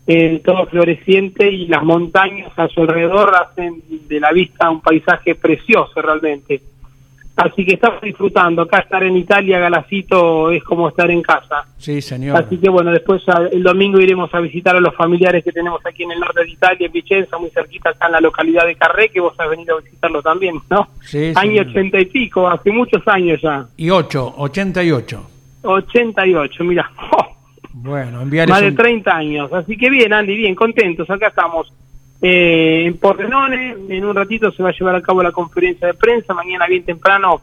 eh, 0.06 0.40
todo 0.44 0.66
floreciente 0.66 1.50
y 1.50 1.66
las 1.66 1.82
montañas 1.82 2.50
a 2.56 2.68
su 2.68 2.80
alrededor 2.80 3.32
hacen 3.34 3.82
de 4.08 4.20
la 4.20 4.32
vista 4.32 4.70
un 4.70 4.80
paisaje 4.80 5.34
precioso 5.34 6.02
realmente. 6.02 6.60
Así 7.38 7.64
que 7.64 7.74
estamos 7.74 8.00
disfrutando. 8.00 8.62
Acá 8.62 8.80
estar 8.80 9.00
en 9.04 9.16
Italia, 9.16 9.60
Galacito, 9.60 10.50
es 10.50 10.62
como 10.64 10.88
estar 10.88 11.08
en 11.08 11.22
casa. 11.22 11.62
Sí, 11.76 12.02
señor. 12.02 12.36
Así 12.36 12.58
que 12.58 12.68
bueno, 12.68 12.90
después 12.90 13.22
el 13.52 13.62
domingo 13.62 14.00
iremos 14.00 14.34
a 14.34 14.40
visitar 14.40 14.74
a 14.74 14.80
los 14.80 14.92
familiares 14.96 15.44
que 15.44 15.52
tenemos 15.52 15.80
aquí 15.86 16.02
en 16.02 16.10
el 16.10 16.18
norte 16.18 16.42
de 16.42 16.50
Italia, 16.50 16.86
en 16.86 16.92
Vicenza, 16.92 17.38
muy 17.38 17.50
cerquita 17.50 17.90
acá 17.90 18.06
en 18.06 18.12
la 18.12 18.20
localidad 18.20 18.66
de 18.66 18.74
Carré, 18.74 19.08
que 19.10 19.20
vos 19.20 19.34
has 19.38 19.48
venido 19.48 19.78
a 19.78 19.80
visitarlo 19.80 20.20
también, 20.20 20.56
¿no? 20.68 20.88
Sí. 21.00 21.32
Año 21.36 21.62
ochenta 21.62 22.00
y 22.00 22.06
pico, 22.06 22.48
hace 22.48 22.72
muchos 22.72 23.06
años 23.06 23.40
ya. 23.40 23.64
Y 23.76 23.88
ocho, 23.88 24.34
ochenta 24.36 24.82
y 24.82 24.90
ocho. 24.90 25.30
Ochenta 25.62 26.26
y 26.26 26.34
ocho, 26.34 26.64
mira. 26.64 26.90
Bueno, 27.80 28.24
Más 28.48 28.60
de 28.60 28.72
treinta 28.72 29.16
años. 29.16 29.52
Así 29.52 29.76
que 29.76 29.88
bien, 29.88 30.12
Andy, 30.12 30.36
bien, 30.36 30.56
contentos. 30.56 31.08
Acá 31.08 31.28
estamos 31.28 31.72
eh, 32.20 32.84
en 32.86 32.96
Pordenone. 32.98 33.76
En 33.88 34.04
un 34.04 34.14
ratito 34.14 34.50
se 34.52 34.62
va 34.62 34.70
a 34.70 34.72
llevar 34.72 34.96
a 34.96 35.02
cabo 35.02 35.22
la 35.22 35.32
conferencia 35.32 35.86
de 35.86 35.94
prensa. 35.94 36.34
Mañana 36.34 36.66
bien 36.66 36.84
temprano 36.84 37.40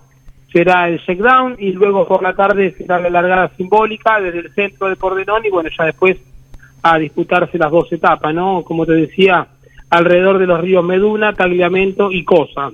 será 0.52 0.88
el 0.88 1.04
checkdown 1.06 1.56
y 1.60 1.72
luego 1.72 2.08
por 2.08 2.24
la 2.24 2.34
tarde 2.34 2.74
será 2.78 3.00
la 3.00 3.10
largada 3.10 3.52
simbólica 3.58 4.20
desde 4.22 4.40
el 4.40 4.54
centro 4.54 4.88
de 4.88 4.96
Pordenone 4.96 5.48
y 5.48 5.52
bueno, 5.52 5.70
ya 5.78 5.86
después 5.86 6.18
a 6.82 6.98
disputarse 6.98 7.58
las 7.58 7.72
dos 7.72 7.92
etapas, 7.92 8.34
¿no? 8.34 8.64
Como 8.64 8.86
te 8.86 8.94
decía, 8.94 9.48
alrededor 9.90 10.38
de 10.38 10.46
los 10.46 10.62
ríos 10.62 10.84
Meduna, 10.84 11.34
Tagliamento 11.34 12.12
y 12.12 12.24
Cosa. 12.24 12.70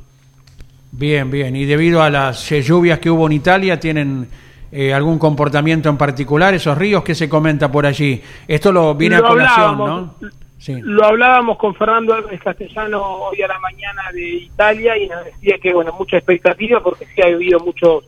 Bien, 0.92 1.32
bien. 1.32 1.56
Y 1.56 1.66
debido 1.66 2.04
a 2.04 2.10
las 2.10 2.50
lluvias 2.50 3.00
que 3.00 3.10
hubo 3.10 3.26
en 3.28 3.34
Italia, 3.34 3.80
¿tienen 3.80 4.28
eh, 4.72 4.94
algún 4.94 5.18
comportamiento 5.18 5.90
en 5.90 5.98
particular 5.98 6.54
esos 6.54 6.78
ríos? 6.78 7.04
que 7.04 7.16
se 7.16 7.30
comenta 7.30 7.72
por 7.72 7.86
allí? 7.86 8.22
Esto 8.48 8.72
lo 8.72 8.94
viene 8.96 9.16
a 9.16 9.22
colación, 9.22 9.78
¿no? 9.78 10.16
Lo 10.68 11.06
hablábamos 11.06 11.58
con 11.58 11.74
Fernando 11.74 12.14
Álvarez 12.14 12.40
Castellano 12.42 13.02
hoy 13.02 13.42
a 13.42 13.48
la 13.48 13.60
mañana 13.60 14.04
de 14.14 14.30
Italia 14.30 14.96
y 14.96 15.08
nos 15.08 15.26
decía 15.26 15.58
que, 15.58 15.74
bueno, 15.74 15.94
mucha 15.98 16.18
expectativa 16.18 16.82
porque 16.82 17.06
sí 17.06 17.22
ha 17.22 17.34
habido 17.34 17.60
muchos, 17.60 18.04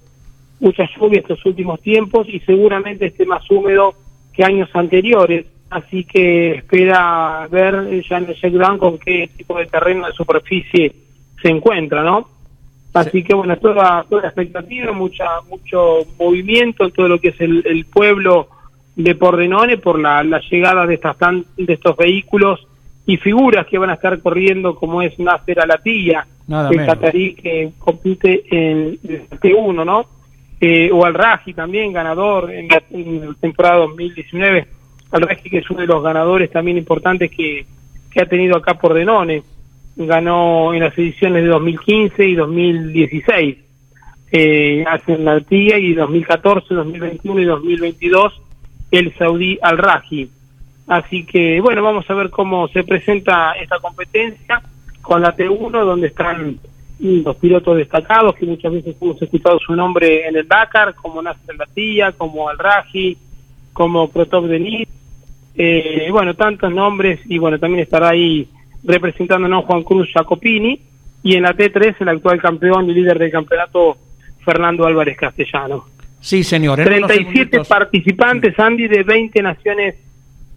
muchas 0.59 0.87
lluvias 0.95 1.23
estos 1.23 1.43
últimos 1.45 1.81
tiempos 1.81 2.27
y 2.29 2.39
seguramente 2.41 3.07
esté 3.07 3.25
más 3.25 3.49
húmedo 3.49 3.95
que 4.31 4.43
años 4.43 4.69
anteriores. 4.73 5.47
Así 5.71 6.03
que 6.03 6.57
espera 6.57 7.47
ver 7.49 8.03
ya 8.07 8.17
en 8.17 8.29
el 8.29 8.35
checkdown 8.35 8.77
con 8.77 8.99
qué 8.99 9.29
tipo 9.35 9.57
de 9.57 9.65
terreno 9.65 10.05
de 10.05 10.13
superficie 10.13 10.93
se 11.41 11.49
encuentra, 11.49 12.03
¿no? 12.03 12.29
Así 12.93 13.23
que, 13.23 13.33
bueno, 13.33 13.57
toda, 13.57 14.05
toda 14.07 14.27
expectativa, 14.27 14.91
mucha, 14.91 15.41
mucho 15.49 16.01
movimiento 16.19 16.83
en 16.83 16.91
todo 16.91 17.07
lo 17.07 17.19
que 17.19 17.29
es 17.29 17.41
el, 17.41 17.63
el 17.65 17.85
pueblo 17.85 18.49
de 18.95 19.15
Pordenone 19.15 19.77
por 19.77 19.99
la, 19.99 20.23
llegada 20.49 20.85
de, 20.85 20.95
estas 20.95 21.17
de 21.57 21.73
estos 21.73 21.97
vehículos 21.97 22.67
y 23.05 23.17
figuras 23.17 23.65
que 23.67 23.77
van 23.77 23.89
a 23.89 23.95
estar 23.95 24.19
corriendo 24.19 24.75
como 24.75 25.01
es 25.01 25.17
Nasser 25.19 25.59
Alatilla, 25.59 26.25
el 26.47 26.85
catarí 26.85 27.33
que 27.35 27.71
compite 27.79 28.43
en 28.49 28.99
el 29.03 29.29
T1, 29.29 29.85
¿no? 29.85 30.05
Eh, 30.59 30.89
o 30.93 31.03
Al 31.03 31.13
Raji 31.13 31.53
también, 31.53 31.91
ganador 31.91 32.49
en 32.51 32.67
la, 32.69 32.81
temporada 33.39 33.79
2019. 33.79 34.65
Al 35.11 35.21
Raji 35.21 35.49
que 35.49 35.57
es 35.57 35.69
uno 35.69 35.81
de 35.81 35.87
los 35.87 36.01
ganadores 36.01 36.49
también 36.51 36.77
importantes 36.77 37.29
que, 37.31 37.65
que 38.09 38.21
ha 38.21 38.25
tenido 38.25 38.57
acá 38.57 38.75
Pordenone. 38.75 39.43
Ganó 39.95 40.73
en 40.73 40.79
las 40.79 40.97
ediciones 40.97 41.43
de 41.43 41.49
2015 41.49 42.25
y 42.25 42.35
2016. 42.35 43.57
Eh, 44.31 44.83
hace 44.87 45.13
en 45.13 45.25
la 45.25 45.43
y 45.49 45.93
2014, 45.93 46.73
2021 46.73 47.41
y 47.41 47.45
2022 47.45 48.42
el 48.93 49.11
saudí 49.17 49.57
Al-Raji. 49.59 50.29
Así 50.85 51.25
que, 51.25 51.59
bueno, 51.61 51.81
vamos 51.81 52.07
a 52.07 52.13
ver 52.13 52.29
cómo 52.29 52.67
se 52.67 52.83
presenta 52.83 53.53
esta 53.53 53.79
competencia 53.79 54.61
con 55.01 55.19
la 55.19 55.35
T1, 55.35 55.71
donde 55.83 56.07
están 56.07 56.59
los 56.99 57.35
pilotos 57.37 57.77
destacados, 57.77 58.35
que 58.35 58.45
muchas 58.45 58.71
veces 58.71 58.95
hemos 59.01 59.19
escuchado 59.19 59.57
su 59.59 59.75
nombre 59.75 60.27
en 60.27 60.35
el 60.35 60.47
Dakar, 60.47 60.93
como 60.93 61.23
Nasser 61.23 61.55
Latilla, 61.55 62.11
como 62.11 62.47
Al-Raji, 62.49 63.17
como 63.73 64.09
Protop 64.09 64.45
Denis. 64.45 64.87
Eh, 65.55 66.09
bueno, 66.11 66.35
tantos 66.35 66.71
nombres, 66.71 67.19
y 67.25 67.39
bueno, 67.39 67.57
también 67.57 67.81
estará 67.83 68.09
ahí 68.09 68.47
representándonos 68.83 69.65
Juan 69.65 69.81
Cruz 69.81 70.07
Jacopini, 70.13 70.79
y 71.23 71.35
en 71.35 71.41
la 71.41 71.55
T3 71.55 71.95
el 71.99 72.09
actual 72.09 72.39
campeón 72.39 72.87
y 72.91 72.93
líder 72.93 73.17
del 73.17 73.31
campeonato, 73.31 73.97
Fernando 74.45 74.85
Álvarez 74.85 75.17
Castellano. 75.17 75.85
Sí, 76.23 76.41
señor. 76.45 76.81
37 76.81 77.65
participantes, 77.67 78.57
Andy, 78.57 78.87
de 78.87 79.03
20 79.03 79.41
naciones 79.41 79.95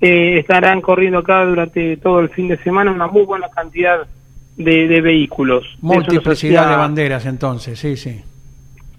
eh, 0.00 0.38
estarán 0.38 0.80
corriendo 0.80 1.18
acá 1.18 1.44
durante 1.44 1.96
todo 1.96 2.20
el 2.20 2.28
fin 2.28 2.46
de 2.46 2.56
semana, 2.58 2.92
una 2.92 3.08
muy 3.08 3.24
buena 3.24 3.48
cantidad 3.48 4.06
de, 4.56 5.00
vehículos. 5.00 5.64
Multiplicidad 5.80 6.70
de 6.70 6.76
banderas, 6.76 7.26
entonces, 7.26 7.80
sí, 7.80 7.96
sí. 7.96 8.22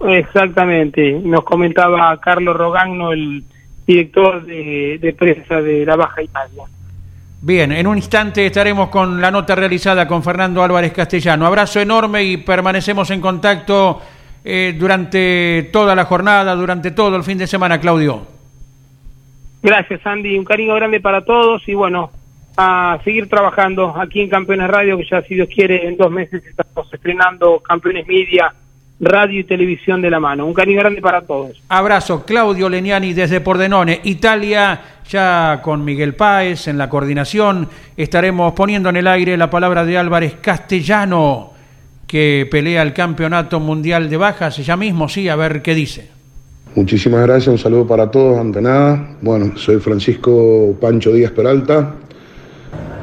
Exactamente. 0.09 1.13
Nos 1.23 1.45
comentaba 1.45 2.19
Carlos 2.19 2.57
Rogagno, 2.57 3.13
el 3.13 3.45
director 3.87 4.45
de, 4.45 4.99
de 5.01 5.13
prensa 5.13 5.61
de 5.61 5.85
la 5.85 5.95
Baja 5.95 6.21
Italia. 6.21 6.63
Bien, 7.39 7.71
en 7.71 7.87
un 7.87 7.95
instante 7.95 8.45
estaremos 8.45 8.89
con 8.89 9.21
la 9.21 9.31
nota 9.31 9.55
realizada 9.55 10.05
con 10.05 10.21
Fernando 10.21 10.61
Álvarez 10.61 10.91
Castellano. 10.91 11.45
Abrazo 11.45 11.79
enorme 11.79 12.25
y 12.25 12.35
permanecemos 12.35 13.09
en 13.11 13.21
contacto 13.21 14.01
eh, 14.49 14.73
durante 14.79 15.67
toda 15.73 15.93
la 15.93 16.05
jornada, 16.05 16.55
durante 16.55 16.91
todo 16.91 17.17
el 17.17 17.23
fin 17.25 17.37
de 17.37 17.47
semana, 17.47 17.81
Claudio. 17.81 18.25
Gracias, 19.61 19.99
Andy. 20.07 20.37
Un 20.37 20.45
cariño 20.45 20.73
grande 20.75 21.01
para 21.01 21.25
todos 21.25 21.67
y 21.67 21.73
bueno, 21.73 22.11
a 22.55 22.97
seguir 23.03 23.27
trabajando 23.27 23.93
aquí 23.99 24.21
en 24.21 24.29
Campeones 24.29 24.69
Radio, 24.69 24.97
que 24.97 25.03
ya 25.03 25.21
si 25.23 25.35
Dios 25.35 25.49
quiere, 25.53 25.85
en 25.89 25.97
dos 25.97 26.09
meses 26.09 26.41
estamos 26.45 26.87
estrenando 26.93 27.59
Campeones 27.59 28.07
Media, 28.07 28.53
radio 29.01 29.41
y 29.41 29.43
televisión 29.43 30.01
de 30.01 30.11
la 30.11 30.21
mano. 30.21 30.45
Un 30.45 30.53
cariño 30.53 30.79
grande 30.79 31.01
para 31.01 31.23
todos. 31.23 31.61
Abrazo, 31.67 32.23
Claudio 32.23 32.69
Leniani 32.69 33.11
desde 33.11 33.41
Pordenone, 33.41 33.99
Italia, 34.05 34.79
ya 35.09 35.59
con 35.61 35.83
Miguel 35.83 36.15
Páez 36.15 36.69
en 36.69 36.77
la 36.77 36.87
coordinación. 36.87 37.67
Estaremos 37.97 38.53
poniendo 38.53 38.87
en 38.87 38.95
el 38.95 39.07
aire 39.07 39.35
la 39.35 39.49
palabra 39.49 39.83
de 39.83 39.97
Álvarez 39.97 40.35
Castellano 40.39 41.56
que 42.07 42.47
pelea 42.49 42.81
el 42.81 42.93
campeonato 42.93 43.59
mundial 43.59 44.09
de 44.09 44.17
bajas, 44.17 44.57
ya 44.57 44.77
mismo, 44.77 45.09
sí, 45.09 45.27
a 45.27 45.35
ver 45.35 45.61
qué 45.61 45.75
dice. 45.75 46.09
Muchísimas 46.73 47.25
gracias, 47.25 47.47
un 47.47 47.57
saludo 47.57 47.85
para 47.85 48.09
todos, 48.09 48.39
ante 48.39 48.61
nada. 48.61 49.15
Bueno, 49.21 49.57
soy 49.57 49.77
Francisco 49.77 50.75
Pancho 50.79 51.11
Díaz 51.11 51.31
Peralta. 51.31 51.95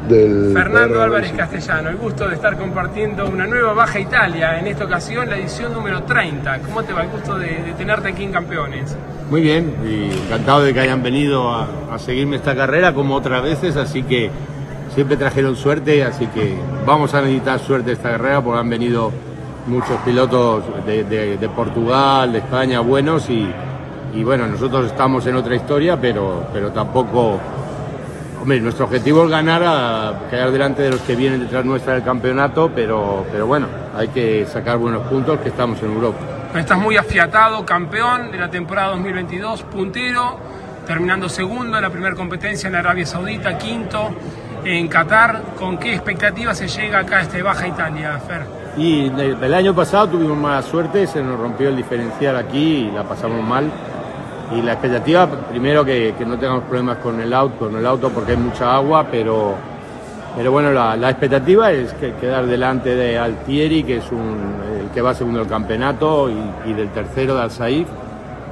Del 0.09 0.53
Fernando 0.53 1.03
Álvarez 1.03 1.33
Castellano, 1.33 1.89
el 1.89 1.97
gusto 1.97 2.29
de 2.29 2.35
estar 2.35 2.59
compartiendo 2.59 3.27
una 3.27 3.47
nueva 3.47 3.73
Baja 3.73 3.99
Italia, 3.99 4.59
en 4.59 4.67
esta 4.67 4.85
ocasión 4.85 5.29
la 5.31 5.39
edición 5.39 5.73
número 5.73 6.03
30. 6.03 6.59
¿Cómo 6.59 6.83
te 6.83 6.93
va 6.93 7.03
el 7.03 7.09
gusto 7.09 7.39
de, 7.39 7.75
tenerte 7.77 8.09
aquí 8.09 8.25
en 8.25 8.33
Campeones? 8.33 8.97
Muy 9.31 9.41
bien, 9.41 9.75
y 9.85 10.13
encantado 10.25 10.63
de 10.63 10.75
que 10.75 10.81
hayan 10.81 11.03
venido 11.03 11.51
a, 11.51 11.67
a 11.91 11.99
seguirme 11.99 12.37
esta 12.37 12.55
carrera 12.55 12.93
como 12.95 13.15
otras 13.15 13.43
veces, 13.43 13.77
así 13.77 14.03
que 14.03 14.31
siempre 14.95 15.17
trajeron 15.17 15.57
suerte, 15.57 16.05
así 16.05 16.27
que 16.29 16.57
vamos 16.87 17.13
a 17.15 17.21
necesitar 17.21 17.59
suerte 17.59 17.93
esta 17.93 18.13
carrera 18.13 18.41
porque 18.41 18.61
han 18.61 18.71
venido 18.71 19.13
muchos 19.67 19.99
pilotos 20.05 20.65
de, 20.87 21.51
Portugal, 21.55 22.33
de 22.33 22.39
España 22.39 22.81
buenos 22.81 23.29
y, 23.29 23.53
bueno, 24.23 24.47
nosotros 24.47 24.87
estamos 24.87 25.27
en 25.27 25.37
otra 25.37 25.57
historia, 25.57 26.01
pero, 26.01 26.47
pero 26.53 26.71
tampoco... 26.71 27.41
Nuestro 28.45 28.85
objetivo 28.85 29.25
es 29.25 29.31
ganar, 29.31 29.63
a 29.65 30.29
quedar 30.29 30.51
delante 30.51 30.83
de 30.83 30.91
los 30.91 31.01
que 31.01 31.17
vienen 31.17 31.41
detrás 31.41 31.65
nuestra 31.65 31.95
del 31.95 32.03
campeonato, 32.03 32.71
pero, 32.75 33.25
pero 33.33 33.47
bueno, 33.47 33.67
hay 33.97 34.09
que 34.09 34.45
sacar 34.45 34.77
buenos 34.77 35.07
puntos 35.07 35.41
que 35.41 35.49
estamos 35.49 35.83
en 35.83 35.91
Europa. 35.91 36.19
Estás 36.55 36.79
muy 36.79 36.99
afiatado, 36.99 37.65
campeón 37.65 38.31
de 38.31 38.37
la 38.37 38.51
temporada 38.51 38.91
2022, 38.91 39.63
puntero, 39.63 40.39
terminando 40.87 41.27
segundo 41.27 41.79
en 41.79 41.83
la 41.85 41.89
primera 41.89 42.15
competencia 42.15 42.69
en 42.69 42.75
Arabia 42.75 43.07
Saudita, 43.07 43.57
quinto 43.57 44.11
en 44.65 44.89
Qatar. 44.89 45.43
¿Con 45.59 45.79
qué 45.79 45.95
expectativas 45.95 46.59
se 46.59 46.69
llega 46.69 47.01
acá 47.01 47.19
a 47.19 47.23
este 47.23 47.43
Baja 47.43 47.69
Italia, 47.69 48.19
Fer? 48.27 48.43
Y 48.77 49.07
el 49.07 49.55
año 49.55 49.75
pasado 49.75 50.09
tuvimos 50.09 50.37
mala 50.37 50.63
suerte, 50.63 51.07
se 51.07 51.23
nos 51.23 51.39
rompió 51.39 51.69
el 51.69 51.77
diferencial 51.77 52.37
aquí 52.37 52.89
y 52.89 52.91
la 52.91 53.05
pasamos 53.05 53.47
mal. 53.47 53.71
Y 54.53 54.63
la 54.63 54.73
expectativa, 54.73 55.29
primero 55.29 55.85
que, 55.85 56.15
no 56.27 56.37
tengamos 56.39 56.65
problemas 56.65 56.99
con 56.99 57.21
el 57.21 57.33
auto, 57.33 57.67
con 57.67 57.77
el 57.77 57.87
auto 57.87 58.11
porque 58.11 58.33
hay 58.33 58.39
mucha 58.39 58.75
agua, 58.75 59.07
pero, 59.11 59.55
pero 60.37 60.51
bueno, 60.51 60.73
la, 60.73 61.11
expectativa 61.11 61.71
es 61.73 61.93
que 61.95 62.13
quedar 62.15 62.47
delante 62.47 62.95
de 62.95 63.19
Altieri, 63.19 63.85
que 63.85 63.99
es 63.99 64.11
un, 64.11 64.57
el 64.81 64.91
que 64.91 65.01
va 65.01 65.15
segundo 65.15 65.41
del 65.41 65.49
campeonato, 65.49 66.31
y, 66.67 66.73
del 66.73 66.89
tercero 66.91 67.37
de 67.37 67.43
Alsaif. 67.43 67.87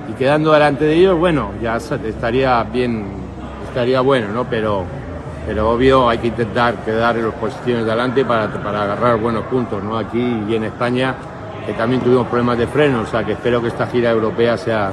Y 0.09 0.12
quedando 0.14 0.53
delante 0.53 0.85
de 0.85 0.94
ellos, 0.94 1.18
bueno, 1.18 1.51
ya 1.61 1.77
estaría 1.77 2.62
bien, 2.64 3.05
estaría 3.68 4.01
bueno, 4.01 4.29
¿no? 4.33 4.44
Pero 4.44 4.85
pero 5.46 5.70
obvio 5.70 6.09
hay 6.09 6.18
que 6.18 6.28
intentar 6.28 6.76
quedar 6.85 7.16
en 7.16 7.26
las 7.26 7.35
posiciones 7.35 7.85
de 7.85 7.90
adelante 7.90 8.24
para, 8.24 8.48
para 8.62 8.83
agarrar 8.83 9.18
buenos 9.18 9.44
puntos, 9.44 9.83
¿no? 9.83 9.98
Aquí 9.98 10.44
y 10.48 10.55
en 10.55 10.64
España 10.64 11.14
que 11.66 11.72
también 11.74 12.02
tuvimos 12.02 12.26
problemas 12.26 12.59
de 12.59 12.66
freno, 12.66 13.02
o 13.02 13.07
sea 13.07 13.24
que 13.24 13.33
espero 13.33 13.61
que 13.61 13.68
esta 13.68 13.87
gira 13.87 14.11
europea 14.11 14.57
sea 14.57 14.92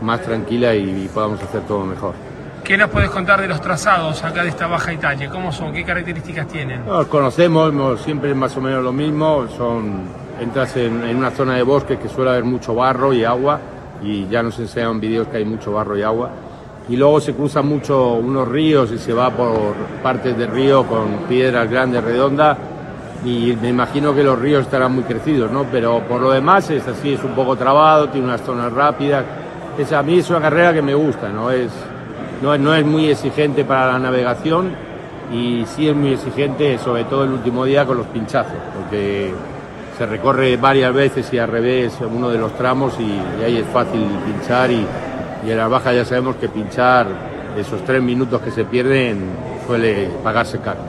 más 0.00 0.22
tranquila 0.22 0.74
y, 0.74 1.08
podamos 1.12 1.42
hacer 1.42 1.62
todo 1.62 1.84
mejor. 1.84 2.14
¿Qué 2.64 2.76
nos 2.76 2.90
puedes 2.90 3.10
contar 3.10 3.40
de 3.40 3.48
los 3.48 3.60
trazados 3.60 4.24
acá 4.24 4.42
de 4.42 4.48
esta 4.48 4.66
Baja 4.66 4.92
Italia? 4.92 5.30
¿Cómo 5.30 5.52
son? 5.52 5.72
¿Qué 5.72 5.84
características 5.84 6.48
tienen? 6.48 6.84
Los 6.84 7.06
conocemos, 7.06 8.00
siempre 8.00 8.30
es 8.30 8.36
más 8.36 8.56
o 8.56 8.60
menos 8.60 8.82
lo 8.82 8.92
mismo, 8.92 9.46
son 9.56 10.02
entras 10.40 10.76
en, 10.76 11.04
en 11.04 11.16
una 11.16 11.30
zona 11.30 11.54
de 11.54 11.62
bosque 11.62 11.98
que 11.98 12.08
suele 12.08 12.30
haber 12.30 12.44
mucho 12.44 12.74
barro 12.74 13.12
y 13.12 13.24
agua 13.24 13.60
y 14.02 14.26
ya 14.28 14.42
nos 14.42 14.58
enseñan 14.58 15.00
vídeos 15.00 15.28
que 15.28 15.38
hay 15.38 15.44
mucho 15.44 15.72
barro 15.72 15.96
y 15.96 16.02
agua 16.02 16.30
y 16.88 16.96
luego 16.96 17.20
se 17.20 17.34
cruzan 17.34 17.66
mucho 17.66 18.14
unos 18.14 18.46
ríos 18.46 18.92
y 18.92 18.98
se 18.98 19.12
va 19.12 19.30
por 19.30 19.74
partes 20.02 20.36
del 20.38 20.50
río 20.50 20.84
con 20.86 21.26
piedras 21.28 21.68
grandes, 21.68 22.02
redondas 22.02 22.56
y 23.24 23.56
me 23.60 23.70
imagino 23.70 24.14
que 24.14 24.22
los 24.22 24.38
ríos 24.38 24.62
estarán 24.62 24.94
muy 24.94 25.02
crecidos, 25.02 25.50
¿no? 25.50 25.64
Pero 25.64 26.00
por 26.00 26.20
lo 26.20 26.30
demás 26.30 26.70
es 26.70 26.86
así, 26.86 27.14
es 27.14 27.24
un 27.24 27.34
poco 27.34 27.56
trabado, 27.56 28.08
tiene 28.08 28.26
unas 28.26 28.42
zonas 28.42 28.72
rápidas. 28.72 29.24
Es, 29.76 29.92
a 29.92 30.02
mí 30.02 30.18
es 30.18 30.30
una 30.30 30.40
carrera 30.40 30.72
que 30.72 30.82
me 30.82 30.94
gusta, 30.94 31.28
¿no? 31.28 31.50
Es, 31.50 31.72
no, 32.40 32.56
no 32.56 32.74
es 32.74 32.84
muy 32.86 33.10
exigente 33.10 33.64
para 33.64 33.92
la 33.92 33.98
navegación 33.98 34.70
y 35.32 35.64
sí 35.66 35.88
es 35.88 35.96
muy 35.96 36.12
exigente, 36.12 36.78
sobre 36.78 37.04
todo 37.04 37.24
el 37.24 37.30
último 37.30 37.64
día 37.64 37.84
con 37.84 37.96
los 37.96 38.06
pinchazos, 38.06 38.52
porque 38.76 39.34
se 39.98 40.06
recorre 40.06 40.56
varias 40.56 40.94
veces 40.94 41.32
y 41.32 41.38
al 41.38 41.48
revés 41.48 41.94
uno 42.00 42.28
de 42.28 42.38
los 42.38 42.52
tramos 42.56 42.94
y 43.00 43.42
ahí 43.42 43.56
es 43.56 43.66
fácil 43.66 44.06
pinchar 44.24 44.70
y, 44.70 44.86
y 45.46 45.50
en 45.52 45.58
la 45.58 45.68
baja 45.68 45.92
ya 45.92 46.04
sabemos 46.04 46.36
que 46.36 46.48
pinchar 46.48 47.06
esos 47.56 47.84
tres 47.84 48.02
minutos 48.02 48.42
que 48.42 48.50
se 48.50 48.64
pierden 48.64 49.30
suele 49.66 50.08
pagarse 50.22 50.58
caro. 50.58 50.80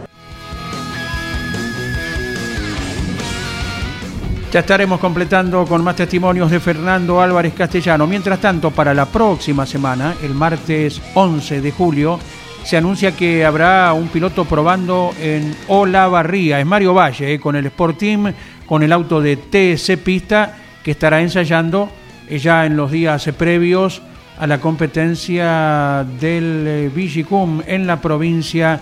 Ya 4.51 4.61
estaremos 4.61 4.99
completando 4.99 5.65
con 5.65 5.83
más 5.83 5.95
testimonios 5.95 6.49
de 6.49 6.59
Fernando 6.59 7.21
Álvarez 7.21 7.53
Castellano. 7.53 8.07
Mientras 8.07 8.39
tanto, 8.39 8.71
para 8.71 8.93
la 8.93 9.05
próxima 9.05 9.65
semana, 9.65 10.15
el 10.23 10.33
martes 10.33 11.01
11 11.13 11.61
de 11.61 11.71
julio, 11.71 12.17
se 12.63 12.77
anuncia 12.77 13.11
que 13.11 13.45
habrá 13.45 13.93
un 13.93 14.07
piloto 14.07 14.45
probando 14.45 15.13
en 15.21 15.55
Olavarría. 15.67 16.59
Es 16.59 16.65
Mario 16.65 16.93
Valle, 16.93 17.33
eh, 17.33 17.39
con 17.39 17.55
el 17.55 17.65
Sport 17.67 17.97
Team, 17.97 18.33
con 18.65 18.83
el 18.83 18.93
auto 18.93 19.21
de 19.21 19.35
TC 19.35 19.97
Pista, 19.97 20.57
que 20.81 20.91
estará 20.91 21.21
ensayando 21.21 21.89
eh, 22.27 22.39
ya 22.39 22.65
en 22.65 22.77
los 22.77 22.89
días 22.89 23.29
previos 23.37 24.01
a 24.39 24.47
la 24.47 24.59
competencia 24.59 26.05
del 26.19 26.65
eh, 26.67 26.91
Vigicum 26.93 27.61
en 27.65 27.87
la 27.87 27.99
provincia 27.99 28.79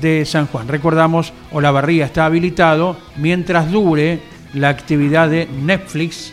de 0.00 0.24
San 0.26 0.46
Juan. 0.46 0.68
Recordamos, 0.68 1.32
Olavarría 1.52 2.04
está 2.04 2.26
habilitado 2.26 2.96
mientras 3.16 3.70
dure 3.70 4.20
la 4.54 4.68
actividad 4.68 5.30
de 5.30 5.46
Netflix, 5.46 6.32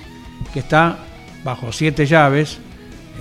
que 0.54 0.60
está 0.60 0.98
bajo 1.44 1.72
siete 1.72 2.06
llaves, 2.06 2.60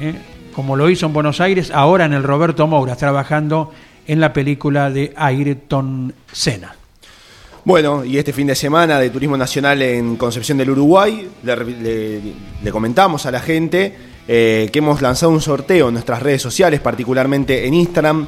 eh, 0.00 0.14
como 0.54 0.76
lo 0.76 0.90
hizo 0.90 1.06
en 1.06 1.12
Buenos 1.12 1.40
Aires, 1.40 1.70
ahora 1.72 2.04
en 2.04 2.12
el 2.12 2.22
Roberto 2.22 2.66
Moura, 2.66 2.96
trabajando 2.96 3.72
en 4.06 4.20
la 4.20 4.32
película 4.32 4.90
de 4.90 5.12
Ayrton 5.16 6.14
Senna. 6.32 6.74
Bueno, 7.64 8.04
y 8.04 8.18
este 8.18 8.32
fin 8.32 8.46
de 8.46 8.54
semana 8.54 8.98
de 8.98 9.08
Turismo 9.08 9.36
Nacional 9.38 9.80
en 9.80 10.16
Concepción 10.16 10.58
del 10.58 10.70
Uruguay, 10.70 11.28
le 11.42 12.70
comentamos 12.70 13.24
a 13.24 13.30
la 13.30 13.40
gente 13.40 13.96
eh, 14.26 14.70
que 14.72 14.78
hemos 14.78 15.02
lanzado 15.02 15.32
un 15.32 15.40
sorteo 15.40 15.88
en 15.88 15.94
nuestras 15.94 16.22
redes 16.22 16.40
sociales, 16.40 16.80
particularmente 16.80 17.66
en 17.66 17.74
Instagram, 17.74 18.26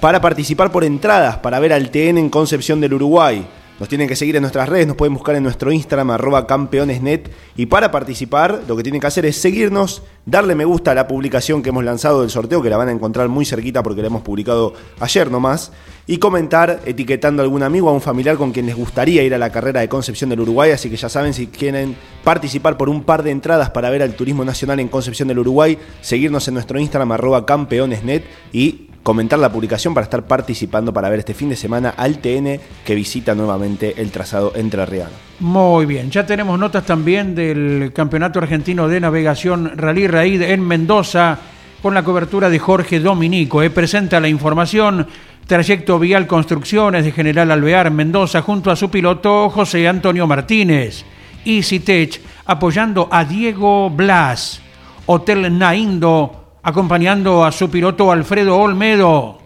para 0.00 0.20
participar 0.20 0.70
por 0.70 0.84
entradas 0.84 1.38
para 1.38 1.58
ver 1.58 1.72
al 1.72 1.90
TN 1.90 2.18
en 2.18 2.30
Concepción 2.30 2.80
del 2.80 2.94
Uruguay. 2.94 3.46
Nos 3.78 3.88
tienen 3.88 4.08
que 4.08 4.16
seguir 4.16 4.34
en 4.34 4.42
nuestras 4.42 4.68
redes, 4.68 4.88
nos 4.88 4.96
pueden 4.96 5.14
buscar 5.14 5.36
en 5.36 5.44
nuestro 5.44 5.70
Instagram, 5.70 6.10
arroba 6.10 6.48
campeonesnet. 6.48 7.30
Y 7.56 7.66
para 7.66 7.92
participar, 7.92 8.62
lo 8.66 8.76
que 8.76 8.82
tienen 8.82 9.00
que 9.00 9.06
hacer 9.06 9.24
es 9.24 9.36
seguirnos, 9.36 10.02
darle 10.26 10.56
me 10.56 10.64
gusta 10.64 10.90
a 10.90 10.94
la 10.94 11.06
publicación 11.06 11.62
que 11.62 11.68
hemos 11.68 11.84
lanzado 11.84 12.22
del 12.22 12.30
sorteo, 12.30 12.60
que 12.60 12.70
la 12.70 12.76
van 12.76 12.88
a 12.88 12.92
encontrar 12.92 13.28
muy 13.28 13.44
cerquita 13.44 13.84
porque 13.84 14.00
la 14.00 14.08
hemos 14.08 14.22
publicado 14.22 14.74
ayer 14.98 15.30
nomás. 15.30 15.70
Y 16.08 16.18
comentar 16.18 16.80
etiquetando 16.86 17.42
a 17.42 17.44
algún 17.44 17.62
amigo, 17.62 17.88
a 17.88 17.92
un 17.92 18.00
familiar 18.00 18.36
con 18.36 18.50
quien 18.50 18.66
les 18.66 18.74
gustaría 18.74 19.22
ir 19.22 19.34
a 19.34 19.38
la 19.38 19.50
carrera 19.50 19.80
de 19.80 19.88
Concepción 19.88 20.30
del 20.30 20.40
Uruguay. 20.40 20.72
Así 20.72 20.90
que 20.90 20.96
ya 20.96 21.08
saben, 21.08 21.32
si 21.32 21.46
quieren 21.46 21.94
participar 22.24 22.76
por 22.76 22.88
un 22.88 23.04
par 23.04 23.22
de 23.22 23.30
entradas 23.30 23.70
para 23.70 23.90
ver 23.90 24.02
al 24.02 24.14
turismo 24.14 24.44
nacional 24.44 24.80
en 24.80 24.88
Concepción 24.88 25.28
del 25.28 25.38
Uruguay, 25.38 25.78
seguirnos 26.00 26.48
en 26.48 26.54
nuestro 26.54 26.80
Instagram, 26.80 27.12
arroba 27.12 27.46
campeonesnet. 27.46 28.24
Y 28.52 28.87
comentar 29.08 29.38
la 29.38 29.50
publicación 29.50 29.94
para 29.94 30.04
estar 30.04 30.26
participando 30.26 30.92
para 30.92 31.08
ver 31.08 31.20
este 31.20 31.32
fin 31.32 31.48
de 31.48 31.56
semana 31.56 31.94
al 31.96 32.18
TN 32.18 32.60
que 32.84 32.94
visita 32.94 33.34
nuevamente 33.34 33.94
el 34.02 34.10
trazado 34.10 34.52
entre 34.54 34.84
Real. 34.84 35.08
Muy 35.40 35.86
bien, 35.86 36.10
ya 36.10 36.26
tenemos 36.26 36.58
notas 36.58 36.84
también 36.84 37.34
del 37.34 37.90
Campeonato 37.94 38.38
Argentino 38.38 38.86
de 38.86 39.00
Navegación 39.00 39.78
Rally 39.78 40.08
Raid 40.08 40.42
en 40.42 40.60
Mendoza 40.60 41.38
con 41.80 41.94
la 41.94 42.04
cobertura 42.04 42.50
de 42.50 42.58
Jorge 42.58 43.00
Dominico. 43.00 43.62
Eh, 43.62 43.70
presenta 43.70 44.20
la 44.20 44.28
información 44.28 45.06
Trayecto 45.46 45.98
Vial 45.98 46.26
Construcciones 46.26 47.02
de 47.02 47.12
General 47.12 47.50
Alvear 47.50 47.90
Mendoza 47.90 48.42
junto 48.42 48.70
a 48.70 48.76
su 48.76 48.90
piloto 48.90 49.48
José 49.48 49.88
Antonio 49.88 50.26
Martínez. 50.26 51.06
EasyTech 51.46 52.20
apoyando 52.44 53.08
a 53.10 53.24
Diego 53.24 53.88
Blas. 53.88 54.60
Hotel 55.06 55.56
Naindo 55.58 56.37
acompañando 56.68 57.44
a 57.44 57.50
su 57.50 57.70
piloto 57.70 58.12
Alfredo 58.12 58.58
Olmedo. 58.58 59.38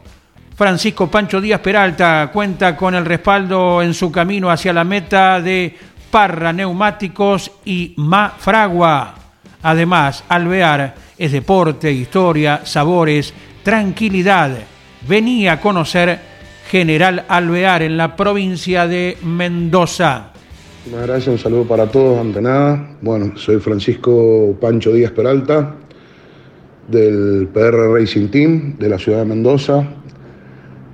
Francisco 0.56 1.10
Pancho 1.10 1.40
Díaz 1.40 1.60
Peralta 1.60 2.30
cuenta 2.32 2.76
con 2.76 2.94
el 2.94 3.04
respaldo 3.04 3.80
en 3.80 3.94
su 3.94 4.12
camino 4.12 4.50
hacia 4.50 4.72
la 4.72 4.84
meta 4.84 5.40
de 5.40 5.74
Parra 6.10 6.52
Neumáticos 6.52 7.50
y 7.64 7.94
Ma 7.96 8.34
Fragua. 8.36 9.14
Además, 9.62 10.24
Alvear 10.28 10.94
es 11.16 11.32
deporte, 11.32 11.90
historia, 11.90 12.62
sabores, 12.64 13.32
tranquilidad. 13.62 14.58
Venía 15.06 15.52
a 15.52 15.60
conocer 15.60 16.18
General 16.68 17.24
Alvear 17.28 17.82
en 17.82 17.96
la 17.96 18.16
provincia 18.16 18.86
de 18.86 19.16
Mendoza. 19.22 20.32
Muchas 20.84 21.06
gracias, 21.06 21.28
un 21.28 21.38
saludo 21.38 21.64
para 21.64 21.86
todos 21.86 22.18
ante 22.18 22.42
nada. 22.42 22.96
Bueno, 23.00 23.34
soy 23.36 23.60
Francisco 23.60 24.56
Pancho 24.60 24.92
Díaz 24.92 25.12
Peralta, 25.12 25.76
del 26.88 27.48
PR 27.52 27.92
Racing 27.92 28.28
Team 28.28 28.76
de 28.78 28.88
la 28.88 28.98
ciudad 28.98 29.20
de 29.20 29.24
Mendoza. 29.26 29.86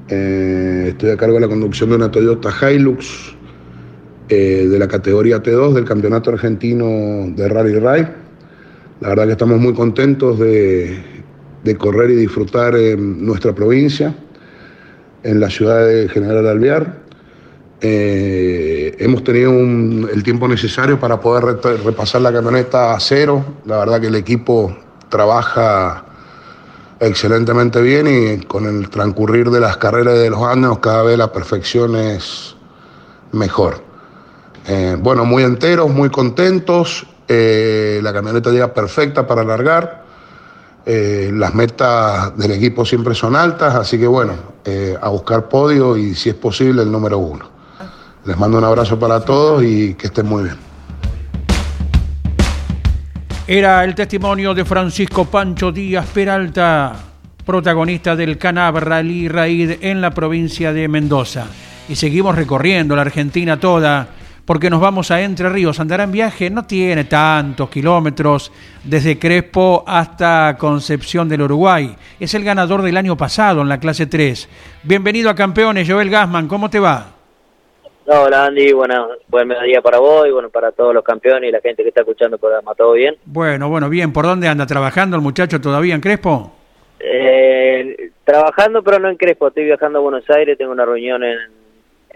Eh, 0.09 0.87
estoy 0.89 1.11
a 1.11 1.17
cargo 1.17 1.35
de 1.35 1.43
la 1.43 1.49
conducción 1.49 1.91
de 1.91 1.97
una 1.97 2.11
Toyota 2.11 2.51
Hilux 2.51 3.37
eh, 4.29 4.67
de 4.69 4.79
la 4.79 4.89
categoría 4.89 5.43
T2 5.43 5.75
del 5.75 5.85
Campeonato 5.85 6.31
Argentino 6.31 7.31
de 7.35 7.49
Rally 7.49 7.75
Ride. 7.75 8.09
La 9.01 9.11
verdad 9.11 9.27
que 9.27 9.33
estamos 9.33 9.59
muy 9.61 9.75
contentos 9.75 10.39
de, 10.39 11.03
correr 11.79 12.11
y 12.11 12.15
disfrutar 12.15 12.75
en 12.77 13.25
nuestra 13.25 13.55
provincia, 13.55 14.15
en 15.23 15.41
la 15.41 15.51
ciudad 15.51 15.87
de 15.87 16.09
General 16.09 16.47
Alvear. 16.47 16.99
Eh, 17.81 18.97
hemos 18.99 19.23
tenido 19.23 19.53
el 19.53 20.23
tiempo 20.23 20.49
necesario 20.49 20.99
para 20.99 21.21
poder 21.21 21.59
repasar 21.85 22.23
la 22.23 22.33
camioneta 22.33 22.95
a 22.95 23.01
cero. 23.01 23.45
La 23.67 23.79
verdad 23.79 24.01
que 24.01 24.09
el 24.09 24.15
equipo 24.15 24.75
trabaja 25.09 26.05
excelentemente 27.01 27.81
bien 27.81 28.07
y 28.09 28.45
con 28.45 28.67
el 28.67 28.89
transcurrir 28.91 29.51
de 29.51 29.61
las 29.61 29.77
carreras 29.77 30.19
de 30.19 30.31
los 30.31 30.43
años 30.43 30.79
cada 30.79 31.03
vez 31.03 31.19
la 31.19 31.33
perfección 31.33 31.97
es 31.97 32.57
mejor. 33.33 33.83
Eh, 34.67 34.97
bueno, 34.99 35.25
muy 35.25 35.45
enteros, 35.45 35.91
muy 35.91 36.11
contentos, 36.11 37.07
eh, 37.27 38.01
la 38.03 38.13
camioneta 38.13 38.51
llega 38.51 38.73
perfecta 38.75 39.27
para 39.27 39.45
largar. 39.45 40.07
Eh, 40.85 41.31
las 41.35 41.55
metas 41.55 42.37
del 42.39 42.53
equipo 42.53 42.85
siempre 42.85 43.15
son 43.15 43.37
altas, 43.37 43.75
así 43.75 43.99
que 43.99 44.07
bueno, 44.07 44.35
a 45.01 45.09
buscar 45.09 45.49
podio 45.49 45.97
y 45.97 46.15
si 46.15 46.31
es 46.31 46.35
posible 46.35 46.83
el 46.83 46.93
número 46.93 47.19
uno. 47.19 47.49
Les 48.25 48.37
mando 48.37 48.59
un 48.59 48.65
abrazo 48.65 48.99
para 48.99 49.21
todos 49.21 49.63
y 49.63 49.95
que 49.95 50.09
estén 50.09 50.27
muy 50.27 50.45
bien. 50.45 50.68
Era 53.51 53.83
el 53.83 53.95
testimonio 53.95 54.53
de 54.53 54.67
Francisco 54.67 55.25
Pancho 55.25 55.73
Díaz 55.73 56.07
Peralta, 56.13 56.95
protagonista 57.47 58.15
del 58.15 58.37
Canab 58.37 58.77
Rally 58.77 59.27
Raid 59.27 59.79
en 59.81 60.03
la 60.03 60.11
provincia 60.11 60.71
de 60.71 60.87
Mendoza. 60.87 61.47
Y 61.89 61.97
seguimos 61.97 62.37
recorriendo 62.37 62.95
la 62.95 63.01
Argentina 63.01 63.59
toda 63.59 64.07
porque 64.45 64.69
nos 64.69 64.83
vamos 64.83 65.11
a 65.11 65.23
Entre 65.23 65.49
Ríos. 65.49 65.81
Andará 65.81 66.05
en 66.05 66.13
viaje, 66.13 66.51
no 66.51 66.67
tiene 66.67 67.05
tantos 67.05 67.71
kilómetros 67.71 68.53
desde 68.85 69.19
Crespo 69.19 69.83
hasta 69.87 70.55
Concepción 70.59 71.27
del 71.27 71.41
Uruguay. 71.41 71.97
Es 72.21 72.35
el 72.35 72.45
ganador 72.45 72.83
del 72.83 72.99
año 72.99 73.17
pasado 73.17 73.63
en 73.63 73.71
la 73.71 73.81
clase 73.81 74.05
3. 74.05 74.47
Bienvenido 74.83 75.31
a 75.31 75.35
Campeones, 75.35 75.89
Joel 75.89 76.11
Gasman, 76.11 76.49
¿cómo 76.49 76.69
te 76.69 76.81
va? 76.81 77.18
Hola 78.09 78.47
Andy, 78.47 78.73
bueno, 78.73 79.09
buen 79.29 79.49
mediodía 79.49 79.81
para 79.83 79.99
vos 79.99 80.27
y 80.27 80.31
bueno, 80.31 80.51
para 80.51 80.73
todos 80.73 80.95
los 80.95 81.05
campeones 81.05 81.49
y 81.49 81.53
la 81.53 81.61
gente 81.61 81.83
que 81.83 81.89
está 81.89 82.01
escuchando 82.01 82.37
el 82.37 82.41
programa, 82.41 82.75
¿todo 82.75 82.93
bien? 82.93 83.17
Bueno, 83.25 83.69
bueno, 83.69 83.89
bien. 83.89 84.13
¿Por 84.13 84.25
dónde 84.25 84.49
anda 84.49 84.67
trabajando 84.67 85.17
el 85.17 85.23
muchacho 85.23 85.61
todavía 85.61 85.95
en 85.95 86.01
Crespo? 86.01 86.53
Eh, 87.01 88.11
trabajando, 88.25 88.83
pero 88.83 88.99
no 88.99 89.09
en 89.09 89.17
Crespo. 89.17 89.49
Estoy 89.49 89.65
viajando 89.65 89.99
a 89.99 90.03
Buenos 90.03 90.29
Aires, 90.31 90.59
tengo 90.59 90.73
una 90.73 90.85
reunión 90.85 91.23
en 91.23 91.39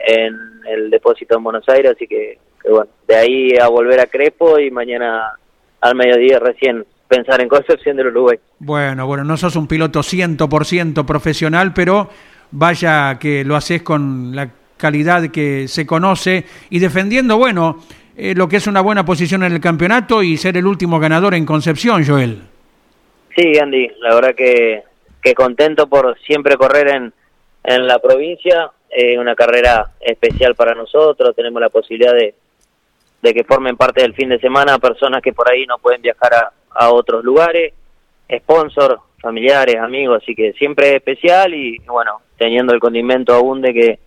en 0.07 0.37
el 0.69 0.91
depósito 0.91 1.37
en 1.37 1.45
Buenos 1.45 1.69
Aires, 1.69 1.93
así 1.95 2.07
que, 2.07 2.39
bueno, 2.69 2.89
de 3.07 3.17
ahí 3.17 3.57
a 3.61 3.69
volver 3.69 4.01
a 4.01 4.07
Crepo 4.07 4.59
y 4.59 4.71
mañana 4.71 5.33
al 5.81 5.95
mediodía 5.95 6.39
recién 6.39 6.85
pensar 7.09 7.41
en 7.41 7.49
Concepción 7.49 7.97
del 7.97 8.09
Uruguay. 8.09 8.39
Bueno, 8.59 9.07
bueno, 9.07 9.25
no 9.25 9.37
sos 9.37 9.57
un 9.57 9.67
piloto 9.67 10.01
100% 10.01 11.05
profesional, 11.05 11.73
pero 11.75 12.09
vaya 12.51 13.19
que 13.19 13.45
lo 13.45 13.57
haces 13.57 13.83
con 13.83 14.35
la 14.35 14.49
calidad 14.83 15.31
que 15.31 15.69
se 15.69 15.87
conoce 15.87 16.45
y 16.69 16.81
defendiendo, 16.81 17.39
bueno, 17.39 17.79
eh, 18.17 18.35
lo 18.35 18.49
que 18.49 18.57
es 18.57 18.67
una 18.67 18.81
buena 18.81 19.05
posición 19.05 19.45
en 19.45 19.53
el 19.53 19.61
campeonato 19.61 20.25
y 20.25 20.37
ser 20.37 20.57
el 20.57 20.67
último 20.67 20.99
ganador 20.99 21.35
en 21.35 21.47
Concepción, 21.47 22.05
Joel. 22.05 22.43
Sí, 23.37 23.57
Andy, 23.63 23.89
la 24.01 24.17
verdad 24.17 24.35
que, 24.35 24.83
que 25.23 25.35
contento 25.35 25.87
por 25.87 26.19
siempre 26.27 26.57
correr 26.57 26.89
en, 26.89 27.13
en 27.63 27.87
la 27.87 28.01
provincia, 28.01 28.73
es 28.91 29.17
una 29.17 29.37
carrera 29.37 29.93
especial 30.01 30.57
para 30.57 30.75
nosotros, 30.75 31.37
tenemos 31.37 31.63
la 31.63 31.71
posibilidad 31.71 32.13
de, 32.13 32.35
de 33.23 33.33
que 33.33 33.45
formen 33.45 33.77
parte 33.77 34.03
del 34.03 34.15
fin 34.15 34.31
de 34.31 34.41
semana 34.41 34.81
personas 34.81 35.23
que 35.23 35.33
por 35.33 35.49
ahí 35.49 35.65
no 35.65 35.79
pueden 35.79 36.03
viajar 36.03 36.35
a, 36.35 36.53
a 36.71 36.91
otros 36.91 37.23
lugares, 37.23 37.73
sponsors, 38.37 39.01
familiares, 39.21 39.77
amigos, 39.77 40.23
así 40.25 40.35
que 40.35 40.53
siempre 40.55 40.89
es 40.89 40.95
especial 40.97 41.55
y 41.55 41.79
bueno, 41.87 42.21
teniendo 42.37 42.75
el 42.75 42.81
condimento 42.81 43.33
aún 43.33 43.63
de 43.63 43.73
que 43.73 43.99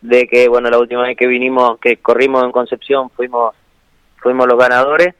de 0.00 0.26
que 0.26 0.48
bueno, 0.48 0.70
la 0.70 0.78
última 0.78 1.02
vez 1.02 1.16
que 1.16 1.26
vinimos, 1.26 1.78
que 1.80 1.96
corrimos 1.96 2.44
en 2.44 2.52
Concepción, 2.52 3.10
fuimos 3.10 3.54
fuimos 4.20 4.46
los 4.46 4.58
ganadores, 4.58 5.14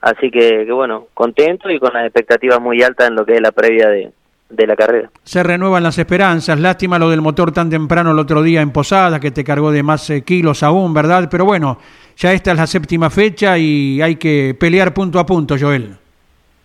así 0.00 0.30
que, 0.30 0.64
que 0.66 0.72
bueno, 0.72 1.06
contento 1.14 1.70
y 1.70 1.78
con 1.78 1.92
las 1.92 2.04
expectativas 2.04 2.60
muy 2.60 2.82
altas 2.82 3.08
en 3.08 3.14
lo 3.14 3.24
que 3.24 3.34
es 3.34 3.40
la 3.40 3.52
previa 3.52 3.88
de, 3.88 4.12
de 4.50 4.66
la 4.66 4.76
carrera. 4.76 5.10
Se 5.22 5.42
renuevan 5.42 5.82
las 5.82 5.98
esperanzas, 5.98 6.58
lástima 6.58 6.98
lo 6.98 7.08
del 7.08 7.20
motor 7.20 7.52
tan 7.52 7.70
temprano 7.70 8.10
el 8.10 8.18
otro 8.18 8.42
día 8.42 8.60
en 8.60 8.72
Posada, 8.72 9.20
que 9.20 9.30
te 9.30 9.44
cargó 9.44 9.70
de 9.70 9.82
más 9.82 10.10
eh, 10.10 10.22
kilos 10.22 10.62
aún, 10.62 10.92
¿verdad? 10.92 11.28
Pero 11.30 11.44
bueno, 11.44 11.78
ya 12.16 12.32
esta 12.32 12.52
es 12.52 12.56
la 12.58 12.66
séptima 12.66 13.08
fecha 13.08 13.56
y 13.56 14.02
hay 14.02 14.16
que 14.16 14.56
pelear 14.58 14.92
punto 14.92 15.18
a 15.18 15.26
punto, 15.26 15.56
Joel. 15.58 15.96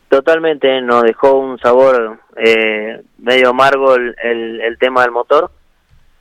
Totalmente, 0.09 0.81
nos 0.81 1.03
dejó 1.03 1.39
un 1.39 1.57
sabor 1.59 2.19
eh, 2.37 3.01
medio 3.19 3.49
amargo 3.49 3.95
el, 3.95 4.15
el, 4.23 4.77
tema 4.77 5.01
del 5.01 5.11
motor, 5.11 5.51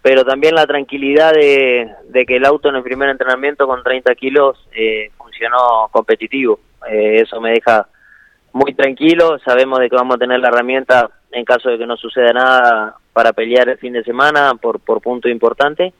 pero 0.04 0.22
también 0.22 0.54
la 0.54 0.66
tranquilidad 0.66 1.32
de, 1.32 2.26
que 2.26 2.36
el 2.36 2.44
auto 2.44 2.68
en 2.68 2.76
el 2.76 2.82
primer 2.82 3.08
entrenamiento 3.08 3.66
con 3.66 3.82
30 3.82 4.14
kilos 4.16 4.58
eh, 4.76 5.10
funcionó 5.16 5.88
competitivo. 5.90 6.60
eso 6.86 7.40
me 7.40 7.52
deja 7.52 7.88
muy 8.52 8.74
tranquilo, 8.74 9.38
sabemos 9.38 9.78
de 9.78 9.88
que 9.88 9.96
vamos 9.96 10.16
a 10.16 10.18
tener 10.18 10.40
la 10.40 10.48
herramienta 10.48 11.08
en 11.32 11.46
caso 11.46 11.70
de 11.70 11.78
que 11.78 11.86
no 11.86 11.96
suceda 11.96 12.34
nada 12.34 12.96
para 13.14 13.32
pelear 13.32 13.70
el 13.70 13.78
fin 13.78 13.94
de 13.94 14.04
semana 14.04 14.52
por, 14.60 14.78
por 14.78 15.00
punto 15.00 15.30
importante. 15.30 15.94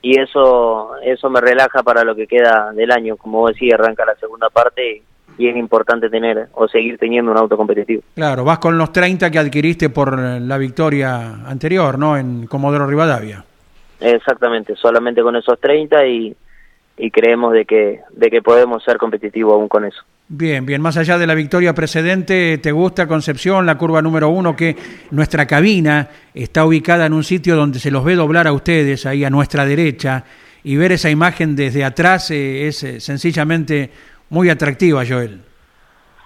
Y 0.00 0.20
eso 0.20 0.92
eso 1.02 1.28
me 1.28 1.40
relaja 1.40 1.82
para 1.82 2.04
lo 2.04 2.14
que 2.14 2.28
queda 2.28 2.70
del 2.72 2.92
año, 2.92 3.16
como 3.16 3.40
vos 3.40 3.54
decís, 3.54 3.74
arranca 3.74 4.04
la 4.06 4.14
segunda 4.14 4.48
parte 4.48 5.02
y, 5.40 5.48
es 5.48 5.56
importante 5.56 6.08
tener 6.08 6.48
o 6.54 6.68
seguir 6.68 6.98
teniendo 6.98 7.30
un 7.30 7.38
auto 7.38 7.56
competitivo. 7.56 8.02
Claro, 8.14 8.44
vas 8.44 8.58
con 8.58 8.76
los 8.76 8.92
30 8.92 9.30
que 9.30 9.38
adquiriste 9.38 9.90
por 9.90 10.18
la 10.18 10.58
victoria 10.58 11.46
anterior, 11.46 11.98
¿no? 11.98 12.16
En 12.16 12.46
Comodoro 12.46 12.86
Rivadavia. 12.86 13.44
Exactamente, 14.00 14.76
solamente 14.76 15.22
con 15.22 15.36
esos 15.36 15.58
30 15.60 16.06
y, 16.06 16.36
y 16.96 17.10
creemos 17.10 17.52
de 17.52 17.64
que, 17.64 18.00
de 18.10 18.30
que 18.30 18.42
podemos 18.42 18.84
ser 18.84 18.98
competitivos 18.98 19.54
aún 19.54 19.68
con 19.68 19.84
eso. 19.84 20.02
Bien, 20.28 20.64
bien, 20.64 20.80
más 20.80 20.96
allá 20.96 21.18
de 21.18 21.26
la 21.26 21.34
victoria 21.34 21.74
precedente, 21.74 22.58
¿te 22.58 22.70
gusta 22.70 23.08
Concepción, 23.08 23.66
la 23.66 23.76
curva 23.76 24.00
número 24.00 24.28
uno, 24.28 24.54
que 24.54 24.76
nuestra 25.10 25.46
cabina 25.46 26.08
está 26.34 26.64
ubicada 26.64 27.06
en 27.06 27.14
un 27.14 27.24
sitio 27.24 27.56
donde 27.56 27.80
se 27.80 27.90
los 27.90 28.04
ve 28.04 28.14
doblar 28.14 28.46
a 28.46 28.52
ustedes, 28.52 29.06
ahí 29.06 29.24
a 29.24 29.30
nuestra 29.30 29.66
derecha, 29.66 30.24
y 30.62 30.76
ver 30.76 30.92
esa 30.92 31.10
imagen 31.10 31.56
desde 31.56 31.84
atrás 31.84 32.30
eh, 32.30 32.68
es 32.68 32.82
eh, 32.84 33.00
sencillamente 33.00 33.90
muy 34.30 34.48
atractiva, 34.48 35.04
Joel? 35.06 35.42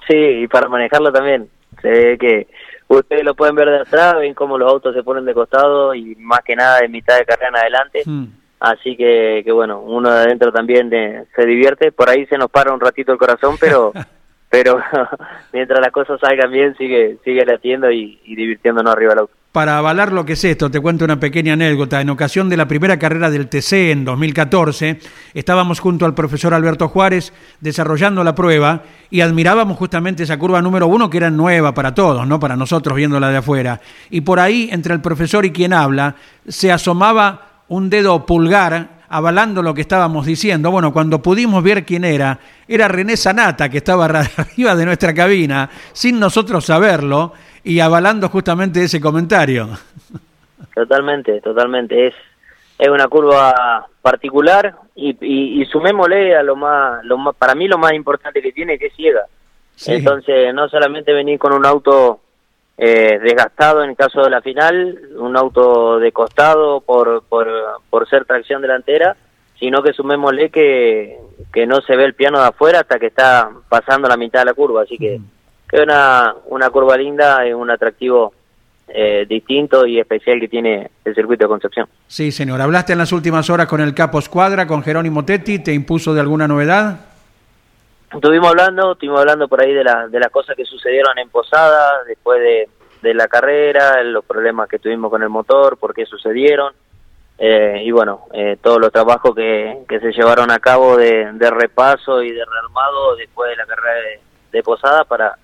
Sí, 0.06 0.16
y 0.16 0.48
para 0.48 0.68
manejarlo 0.68 1.12
también. 1.12 1.48
Se 1.82 1.88
ve 1.88 2.18
que 2.18 2.46
ustedes 2.86 3.24
lo 3.24 3.34
pueden 3.34 3.56
ver 3.56 3.68
de 3.68 3.80
atrás, 3.80 4.16
ven 4.16 4.34
cómo 4.34 4.56
los 4.56 4.70
autos 4.70 4.94
se 4.94 5.02
ponen 5.02 5.24
de 5.24 5.34
costado 5.34 5.94
y 5.94 6.14
más 6.16 6.40
que 6.44 6.54
nada 6.54 6.80
de 6.80 6.88
mitad 6.88 7.18
de 7.18 7.24
carrera 7.24 7.48
en 7.48 7.56
adelante. 7.56 8.02
Hmm. 8.04 8.26
Así 8.60 8.96
que, 8.96 9.42
que 9.44 9.52
bueno, 9.52 9.80
uno 9.80 10.10
de 10.10 10.20
adentro 10.20 10.52
también 10.52 10.90
se 11.34 11.46
divierte. 11.46 11.92
Por 11.92 12.08
ahí 12.08 12.26
se 12.26 12.38
nos 12.38 12.50
para 12.50 12.72
un 12.72 12.80
ratito 12.80 13.12
el 13.12 13.18
corazón, 13.18 13.56
pero 13.58 13.92
pero 14.50 14.78
mientras 15.52 15.80
las 15.80 15.90
cosas 15.90 16.20
salgan 16.20 16.52
bien, 16.52 16.76
sigue 16.76 17.18
sigue 17.24 17.44
latiendo 17.44 17.90
y, 17.90 18.20
y 18.24 18.36
divirtiéndonos 18.36 18.92
arriba 18.92 19.10
del 19.10 19.18
auto. 19.20 19.34
Para 19.54 19.78
avalar 19.78 20.12
lo 20.12 20.26
que 20.26 20.32
es 20.32 20.42
esto, 20.42 20.68
te 20.68 20.80
cuento 20.80 21.04
una 21.04 21.20
pequeña 21.20 21.52
anécdota. 21.52 22.00
En 22.00 22.10
ocasión 22.10 22.48
de 22.48 22.56
la 22.56 22.66
primera 22.66 22.98
carrera 22.98 23.30
del 23.30 23.46
TC 23.46 23.92
en 23.92 24.04
2014, 24.04 24.98
estábamos 25.32 25.78
junto 25.78 26.06
al 26.06 26.12
profesor 26.12 26.52
Alberto 26.54 26.88
Juárez 26.88 27.32
desarrollando 27.60 28.24
la 28.24 28.34
prueba 28.34 28.82
y 29.10 29.20
admirábamos 29.20 29.78
justamente 29.78 30.24
esa 30.24 30.40
curva 30.40 30.60
número 30.60 30.88
uno 30.88 31.08
que 31.08 31.18
era 31.18 31.30
nueva 31.30 31.72
para 31.72 31.94
todos, 31.94 32.26
no 32.26 32.40
para 32.40 32.56
nosotros 32.56 32.96
viéndola 32.96 33.30
de 33.30 33.36
afuera. 33.36 33.80
Y 34.10 34.22
por 34.22 34.40
ahí, 34.40 34.70
entre 34.72 34.92
el 34.92 35.00
profesor 35.00 35.44
y 35.44 35.52
quien 35.52 35.72
habla, 35.72 36.16
se 36.48 36.72
asomaba 36.72 37.62
un 37.68 37.88
dedo 37.88 38.26
pulgar 38.26 39.04
avalando 39.08 39.62
lo 39.62 39.72
que 39.72 39.82
estábamos 39.82 40.26
diciendo. 40.26 40.72
Bueno, 40.72 40.92
cuando 40.92 41.22
pudimos 41.22 41.62
ver 41.62 41.84
quién 41.84 42.02
era, 42.02 42.40
era 42.66 42.88
René 42.88 43.16
Sanata, 43.16 43.68
que 43.68 43.78
estaba 43.78 44.06
arriba 44.36 44.74
de 44.74 44.84
nuestra 44.84 45.14
cabina, 45.14 45.70
sin 45.92 46.18
nosotros 46.18 46.64
saberlo, 46.64 47.32
y 47.64 47.80
avalando 47.80 48.28
justamente 48.28 48.84
ese 48.84 49.00
comentario. 49.00 49.68
Totalmente, 50.74 51.40
totalmente. 51.40 52.08
Es, 52.08 52.14
es 52.78 52.88
una 52.88 53.08
curva 53.08 53.86
particular 54.02 54.76
y, 54.94 55.16
y, 55.20 55.64
sumémosle 55.66 56.36
a 56.36 56.42
lo 56.42 56.56
más, 56.56 57.04
lo 57.04 57.16
más, 57.16 57.34
para 57.36 57.54
mí 57.54 57.66
lo 57.66 57.78
más 57.78 57.94
importante 57.94 58.42
que 58.42 58.52
tiene, 58.52 58.78
que 58.78 58.86
es 58.86 58.94
ciega. 58.94 59.24
Entonces, 59.86 60.54
no 60.54 60.68
solamente 60.68 61.12
venir 61.12 61.38
con 61.38 61.52
un 61.52 61.66
auto 61.66 62.20
eh, 62.76 63.18
desgastado 63.22 63.82
en 63.82 63.90
el 63.90 63.96
caso 63.96 64.22
de 64.22 64.30
la 64.30 64.42
final, 64.42 65.00
un 65.16 65.36
auto 65.36 65.98
de 65.98 66.12
costado 66.12 66.80
por, 66.80 67.24
por, 67.24 67.48
por 67.88 68.08
ser 68.08 68.24
tracción 68.24 68.62
delantera, 68.62 69.16
sino 69.58 69.82
que 69.82 69.92
sumémosle 69.92 70.50
que, 70.50 71.18
que 71.52 71.66
no 71.66 71.80
se 71.80 71.96
ve 71.96 72.04
el 72.04 72.14
piano 72.14 72.40
de 72.40 72.48
afuera 72.48 72.80
hasta 72.80 72.98
que 72.98 73.06
está 73.06 73.50
pasando 73.68 74.08
la 74.08 74.16
mitad 74.16 74.40
de 74.40 74.46
la 74.46 74.54
curva, 74.54 74.82
así 74.82 74.98
que, 74.98 75.20
que 75.74 75.82
una, 75.82 76.34
una 76.46 76.70
curva 76.70 76.96
linda, 76.96 77.44
es 77.44 77.54
un 77.54 77.70
atractivo 77.70 78.32
eh, 78.86 79.26
distinto 79.28 79.86
y 79.86 79.98
especial 79.98 80.38
que 80.38 80.48
tiene 80.48 80.90
el 81.04 81.14
circuito 81.14 81.44
de 81.44 81.48
Concepción. 81.48 81.88
Sí, 82.06 82.30
señor. 82.30 82.60
¿Hablaste 82.60 82.92
en 82.92 82.98
las 82.98 83.12
últimas 83.12 83.50
horas 83.50 83.66
con 83.66 83.80
el 83.80 83.94
Capo 83.94 84.18
Escuadra, 84.18 84.66
con 84.66 84.82
Jerónimo 84.82 85.24
Tetti? 85.24 85.58
¿Te 85.58 85.72
impuso 85.72 86.14
de 86.14 86.20
alguna 86.20 86.46
novedad? 86.46 87.00
Estuvimos 88.12 88.50
hablando, 88.50 88.92
estuvimos 88.92 89.20
hablando 89.20 89.48
por 89.48 89.60
ahí 89.60 89.72
de, 89.72 89.82
la, 89.82 90.06
de 90.06 90.20
las 90.20 90.30
cosas 90.30 90.54
que 90.54 90.64
sucedieron 90.64 91.18
en 91.18 91.28
Posada, 91.28 92.04
después 92.06 92.40
de, 92.40 92.68
de 93.02 93.14
la 93.14 93.26
carrera, 93.26 94.00
los 94.04 94.24
problemas 94.24 94.68
que 94.68 94.78
tuvimos 94.78 95.10
con 95.10 95.24
el 95.24 95.28
motor, 95.28 95.76
por 95.76 95.92
qué 95.92 96.06
sucedieron, 96.06 96.72
eh, 97.36 97.82
y 97.84 97.90
bueno, 97.90 98.26
eh, 98.32 98.56
todos 98.62 98.80
los 98.80 98.92
trabajos 98.92 99.34
que, 99.34 99.78
que 99.88 99.98
se 99.98 100.12
llevaron 100.12 100.52
a 100.52 100.60
cabo 100.60 100.96
de, 100.96 101.32
de 101.32 101.50
repaso 101.50 102.22
y 102.22 102.30
de 102.30 102.44
rearmado 102.44 103.16
después 103.16 103.50
de 103.50 103.56
la 103.56 103.66
carrera 103.66 104.00
de, 104.52 104.62
Posada 104.62 105.04
para, 105.04 105.36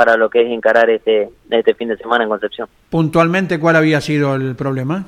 para 0.00 0.16
lo 0.16 0.30
que 0.30 0.42
es 0.42 0.50
encarar 0.50 0.88
este, 0.88 1.28
este 1.50 1.74
fin 1.74 1.88
de 1.88 1.96
semana 1.96 2.24
en 2.24 2.30
Concepción. 2.30 2.68
Puntualmente, 2.88 3.60
¿cuál 3.60 3.76
había 3.76 4.00
sido 4.00 4.34
el 4.34 4.56
problema? 4.56 5.04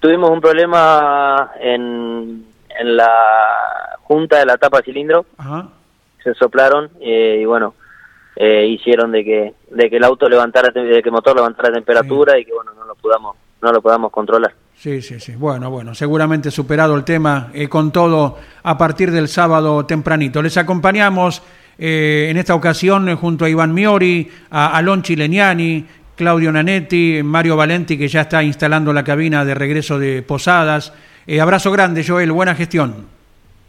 Tuvimos 0.00 0.30
un 0.30 0.40
problema 0.40 1.52
en, 1.58 2.44
en 2.78 2.96
la 2.96 3.10
junta 4.02 4.38
de 4.38 4.46
la 4.46 4.56
tapa 4.58 4.82
cilindro. 4.82 5.24
Ajá 5.38 5.68
se 6.26 6.34
soplaron 6.34 6.90
eh, 7.00 7.38
y 7.40 7.44
bueno, 7.44 7.74
eh, 8.34 8.66
hicieron 8.66 9.12
de 9.12 9.24
que 9.24 9.54
de 9.70 9.88
que 9.88 9.96
el 9.96 10.04
auto 10.04 10.28
levantara 10.28 10.70
de 10.70 11.00
que 11.00 11.08
el 11.08 11.12
motor 11.12 11.36
levantara 11.36 11.72
temperatura 11.72 12.36
y 12.38 12.44
que 12.44 12.52
bueno 12.52 12.72
no 12.74 12.84
lo 12.84 12.96
podamos 12.96 13.36
no 13.62 13.70
lo 13.72 13.80
podamos 13.80 14.10
controlar 14.10 14.52
Sí, 14.74 15.00
sí, 15.00 15.18
sí. 15.20 15.34
Bueno, 15.34 15.70
bueno, 15.70 15.94
seguramente 15.94 16.50
superado 16.50 16.94
el 16.96 17.04
tema 17.04 17.50
eh, 17.54 17.66
con 17.66 17.90
todo 17.92 18.36
a 18.62 18.76
partir 18.76 19.10
del 19.10 19.26
sábado 19.26 19.86
tempranito. 19.86 20.42
Les 20.42 20.58
acompañamos 20.58 21.42
eh, 21.78 22.28
en 22.30 22.36
esta 22.36 22.54
ocasión 22.54 23.14
junto 23.16 23.44
a 23.44 23.48
Iván 23.48 23.74
Miori, 23.74 24.30
a 24.50 24.76
Alon 24.76 25.02
Chileniani, 25.02 25.84
Claudio 26.14 26.50
Nanetti, 26.52 27.20
Mario 27.22 27.56
Valenti, 27.56 27.98
que 27.98 28.08
ya 28.08 28.22
está 28.22 28.42
instalando 28.42 28.92
la 28.92 29.04
cabina 29.04 29.44
de 29.44 29.54
regreso 29.54 29.98
de 29.98 30.22
Posadas. 30.22 30.92
abrazo 31.40 31.70
grande, 31.70 32.04
Joel, 32.06 32.32
buena 32.32 32.54
gestión. 32.54 33.16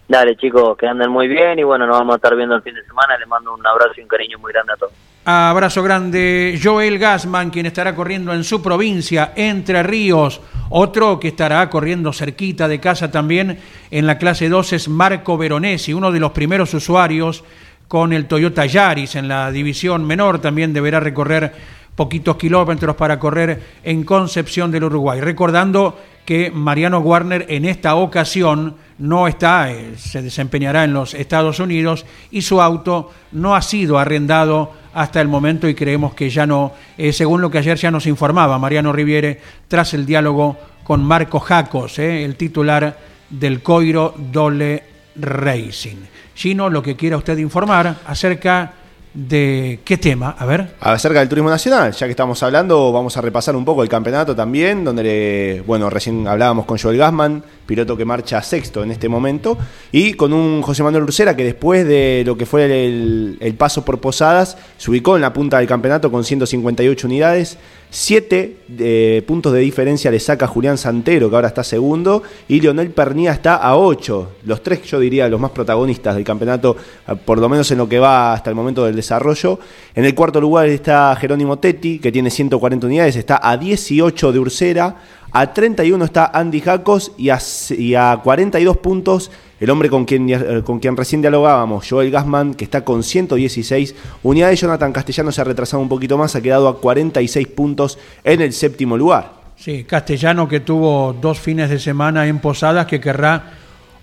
Dale, 0.08 0.38
chicos, 0.38 0.78
que 0.78 0.88
anden 0.88 1.12
muy 1.12 1.28
bien 1.28 1.60
y 1.60 1.64
bueno, 1.64 1.86
nos 1.86 1.98
vamos 2.00 2.14
a 2.14 2.16
estar 2.16 2.36
viendo 2.36 2.56
el 2.56 2.62
fin 2.62 2.74
de 2.74 2.84
semana. 2.86 3.18
Les 3.18 3.28
mando 3.28 3.54
un 3.54 3.68
abrazo 3.68 3.94
y 3.98 4.02
un 4.02 4.08
cariño 4.08 4.40
muy 4.40 4.54
grande 4.54 4.74
a 4.74 4.78
todos. 4.78 4.94
Abrazo 5.26 5.84
grande, 5.84 6.58
Joel 6.64 6.98
Gassman, 6.98 7.50
quien 7.50 7.66
estará 7.66 7.94
corriendo 7.94 8.34
en 8.34 8.46
su 8.46 8.64
provincia, 8.64 9.34
Entre 9.36 9.84
Ríos. 9.84 10.40
Otro 10.70 11.20
que 11.20 11.28
estará 11.28 11.70
corriendo 11.70 12.14
cerquita 12.14 12.70
de 12.70 12.80
casa 12.80 13.12
también 13.12 13.60
en 13.92 14.08
la 14.08 14.18
clase 14.18 14.48
2 14.48 14.72
es 14.72 14.88
Marco 14.88 15.38
Veronesi, 15.38 15.94
uno 15.94 16.14
de 16.14 16.22
los 16.22 16.32
primeros 16.32 16.74
usuarios 16.74 17.44
con 17.88 18.14
el 18.14 18.26
Toyota 18.26 18.66
Yaris 18.66 19.16
en 19.16 19.28
la 19.28 19.52
división 19.52 20.06
menor. 20.06 20.40
También 20.40 20.74
deberá 20.74 21.00
recorrer 21.00 21.54
poquitos 21.96 22.38
kilómetros 22.38 22.96
para 22.96 23.20
correr 23.20 23.80
en 23.84 24.04
Concepción 24.04 24.72
del 24.72 24.84
Uruguay. 24.84 25.20
Recordando 25.20 25.98
que 26.26 26.52
Mariano 26.52 27.00
Warner 27.00 27.46
en 27.50 27.66
esta 27.66 27.96
ocasión 27.96 28.76
no 29.00 29.28
está, 29.28 29.72
eh, 29.72 29.94
se 29.98 30.22
desempeñará 30.22 30.84
en 30.84 30.94
los 30.94 31.14
Estados 31.14 31.60
Unidos 31.60 32.06
y 32.30 32.42
su 32.42 32.62
auto 32.62 33.12
no 33.32 33.56
ha 33.56 33.62
sido 33.62 33.98
arrendado 33.98 34.74
hasta 34.94 35.22
el 35.22 35.28
momento 35.28 35.68
y 35.68 35.76
creemos 35.76 36.14
que 36.14 36.30
ya 36.30 36.46
no, 36.46 36.74
eh, 36.98 37.14
según 37.14 37.42
lo 37.42 37.50
que 37.50 37.60
ayer 37.60 37.78
ya 37.78 37.92
nos 37.92 38.08
informaba 38.08 38.60
Mariano 38.60 38.92
Riviere, 38.92 39.40
tras 39.68 39.94
el 39.94 40.06
diálogo 40.06 40.58
con 40.84 41.04
Marco 41.04 41.40
Jacos, 41.40 41.98
eh, 42.00 42.26
el 42.26 42.36
titular 42.36 42.98
del 43.30 43.62
Coiro 43.62 44.14
Dole 44.18 44.97
Racing. 45.20 45.98
Gino, 46.36 46.70
lo 46.70 46.82
que 46.84 46.96
quiera 46.96 47.18
usted 47.18 47.38
informar 47.38 47.98
acerca 48.06 48.74
de 49.14 49.80
qué 49.84 49.98
tema, 49.98 50.36
a 50.38 50.46
ver. 50.46 50.76
Acerca 50.80 51.20
del 51.20 51.30
turismo 51.30 51.50
nacional, 51.50 51.92
ya 51.92 52.06
que 52.06 52.12
estamos 52.12 52.42
hablando, 52.44 52.92
vamos 52.92 53.18
a 53.18 53.22
repasar 53.22 53.56
un 53.56 53.66
poco 53.66 53.82
el 53.82 53.90
campeonato 53.90 54.36
también, 54.36 54.84
donde, 54.84 55.64
bueno, 55.66 55.90
recién 55.90 56.28
hablábamos 56.28 56.66
con 56.66 56.78
Joel 56.78 56.98
Gassman, 56.98 57.44
piloto 57.68 57.96
que 57.96 58.06
marcha 58.06 58.42
sexto 58.42 58.82
en 58.82 58.90
este 58.90 59.10
momento, 59.10 59.58
y 59.92 60.14
con 60.14 60.34
un 60.34 60.64
José 60.64 60.82
Manuel 60.82 61.06
Lucera 61.06 61.36
que 61.36 61.44
después 61.44 61.86
de 61.86 62.24
lo 62.26 62.36
que 62.36 62.48
fue 62.48 62.66
el, 62.66 63.56
paso 63.58 63.86
por 63.86 64.00
Posadas, 64.00 64.58
se 64.78 64.90
ubicó 64.90 65.16
en 65.16 65.22
la 65.22 65.34
punta 65.34 65.60
del 65.60 65.68
campeonato 65.68 66.12
con 66.12 66.24
158 66.24 67.06
unidades, 67.06 67.58
7 67.90 68.58
eh, 68.80 69.24
puntos 69.26 69.54
de 69.54 69.60
diferencia 69.60 70.12
le 70.12 70.20
saca 70.20 70.46
Julián 70.46 70.78
Santero, 70.78 71.30
que 71.30 71.36
ahora 71.36 71.48
está 71.48 71.64
segundo, 71.64 72.24
y 72.48 72.60
Leonel 72.60 72.90
Pernía 72.92 73.32
está 73.32 73.56
a 73.56 73.78
8. 73.78 74.32
Los 74.44 74.62
tres, 74.62 74.84
yo 74.84 75.00
diría, 75.00 75.30
los 75.30 75.40
más 75.40 75.52
protagonistas 75.52 76.16
del 76.16 76.24
campeonato, 76.24 76.76
eh, 77.08 77.16
por 77.16 77.40
lo 77.40 77.48
menos 77.48 77.70
en 77.72 77.78
lo 77.78 77.88
que 77.88 78.00
va 78.00 78.34
hasta 78.34 78.50
el 78.50 78.56
momento 78.56 78.84
del 78.84 78.96
desarrollo. 78.96 79.60
En 79.96 80.06
el 80.06 80.14
cuarto 80.14 80.42
lugar 80.42 80.68
está 80.68 81.16
Jerónimo 81.16 81.60
Tetti, 81.60 82.00
que 82.00 82.12
tiene 82.12 82.30
140 82.30 82.88
unidades, 82.88 83.16
está 83.16 83.40
a 83.42 83.58
18 83.58 84.32
de 84.32 84.40
Ursera. 84.40 84.96
A 85.32 85.54
31 85.54 86.04
está 86.06 86.32
Andy 86.34 86.62
Jacos 86.62 87.12
y 87.18 87.30
a, 87.30 87.40
y 87.78 87.96
a 87.96 88.20
42 88.24 88.78
puntos 88.78 89.30
el 89.60 89.70
hombre 89.70 89.90
con 89.90 90.06
quien, 90.06 90.30
eh, 90.30 90.62
con 90.64 90.80
quien 90.80 90.96
recién 90.96 91.22
dialogábamos, 91.22 91.88
Joel 91.90 92.12
Gassman, 92.12 92.54
que 92.54 92.64
está 92.64 92.86
con 92.86 93.04
116 93.04 93.96
unidades. 94.24 94.62
Jonathan 94.62 94.94
Castellano 94.94 95.32
se 95.32 95.42
ha 95.42 95.44
retrasado 95.44 95.82
un 95.82 95.90
poquito 95.90 96.18
más, 96.18 96.36
ha 96.36 96.42
quedado 96.42 96.68
a 96.68 96.80
46 96.80 97.48
puntos 97.48 97.98
en 98.24 98.42
el 98.42 98.54
séptimo 98.54 98.98
lugar. 98.98 99.32
Sí, 99.56 99.84
Castellano 99.84 100.48
que 100.48 100.60
tuvo 100.60 101.14
dos 101.14 101.40
fines 101.40 101.70
de 101.70 101.80
semana 101.80 102.28
en 102.28 102.40
Posadas 102.40 102.86
que 102.86 103.00
querrá 103.02 103.54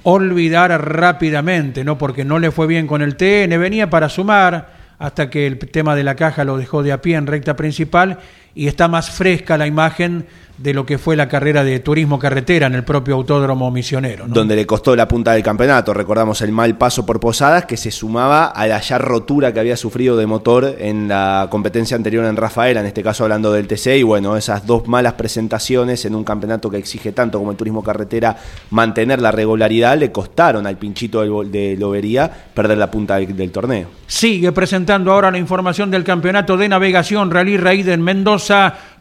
olvidar 0.02 0.70
rápidamente, 0.84 1.84
¿no? 1.84 1.96
Porque 1.96 2.24
no 2.24 2.38
le 2.38 2.50
fue 2.50 2.66
bien 2.66 2.86
con 2.86 3.00
el 3.00 3.16
TN, 3.16 3.58
venía 3.58 3.88
para 3.88 4.08
sumar 4.08 4.74
hasta 4.98 5.30
que 5.30 5.46
el 5.46 5.58
tema 5.58 5.94
de 5.94 6.04
la 6.04 6.16
caja 6.16 6.44
lo 6.44 6.56
dejó 6.56 6.82
de 6.82 6.92
a 6.92 7.00
pie 7.00 7.16
en 7.16 7.26
recta 7.26 7.54
principal 7.54 8.18
y 8.54 8.68
está 8.68 8.88
más 8.88 9.10
fresca 9.10 9.56
la 9.58 9.66
imagen 9.66 10.26
de 10.58 10.72
lo 10.72 10.86
que 10.86 10.98
fue 10.98 11.16
la 11.16 11.28
carrera 11.28 11.64
de 11.64 11.80
turismo 11.80 12.18
carretera 12.18 12.68
en 12.68 12.74
el 12.74 12.84
propio 12.84 13.16
autódromo 13.16 13.70
misionero. 13.70 14.26
Donde 14.28 14.54
le 14.54 14.66
costó 14.66 14.94
la 14.94 15.08
punta 15.08 15.32
del 15.32 15.42
campeonato. 15.42 15.92
Recordamos 15.92 16.42
el 16.42 16.52
mal 16.52 16.78
paso 16.78 17.04
por 17.04 17.18
Posadas 17.18 17.64
que 17.64 17.76
se 17.76 17.90
sumaba 17.90 18.46
a 18.46 18.66
la 18.66 18.80
ya 18.80 18.98
rotura 18.98 19.52
que 19.52 19.60
había 19.60 19.76
sufrido 19.76 20.16
de 20.16 20.26
motor 20.26 20.76
en 20.78 21.08
la 21.08 21.48
competencia 21.50 21.96
anterior 21.96 22.24
en 22.24 22.36
Rafaela, 22.36 22.80
en 22.80 22.86
este 22.86 23.02
caso 23.02 23.24
hablando 23.24 23.52
del 23.52 23.66
TC. 23.66 23.98
Y 23.98 24.02
bueno, 24.04 24.36
esas 24.36 24.64
dos 24.64 24.86
malas 24.86 25.14
presentaciones 25.14 26.04
en 26.04 26.14
un 26.14 26.22
campeonato 26.22 26.70
que 26.70 26.78
exige 26.78 27.10
tanto 27.12 27.38
como 27.38 27.50
el 27.50 27.56
turismo 27.56 27.82
carretera 27.82 28.36
mantener 28.70 29.20
la 29.20 29.32
regularidad 29.32 29.98
le 29.98 30.12
costaron 30.12 30.66
al 30.66 30.76
pinchito 30.76 31.22
de 31.44 31.76
Lobería 31.76 32.30
perder 32.54 32.78
la 32.78 32.90
punta 32.90 33.16
del, 33.16 33.50
torneo. 33.50 33.88
Sigue 34.06 34.52
presentando 34.52 35.12
ahora 35.12 35.30
la 35.30 35.38
información 35.38 35.90
del 35.90 36.04
campeonato 36.04 36.56
de 36.56 36.68
navegación 36.68 37.30
Rally 37.30 37.56
Raid 37.56 37.88
en 37.88 38.02
Mendoza 38.02 38.43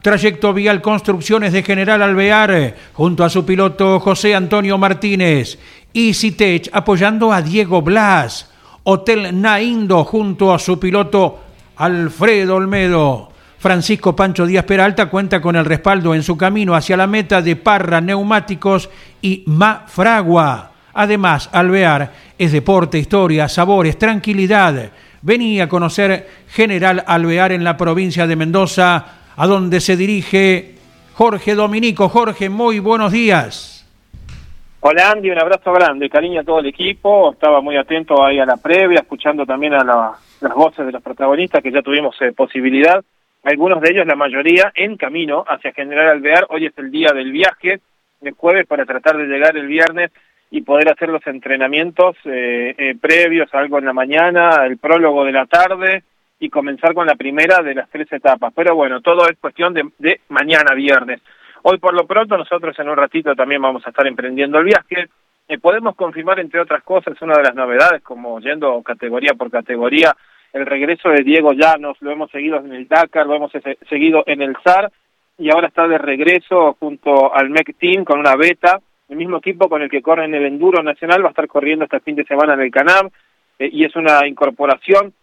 Trayecto 0.01 0.53
Vial 0.53 0.81
Construcciones 0.81 1.53
de 1.53 1.63
General 1.63 2.01
Alvear, 2.01 2.75
junto 2.93 3.23
a 3.23 3.29
su 3.29 3.45
piloto 3.45 3.99
José 3.99 4.35
Antonio 4.35 4.77
Martínez. 4.77 5.57
EasyTech 5.93 6.69
apoyando 6.73 7.31
a 7.31 7.41
Diego 7.41 7.81
Blas. 7.81 8.51
Hotel 8.83 9.39
Naindo 9.41 10.03
junto 10.03 10.53
a 10.53 10.59
su 10.59 10.77
piloto 10.79 11.39
Alfredo 11.77 12.55
Olmedo. 12.55 13.31
Francisco 13.59 14.13
Pancho 14.13 14.45
Díaz 14.45 14.65
Peralta 14.65 15.05
cuenta 15.05 15.41
con 15.41 15.55
el 15.55 15.63
respaldo 15.63 16.13
en 16.13 16.21
su 16.21 16.35
camino 16.35 16.75
hacia 16.75 16.97
la 16.97 17.07
meta 17.07 17.41
de 17.41 17.55
Parra 17.55 18.01
Neumáticos 18.01 18.89
y 19.21 19.43
Mafragua. 19.45 20.71
Además, 20.95 21.49
Alvear 21.53 22.11
es 22.37 22.51
deporte, 22.51 22.99
historia, 22.99 23.47
sabores, 23.47 23.97
tranquilidad. 23.97 24.91
Venía 25.21 25.63
a 25.63 25.69
conocer 25.69 26.29
General 26.49 27.05
Alvear 27.07 27.53
en 27.53 27.63
la 27.63 27.77
provincia 27.77 28.27
de 28.27 28.35
Mendoza 28.35 29.22
a 29.36 29.47
donde 29.47 29.79
se 29.79 29.95
dirige 29.95 30.75
Jorge 31.13 31.55
Dominico. 31.55 32.09
Jorge, 32.09 32.49
muy 32.49 32.79
buenos 32.79 33.11
días. 33.11 33.71
Hola 34.81 35.11
Andy, 35.11 35.31
un 35.31 35.39
abrazo 35.39 35.71
grande, 35.71 36.09
cariño 36.09 36.41
a 36.41 36.43
todo 36.43 36.59
el 36.59 36.65
equipo. 36.65 37.31
Estaba 37.31 37.61
muy 37.61 37.77
atento 37.77 38.23
ahí 38.23 38.39
a 38.39 38.45
la 38.45 38.57
previa, 38.57 38.99
escuchando 38.99 39.45
también 39.45 39.73
a 39.73 39.84
las 40.41 40.53
voces 40.53 40.86
de 40.86 40.91
los 40.91 41.01
protagonistas 41.01 41.63
que 41.63 41.71
ya 41.71 41.81
tuvimos 41.81 42.15
eh, 42.21 42.34
posibilidad. 42.34 43.03
Algunos 43.43 43.81
de 43.81 43.91
ellos, 43.91 44.05
la 44.05 44.15
mayoría, 44.15 44.71
en 44.75 44.97
camino 44.97 45.43
hacia 45.47 45.73
General 45.73 46.09
Alvear. 46.09 46.47
Hoy 46.49 46.65
es 46.65 46.77
el 46.77 46.91
día 46.91 47.11
del 47.13 47.31
viaje, 47.31 47.79
el 48.21 48.34
jueves, 48.34 48.67
para 48.67 48.86
tratar 48.86 49.17
de 49.17 49.25
llegar 49.25 49.55
el 49.55 49.67
viernes 49.67 50.11
y 50.51 50.61
poder 50.61 50.89
hacer 50.89 51.09
los 51.09 51.25
entrenamientos 51.27 52.15
eh, 52.25 52.75
eh, 52.77 52.95
previos, 52.99 53.53
algo 53.53 53.79
en 53.79 53.86
la 53.86 53.93
mañana, 53.93 54.65
el 54.65 54.77
prólogo 54.77 55.25
de 55.25 55.31
la 55.31 55.45
tarde 55.45 56.03
y 56.43 56.49
comenzar 56.49 56.93
con 56.93 57.07
la 57.07 57.15
primera 57.15 57.63
de 57.63 57.73
las 57.73 57.89
tres 57.89 58.11
etapas. 58.11 58.51
Pero 58.53 58.75
bueno, 58.75 58.99
todo 58.99 59.25
es 59.29 59.37
cuestión 59.39 59.73
de, 59.73 60.19
mañana 60.27 60.75
viernes. 60.75 61.21
Hoy 61.61 61.77
por 61.77 61.93
lo 61.93 62.05
pronto 62.05 62.37
nosotros 62.37 62.77
en 62.77 62.89
un 62.89 62.97
ratito 62.97 63.33
también 63.33 63.61
vamos 63.61 63.81
a 63.85 63.91
estar 63.91 64.05
emprendiendo 64.05 64.59
el 64.59 64.65
viaje. 64.65 65.07
Eh, 65.47 65.57
podemos 65.57 65.95
confirmar, 65.95 66.41
entre 66.41 66.59
otras 66.59 66.83
cosas, 66.83 67.21
una 67.21 67.35
de 67.35 67.43
las 67.43 67.55
novedades, 67.55 68.03
como 68.03 68.41
yendo 68.41 68.81
categoría 68.83 69.35
por 69.35 69.49
categoría, 69.49 70.13
el 70.51 70.65
regreso 70.65 71.07
de 71.09 71.23
Diego 71.23 71.53
Llanos, 71.53 71.95
lo 72.01 72.11
hemos 72.11 72.29
seguido 72.29 72.57
en 72.57 72.73
el 72.73 72.89
Dakar, 72.89 73.25
lo 73.25 73.35
hemos 73.35 73.51
seguido 73.87 74.23
en 74.27 74.41
el 74.41 74.57
SAR, 74.65 74.91
y 75.37 75.49
ahora 75.49 75.69
está 75.69 75.87
de 75.87 75.97
regreso 75.97 76.75
junto 76.77 77.33
al 77.33 77.49
MEC 77.51 77.77
Team 77.77 78.03
con 78.03 78.19
una 78.19 78.35
beta, 78.35 78.81
el 79.07 79.15
mismo 79.15 79.37
equipo 79.37 79.69
con 79.69 79.81
el 79.81 79.89
que 79.89 80.01
corre 80.01 80.25
en 80.25 80.35
el 80.35 80.45
Enduro 80.45 80.83
Nacional, 80.83 81.23
va 81.23 81.27
a 81.27 81.29
estar 81.29 81.47
corriendo 81.47 81.85
este 81.85 82.01
fin 82.01 82.15
de 82.15 82.25
semana 82.25 82.53
en 82.55 82.61
el 82.61 82.71
Canam, 82.71 83.09
eh, 83.59 83.69
y 83.71 83.85
es 83.85 83.95
una 83.95 84.27
incorporación 84.27 85.13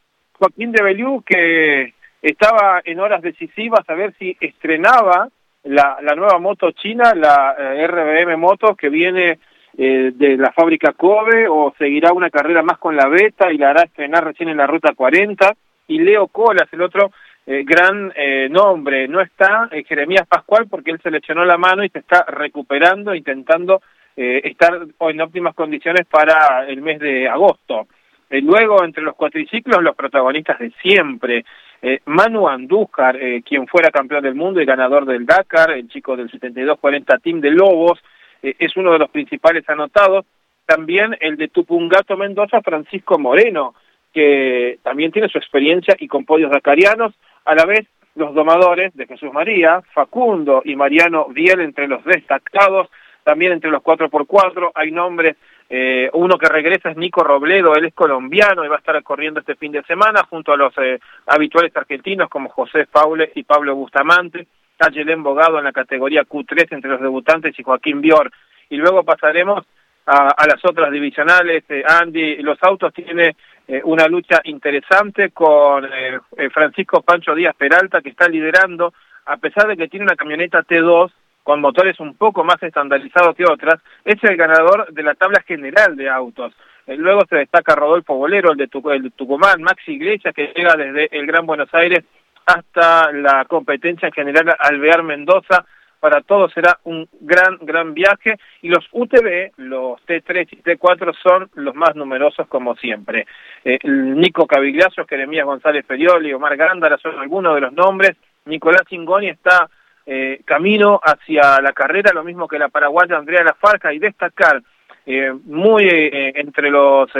Joaquín 0.40 0.72
de 0.72 0.82
Belú, 0.82 1.22
que 1.22 1.92
estaba 2.22 2.80
en 2.82 2.98
horas 2.98 3.20
decisivas 3.20 3.88
a 3.88 3.94
ver 3.94 4.14
si 4.18 4.34
estrenaba 4.40 5.28
la, 5.64 5.98
la 6.00 6.14
nueva 6.14 6.38
moto 6.38 6.70
china, 6.70 7.12
la 7.14 7.54
eh, 7.58 7.86
RBM 7.86 8.38
Moto, 8.38 8.74
que 8.74 8.88
viene 8.88 9.38
eh, 9.76 10.12
de 10.14 10.38
la 10.38 10.50
fábrica 10.52 10.94
Kobe, 10.94 11.46
o 11.46 11.74
seguirá 11.78 12.14
una 12.14 12.30
carrera 12.30 12.62
más 12.62 12.78
con 12.78 12.96
la 12.96 13.06
Beta 13.08 13.52
y 13.52 13.58
la 13.58 13.70
hará 13.70 13.82
estrenar 13.82 14.24
recién 14.24 14.48
en 14.48 14.56
la 14.56 14.66
Ruta 14.66 14.94
40. 14.94 15.54
Y 15.88 15.98
Leo 15.98 16.28
Colas, 16.28 16.72
el 16.72 16.80
otro 16.80 17.12
eh, 17.46 17.62
gran 17.62 18.10
nombre, 18.50 19.08
no 19.08 19.20
está 19.20 19.68
Jeremías 19.86 20.26
Pascual 20.26 20.68
porque 20.70 20.90
él 20.90 21.00
se 21.02 21.10
lesionó 21.10 21.44
la 21.44 21.58
mano 21.58 21.84
y 21.84 21.90
se 21.90 21.98
está 21.98 22.24
recuperando, 22.26 23.14
intentando 23.14 23.82
estar 24.16 24.86
en 25.00 25.20
óptimas 25.20 25.54
condiciones 25.54 26.06
para 26.06 26.66
el 26.66 26.80
mes 26.80 26.98
de 26.98 27.28
agosto. 27.28 27.86
Eh, 28.30 28.40
luego, 28.40 28.84
entre 28.84 29.02
los 29.02 29.16
cuatriciclos, 29.16 29.82
los 29.82 29.96
protagonistas 29.96 30.58
de 30.60 30.70
siempre. 30.80 31.44
Eh, 31.82 32.00
Manu 32.06 32.48
Andújar, 32.48 33.16
eh, 33.16 33.42
quien 33.42 33.66
fuera 33.66 33.90
campeón 33.90 34.22
del 34.22 34.36
mundo 34.36 34.60
y 34.60 34.64
ganador 34.64 35.04
del 35.04 35.26
Dakar, 35.26 35.72
el 35.72 35.88
chico 35.88 36.16
del 36.16 36.30
72-40 36.30 37.20
Team 37.20 37.40
de 37.40 37.50
Lobos, 37.50 37.98
es 38.42 38.74
uno 38.74 38.92
de 38.92 38.98
los 38.98 39.10
principales 39.10 39.68
anotados. 39.68 40.24
También 40.64 41.14
el 41.20 41.36
de 41.36 41.48
Tupungato 41.48 42.16
Mendoza, 42.16 42.62
Francisco 42.62 43.18
Moreno, 43.18 43.74
que 44.14 44.78
también 44.82 45.12
tiene 45.12 45.28
su 45.28 45.36
experiencia 45.36 45.94
y 45.98 46.08
con 46.08 46.24
podios 46.24 46.50
dakarianos, 46.50 47.12
a 47.44 47.54
la 47.54 47.66
vez 47.66 47.86
los 48.14 48.34
domadores 48.34 48.94
de 48.94 49.06
Jesús 49.06 49.32
María, 49.32 49.82
Facundo 49.92 50.62
y 50.64 50.74
Mariano 50.74 51.26
Viel 51.28 51.60
entre 51.60 51.86
los 51.86 52.02
destacados, 52.04 52.88
también 53.24 53.52
entre 53.52 53.70
los 53.70 53.82
4x4 53.82 54.72
hay 54.74 54.90
nombres, 54.90 55.36
eh, 55.72 56.10
uno 56.14 56.36
que 56.36 56.48
regresa 56.48 56.90
es 56.90 56.96
Nico 56.96 57.22
Robledo, 57.22 57.74
él 57.76 57.84
es 57.84 57.94
colombiano 57.94 58.64
y 58.64 58.68
va 58.68 58.74
a 58.74 58.80
estar 58.80 59.00
corriendo 59.04 59.38
este 59.38 59.54
fin 59.54 59.70
de 59.70 59.84
semana 59.84 60.24
junto 60.28 60.52
a 60.52 60.56
los 60.56 60.76
eh, 60.78 60.98
habituales 61.26 61.74
argentinos 61.76 62.28
como 62.28 62.48
José 62.48 62.86
Faule 62.86 63.30
y 63.36 63.44
Pablo 63.44 63.76
Bustamante, 63.76 64.48
Tayelén 64.76 65.22
Bogado 65.22 65.58
en 65.58 65.64
la 65.64 65.72
categoría 65.72 66.24
Q3 66.24 66.72
entre 66.72 66.90
los 66.90 67.00
debutantes 67.00 67.56
y 67.56 67.62
Joaquín 67.62 68.00
Bior. 68.00 68.32
Y 68.68 68.78
luego 68.78 69.04
pasaremos 69.04 69.64
a, 70.06 70.46
las 70.46 70.64
otras 70.64 70.90
divisionales. 70.90 71.64
Eh, 71.68 71.84
Andy, 71.86 72.42
los 72.42 72.58
autos 72.62 72.92
tiene 72.92 73.36
eh, 73.68 73.80
una 73.84 74.06
lucha 74.08 74.40
interesante 74.44 75.30
con 75.30 75.84
eh, 75.84 76.18
Francisco 76.52 77.02
Pancho 77.02 77.34
Díaz 77.34 77.54
Peralta, 77.56 78.00
que 78.00 78.10
está 78.10 78.28
liderando, 78.28 78.92
a 79.26 79.36
pesar 79.36 79.68
de 79.68 79.76
que 79.76 79.88
tiene 79.88 80.06
una 80.06 80.16
camioneta 80.16 80.62
T2 80.62 81.12
con 81.50 81.60
motores 81.60 81.98
un 81.98 82.14
poco 82.14 82.44
más 82.44 82.62
estandarizados 82.62 83.34
que 83.34 83.42
otras, 83.44 83.80
es 84.04 84.22
el 84.22 84.36
ganador 84.36 84.86
de 84.92 85.02
la 85.02 85.16
tabla 85.16 85.42
general 85.42 85.96
de 85.96 86.08
autos. 86.08 86.54
luego 86.86 87.22
se 87.28 87.38
destaca 87.38 87.74
Rodolfo 87.74 88.14
Bolero, 88.14 88.52
el 88.52 88.56
de, 88.56 88.68
Tucumán, 88.68 89.60
Maxi 89.60 89.94
Iglesias, 89.94 90.32
que 90.32 90.52
llega 90.54 90.76
desde 90.76 91.08
el 91.10 91.26
Gran 91.26 91.46
Buenos 91.46 91.68
Aires 91.74 92.04
hasta 92.46 93.10
la 93.10 93.46
competencia 93.46 94.06
en 94.06 94.12
general 94.12 94.54
Alvear 94.60 95.02
Mendoza, 95.02 95.64
para 95.98 96.20
todos 96.20 96.52
será 96.52 96.78
un 96.84 97.08
gran, 97.20 97.58
gran 97.62 97.94
viaje 97.94 98.36
y 98.62 98.68
los 98.68 98.86
UTV, 98.92 99.50
los 99.56 100.00
T3 100.06 100.46
y 100.52 100.62
T4 100.62 101.12
son 101.20 101.50
los 101.54 101.74
más 101.74 101.96
numerosos 101.96 102.46
como 102.46 102.76
siempre. 102.76 103.26
Eh, 103.64 103.80
Nico 103.82 104.46
Cavigliazo, 104.46 105.04
Jeremías 105.04 105.46
González 105.46 105.84
Ferioli, 105.84 106.32
Omar 106.32 106.56
Gándara 106.56 106.96
son 106.98 107.18
algunos 107.18 107.56
de 107.56 107.60
los 107.62 107.72
nombres. 107.72 108.12
Nicolás 108.44 108.82
Chingoni 108.88 109.30
está 109.30 109.68
eh, 110.12 110.40
camino 110.44 111.00
hacia 111.02 111.60
la 111.60 111.72
carrera, 111.72 112.12
lo 112.12 112.24
mismo 112.24 112.48
que 112.48 112.58
la 112.58 112.68
paraguaya 112.68 113.16
Andrea 113.16 113.44
Lafarca 113.44 113.94
y 113.94 114.00
destacar 114.00 114.60
eh, 115.06 115.32
muy 115.44 115.88
entre 115.88 116.70
los 116.70 117.10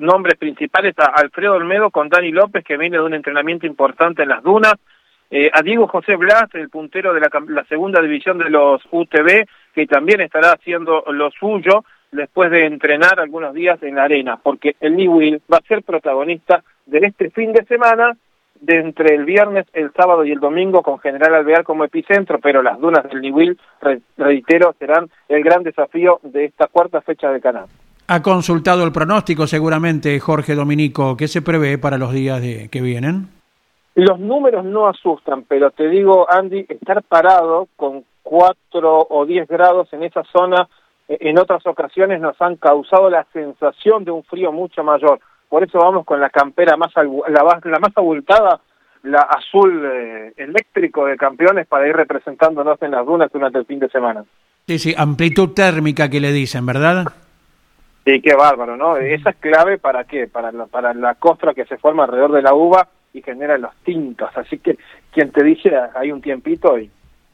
nombres 0.00 0.36
principales 0.36 0.94
a 0.98 1.12
Alfredo 1.16 1.54
Olmedo 1.54 1.90
con 1.90 2.08
Dani 2.08 2.32
López 2.32 2.64
que 2.64 2.78
viene 2.78 2.96
de 2.96 3.04
un 3.04 3.14
entrenamiento 3.14 3.66
importante 3.66 4.22
en 4.22 4.30
las 4.30 4.42
dunas 4.42 4.74
eh, 5.32 5.48
a 5.52 5.62
Diego 5.62 5.86
José 5.86 6.16
Blas, 6.16 6.52
el 6.54 6.70
puntero 6.70 7.14
de 7.14 7.20
la, 7.20 7.64
segunda 7.68 8.02
división 8.02 8.36
de 8.38 8.50
los 8.50 8.82
UTV, 8.90 9.46
que 9.72 9.86
también 9.86 10.20
estará 10.20 10.52
haciendo 10.52 11.04
lo 11.12 11.30
suyo 11.30 11.84
después 12.10 12.50
de 12.50 12.66
entrenar 12.66 13.20
algunos 13.20 13.54
días 13.54 13.80
en 13.84 13.94
la 13.94 14.04
arena, 14.04 14.40
porque 14.42 14.74
el 14.80 15.08
Will 15.08 15.40
va 15.52 15.58
a 15.58 15.68
ser 15.68 15.84
protagonista 15.84 16.64
de 16.86 16.98
este 17.06 17.30
fin 17.30 17.52
de 17.52 17.64
semana, 17.66 18.16
de 18.60 18.76
entre 18.76 19.14
el 19.14 19.24
viernes, 19.24 19.66
el 19.72 19.92
sábado 19.92 20.24
y 20.24 20.32
el 20.32 20.40
domingo, 20.40 20.82
con 20.82 20.98
General 20.98 21.34
Alvear 21.34 21.64
como 21.64 21.84
epicentro, 21.84 22.38
pero 22.38 22.62
las 22.62 22.78
dunas 22.78 23.08
del 23.08 23.32
Will, 23.32 23.58
reitero, 24.16 24.74
serán 24.78 25.08
el 25.28 25.42
gran 25.42 25.62
desafío 25.62 26.20
de 26.22 26.46
esta 26.46 26.66
cuarta 26.66 27.00
fecha 27.00 27.30
de 27.30 27.40
Canal. 27.40 27.66
Ha 28.08 28.22
consultado 28.22 28.84
el 28.84 28.92
pronóstico 28.92 29.46
seguramente 29.46 30.18
Jorge 30.18 30.54
Dominico, 30.54 31.16
¿qué 31.16 31.28
se 31.28 31.42
prevé 31.42 31.78
para 31.78 31.96
los 31.96 32.12
días 32.12 32.40
de, 32.40 32.68
que 32.68 32.80
vienen? 32.80 33.28
Los 33.94 34.18
números 34.18 34.64
no 34.64 34.88
asustan, 34.88 35.44
pero 35.48 35.70
te 35.70 35.88
digo, 35.88 36.26
Andy, 36.30 36.66
estar 36.68 37.02
parado 37.02 37.68
con 37.76 38.04
4 38.22 39.06
o 39.08 39.26
10 39.26 39.48
grados 39.48 39.92
en 39.92 40.04
esa 40.04 40.22
zona 40.24 40.68
eh, 41.10 41.18
en 41.20 41.38
otras 41.38 41.66
ocasiones 41.66 42.20
nos 42.20 42.40
han 42.40 42.56
causado 42.56 43.10
la 43.10 43.26
sensación 43.32 44.04
de 44.04 44.12
un 44.12 44.22
frío 44.22 44.52
mucho 44.52 44.84
mayor. 44.84 45.20
Por 45.50 45.64
eso 45.64 45.78
vamos 45.78 46.06
con 46.06 46.20
la 46.20 46.30
campera 46.30 46.78
más 46.78 46.92
la, 46.94 47.60
la 47.64 47.78
más 47.78 47.92
abultada, 47.96 48.60
la 49.02 49.18
azul 49.18 49.84
eh, 49.84 50.32
eléctrico 50.36 51.04
de 51.06 51.16
campeones 51.16 51.66
para 51.66 51.88
ir 51.88 51.96
representándonos 51.96 52.80
en 52.80 52.92
las 52.92 53.04
dunas 53.04 53.30
durante 53.32 53.58
el 53.58 53.66
fin 53.66 53.80
de 53.80 53.88
semana. 53.88 54.24
Sí, 54.68 54.78
sí, 54.78 54.94
amplitud 54.96 55.50
térmica 55.50 56.08
que 56.08 56.20
le 56.20 56.30
dicen, 56.32 56.64
¿verdad? 56.64 57.06
Sí, 58.04 58.20
qué 58.22 58.34
bárbaro, 58.34 58.76
¿no? 58.76 58.96
Esa 58.96 59.30
es 59.30 59.36
clave 59.36 59.78
para 59.78 60.04
qué? 60.04 60.28
Para 60.28 60.52
la, 60.52 60.66
para 60.66 60.94
la 60.94 61.16
costra 61.16 61.52
que 61.52 61.64
se 61.64 61.76
forma 61.78 62.04
alrededor 62.04 62.32
de 62.32 62.42
la 62.42 62.54
uva 62.54 62.88
y 63.12 63.20
genera 63.20 63.58
los 63.58 63.74
tintos. 63.84 64.30
Así 64.36 64.58
que 64.58 64.78
quien 65.12 65.32
te 65.32 65.42
dice 65.42 65.72
hay 65.96 66.12
un 66.12 66.20
tiempito 66.20 66.78
y 66.78 66.88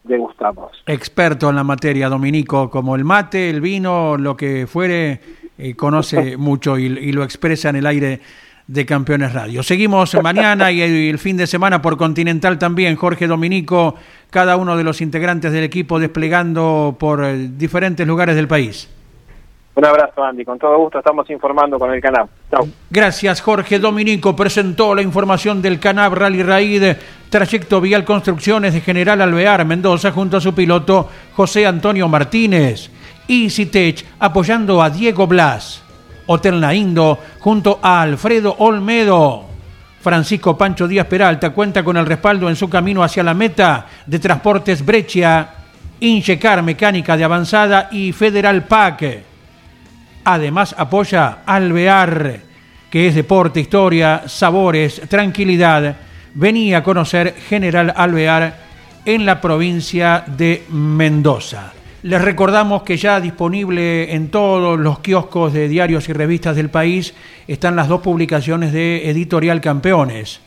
degustamos. 0.04 0.72
Experto 0.86 1.50
en 1.50 1.56
la 1.56 1.64
materia, 1.64 2.08
Dominico, 2.08 2.70
como 2.70 2.96
el 2.96 3.04
mate, 3.04 3.50
el 3.50 3.60
vino, 3.60 4.16
lo 4.16 4.36
que 4.36 4.66
fuere, 4.66 5.20
eh, 5.58 5.74
conoce 5.74 6.36
mucho 6.38 6.78
y, 6.78 7.12
lo 7.12 7.24
expresa 7.24 7.70
en 7.70 7.76
el 7.76 7.86
aire 7.86 8.20
de 8.66 8.84
Campeones 8.84 9.32
Radio. 9.32 9.62
Seguimos 9.62 10.14
mañana 10.22 10.72
y 10.72 10.80
el, 11.08 11.18
fin 11.18 11.36
de 11.36 11.46
semana 11.46 11.80
por 11.80 11.96
Continental 11.96 12.58
también. 12.58 12.96
Jorge 12.96 13.26
Dominico, 13.26 13.94
cada 14.30 14.56
uno 14.56 14.76
de 14.76 14.84
los 14.84 15.00
integrantes 15.00 15.52
del 15.52 15.64
equipo 15.64 16.00
desplegando 16.00 16.96
por 16.98 17.24
eh, 17.24 17.48
diferentes 17.56 18.06
lugares 18.06 18.34
del 18.34 18.48
país. 18.48 18.88
Un 19.76 19.84
abrazo, 19.84 20.24
Andy. 20.24 20.42
Con 20.42 20.58
todo 20.58 20.78
gusto 20.78 20.98
estamos 20.98 21.28
informando 21.28 21.78
con 21.78 21.92
el 21.92 22.00
canal. 22.00 22.26
Chao. 22.50 22.66
Gracias, 22.88 23.42
Jorge 23.42 23.78
Dominico. 23.78 24.34
Presentó 24.34 24.94
la 24.94 25.02
información 25.02 25.60
del 25.60 25.78
Canab 25.78 26.14
Rally 26.14 26.42
Raid, 26.42 26.96
trayecto 27.28 27.80
vial 27.82 28.02
construcciones 28.02 28.72
de 28.72 28.80
General 28.80 29.20
Alvear, 29.20 29.66
Mendoza, 29.66 30.12
junto 30.12 30.38
a 30.38 30.40
su 30.40 30.54
piloto 30.54 31.10
José 31.34 31.66
Antonio 31.66 32.08
Martínez. 32.08 32.90
EasyTech 33.28 34.04
apoyando 34.18 34.82
a 34.82 34.90
Diego 34.90 35.26
Blas. 35.26 35.82
Hotel 36.26 36.60
Naindo 36.60 37.18
junto 37.38 37.78
a 37.82 38.02
Alfredo 38.02 38.56
Olmedo. 38.58 39.44
Francisco 40.00 40.56
Pancho 40.56 40.86
Díaz 40.86 41.06
Peralta 41.06 41.50
cuenta 41.50 41.82
con 41.82 41.96
el 41.96 42.06
respaldo 42.06 42.48
en 42.48 42.56
su 42.56 42.68
camino 42.68 43.02
hacia 43.02 43.22
la 43.22 43.34
meta 43.34 43.86
de 44.06 44.18
Transportes 44.18 44.84
Breccia, 44.84 45.48
Inchecar 45.98 46.62
Mecánica 46.62 47.16
de 47.16 47.24
Avanzada 47.24 47.88
y 47.90 48.12
Federal 48.12 48.64
PAC. 48.64 49.24
Además 50.24 50.74
apoya 50.78 51.38
Alvear, 51.46 52.40
que 52.90 53.08
es 53.08 53.14
deporte, 53.14 53.60
historia, 53.60 54.22
sabores, 54.26 55.00
tranquilidad. 55.08 55.96
Venía 56.34 56.78
a 56.78 56.82
conocer 56.82 57.34
General 57.48 57.92
Alvear 57.96 58.56
en 59.04 59.24
la 59.24 59.40
provincia 59.40 60.24
de 60.26 60.64
Mendoza. 60.68 61.72
Les 62.06 62.22
recordamos 62.22 62.84
que 62.84 62.96
ya 62.96 63.20
disponible 63.20 64.14
en 64.14 64.28
todos 64.28 64.78
los 64.78 65.00
kioscos 65.00 65.52
de 65.52 65.66
diarios 65.66 66.08
y 66.08 66.12
revistas 66.12 66.54
del 66.54 66.70
país 66.70 67.14
están 67.48 67.74
las 67.74 67.88
dos 67.88 68.00
publicaciones 68.00 68.72
de 68.72 69.10
Editorial 69.10 69.60
Campeones, 69.60 70.38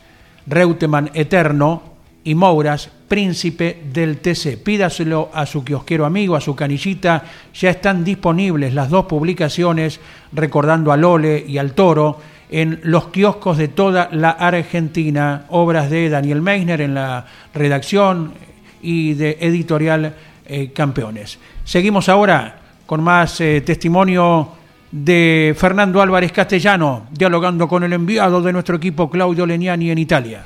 Reutemann 0.46 1.10
Eterno 1.12 1.82
y 2.24 2.34
Mouras, 2.34 2.88
príncipe 3.08 3.76
del 3.92 4.20
TC. 4.20 4.56
Pídaselo 4.56 5.28
a 5.34 5.44
su 5.44 5.62
kiosquero 5.62 6.06
amigo, 6.06 6.34
a 6.34 6.40
su 6.40 6.56
canillita. 6.56 7.24
Ya 7.52 7.68
están 7.68 8.04
disponibles 8.04 8.72
las 8.72 8.88
dos 8.88 9.04
publicaciones, 9.04 10.00
recordando 10.32 10.92
a 10.92 10.96
Lole 10.96 11.44
y 11.46 11.58
al 11.58 11.74
Toro, 11.74 12.20
en 12.48 12.80
los 12.84 13.08
kioscos 13.08 13.58
de 13.58 13.68
toda 13.68 14.08
la 14.12 14.30
Argentina. 14.30 15.44
Obras 15.50 15.90
de 15.90 16.08
Daniel 16.08 16.40
Meisner 16.40 16.80
en 16.80 16.94
la 16.94 17.26
redacción 17.52 18.32
y 18.80 19.12
de 19.12 19.36
editorial 19.42 20.14
eh, 20.50 20.72
Campeones. 20.72 21.38
Seguimos 21.64 22.08
ahora 22.08 22.58
con 22.86 23.02
más 23.02 23.40
eh, 23.40 23.62
testimonio 23.64 24.48
de 24.90 25.54
Fernando 25.56 26.02
Álvarez 26.02 26.32
Castellano, 26.32 27.06
dialogando 27.12 27.68
con 27.68 27.84
el 27.84 27.92
enviado 27.92 28.42
de 28.42 28.52
nuestro 28.52 28.76
equipo 28.76 29.08
Claudio 29.08 29.46
Leniani 29.46 29.90
en 29.90 29.98
Italia 29.98 30.44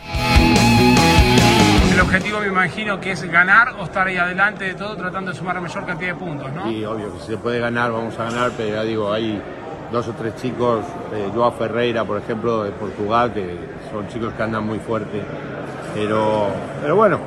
objetivo 2.15 2.39
me 2.39 2.47
imagino 2.47 3.01
que 3.01 3.11
es 3.11 3.29
ganar 3.29 3.75
o 3.81 3.85
estar 3.85 4.07
ahí 4.07 4.17
adelante 4.17 4.65
de 4.67 4.75
todo 4.75 4.95
tratando 4.95 5.33
de 5.33 5.37
sumar 5.37 5.57
la 5.57 5.63
mayor 5.63 5.85
cantidad 5.85 6.13
de 6.13 6.15
puntos, 6.15 6.53
¿no? 6.53 6.69
Sí, 6.69 6.85
obvio 6.85 7.13
que 7.13 7.21
si 7.21 7.27
se 7.27 7.37
puede 7.39 7.59
ganar, 7.59 7.91
vamos 7.91 8.17
a 8.21 8.25
ganar, 8.25 8.53
pero 8.57 8.77
ya 8.77 8.83
digo, 8.83 9.13
hay 9.13 9.43
dos 9.91 10.07
o 10.07 10.13
tres 10.13 10.37
chicos, 10.37 10.85
eh, 11.13 11.29
Joao 11.35 11.51
Ferreira, 11.51 12.05
por 12.05 12.19
ejemplo, 12.19 12.63
de 12.63 12.71
Portugal, 12.71 13.33
que 13.33 13.59
son 13.91 14.07
chicos 14.07 14.33
que 14.35 14.43
andan 14.45 14.65
muy 14.65 14.79
fuerte, 14.79 15.23
pero, 15.93 16.51
pero 16.81 16.95
bueno, 16.95 17.19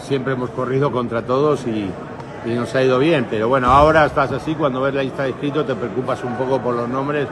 siempre 0.00 0.32
hemos 0.32 0.50
corrido 0.50 0.90
contra 0.90 1.22
todos 1.22 1.64
y, 1.68 1.88
nos 2.44 2.74
ha 2.74 2.82
ido 2.82 2.98
bien, 2.98 3.26
pero 3.30 3.48
bueno, 3.48 3.68
ahora 3.68 4.06
estás 4.06 4.32
así, 4.32 4.54
cuando 4.54 4.80
ves 4.80 4.94
la 4.94 5.02
lista 5.02 5.24
de 5.24 5.30
inscritos 5.30 5.66
te 5.66 5.74
preocupas 5.74 6.22
un 6.24 6.34
poco 6.36 6.60
por 6.60 6.74
los 6.74 6.88
nombres, 6.88 7.26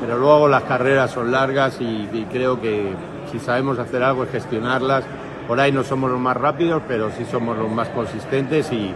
pero 0.00 0.18
luego 0.18 0.48
las 0.48 0.62
carreras 0.64 1.10
son 1.10 1.30
largas 1.30 1.78
y 1.80 2.26
creo 2.30 2.60
que 2.60 2.92
si 3.30 3.38
sabemos 3.38 3.78
hacer 3.78 4.02
algo 4.02 4.24
es 4.24 4.30
gestionarlas 4.30 5.04
por 5.46 5.60
ahí 5.60 5.72
no 5.72 5.82
somos 5.82 6.10
los 6.10 6.20
más 6.20 6.36
rápidos, 6.36 6.82
pero 6.86 7.10
sí 7.10 7.26
somos 7.30 7.56
los 7.58 7.70
más 7.70 7.88
consistentes 7.88 8.70
y 8.72 8.92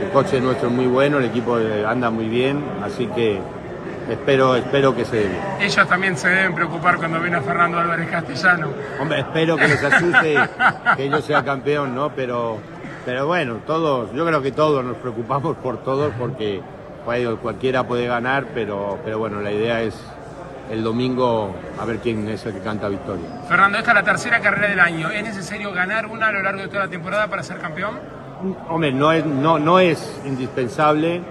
el 0.00 0.10
coche 0.12 0.40
nuestro 0.40 0.68
es 0.68 0.74
muy 0.74 0.86
bueno, 0.86 1.18
el 1.18 1.24
equipo 1.24 1.58
anda 1.86 2.10
muy 2.10 2.28
bien, 2.28 2.62
así 2.84 3.06
que 3.08 3.40
espero, 4.10 4.56
espero 4.56 4.94
que 4.94 5.04
se 5.04 5.16
dé 5.16 5.40
Ellos 5.60 5.88
también 5.88 6.16
se 6.16 6.28
deben 6.28 6.54
preocupar 6.54 6.98
cuando 6.98 7.20
ven 7.20 7.34
a 7.34 7.40
Fernando 7.40 7.78
Álvarez 7.78 8.10
Castellano. 8.10 8.68
Hombre, 9.00 9.20
espero 9.20 9.56
que 9.56 9.68
les 9.68 9.82
asuste 9.82 10.36
que 10.96 11.08
yo 11.08 11.20
sea 11.22 11.42
campeón, 11.42 11.94
¿no? 11.94 12.10
Pero, 12.10 12.58
pero 13.06 13.24
bueno, 13.24 13.60
todos, 13.64 14.12
yo 14.12 14.26
creo 14.26 14.42
que 14.42 14.50
todos 14.50 14.84
nos 14.84 14.96
preocupamos 14.96 15.56
por 15.58 15.78
todos 15.84 16.12
porque 16.18 16.60
cualquiera 17.40 17.84
puede 17.84 18.08
ganar, 18.08 18.48
pero, 18.52 18.98
pero 19.04 19.20
bueno, 19.20 19.40
la 19.40 19.52
idea 19.52 19.80
es 19.80 19.94
el 20.72 20.82
domingo 20.82 21.54
a 21.78 21.84
ver 21.84 21.98
quién 21.98 22.28
es 22.28 22.44
el 22.46 22.54
que 22.54 22.58
canta 22.58 22.88
victoria. 22.88 23.28
Fernando, 23.48 23.78
esta 23.78 23.92
es 23.92 23.94
la 23.94 24.02
tercera 24.02 24.40
carrera 24.40 24.68
del 24.68 24.80
año. 24.80 25.08
¿Es 25.08 25.22
necesario 25.22 25.72
ganar 25.72 26.06
una 26.06 26.26
a 26.26 26.32
lo 26.32 26.42
largo 26.42 26.62
de 26.62 26.66
toda 26.66 26.86
la 26.86 26.90
temporada 26.90 27.28
para 27.28 27.44
ser 27.44 27.58
campeón? 27.58 27.94
Hombre, 28.68 28.90
no 28.90 29.12
es, 29.12 29.24
no, 29.24 29.60
no 29.60 29.78
es 29.78 30.20
indispensable. 30.24 31.22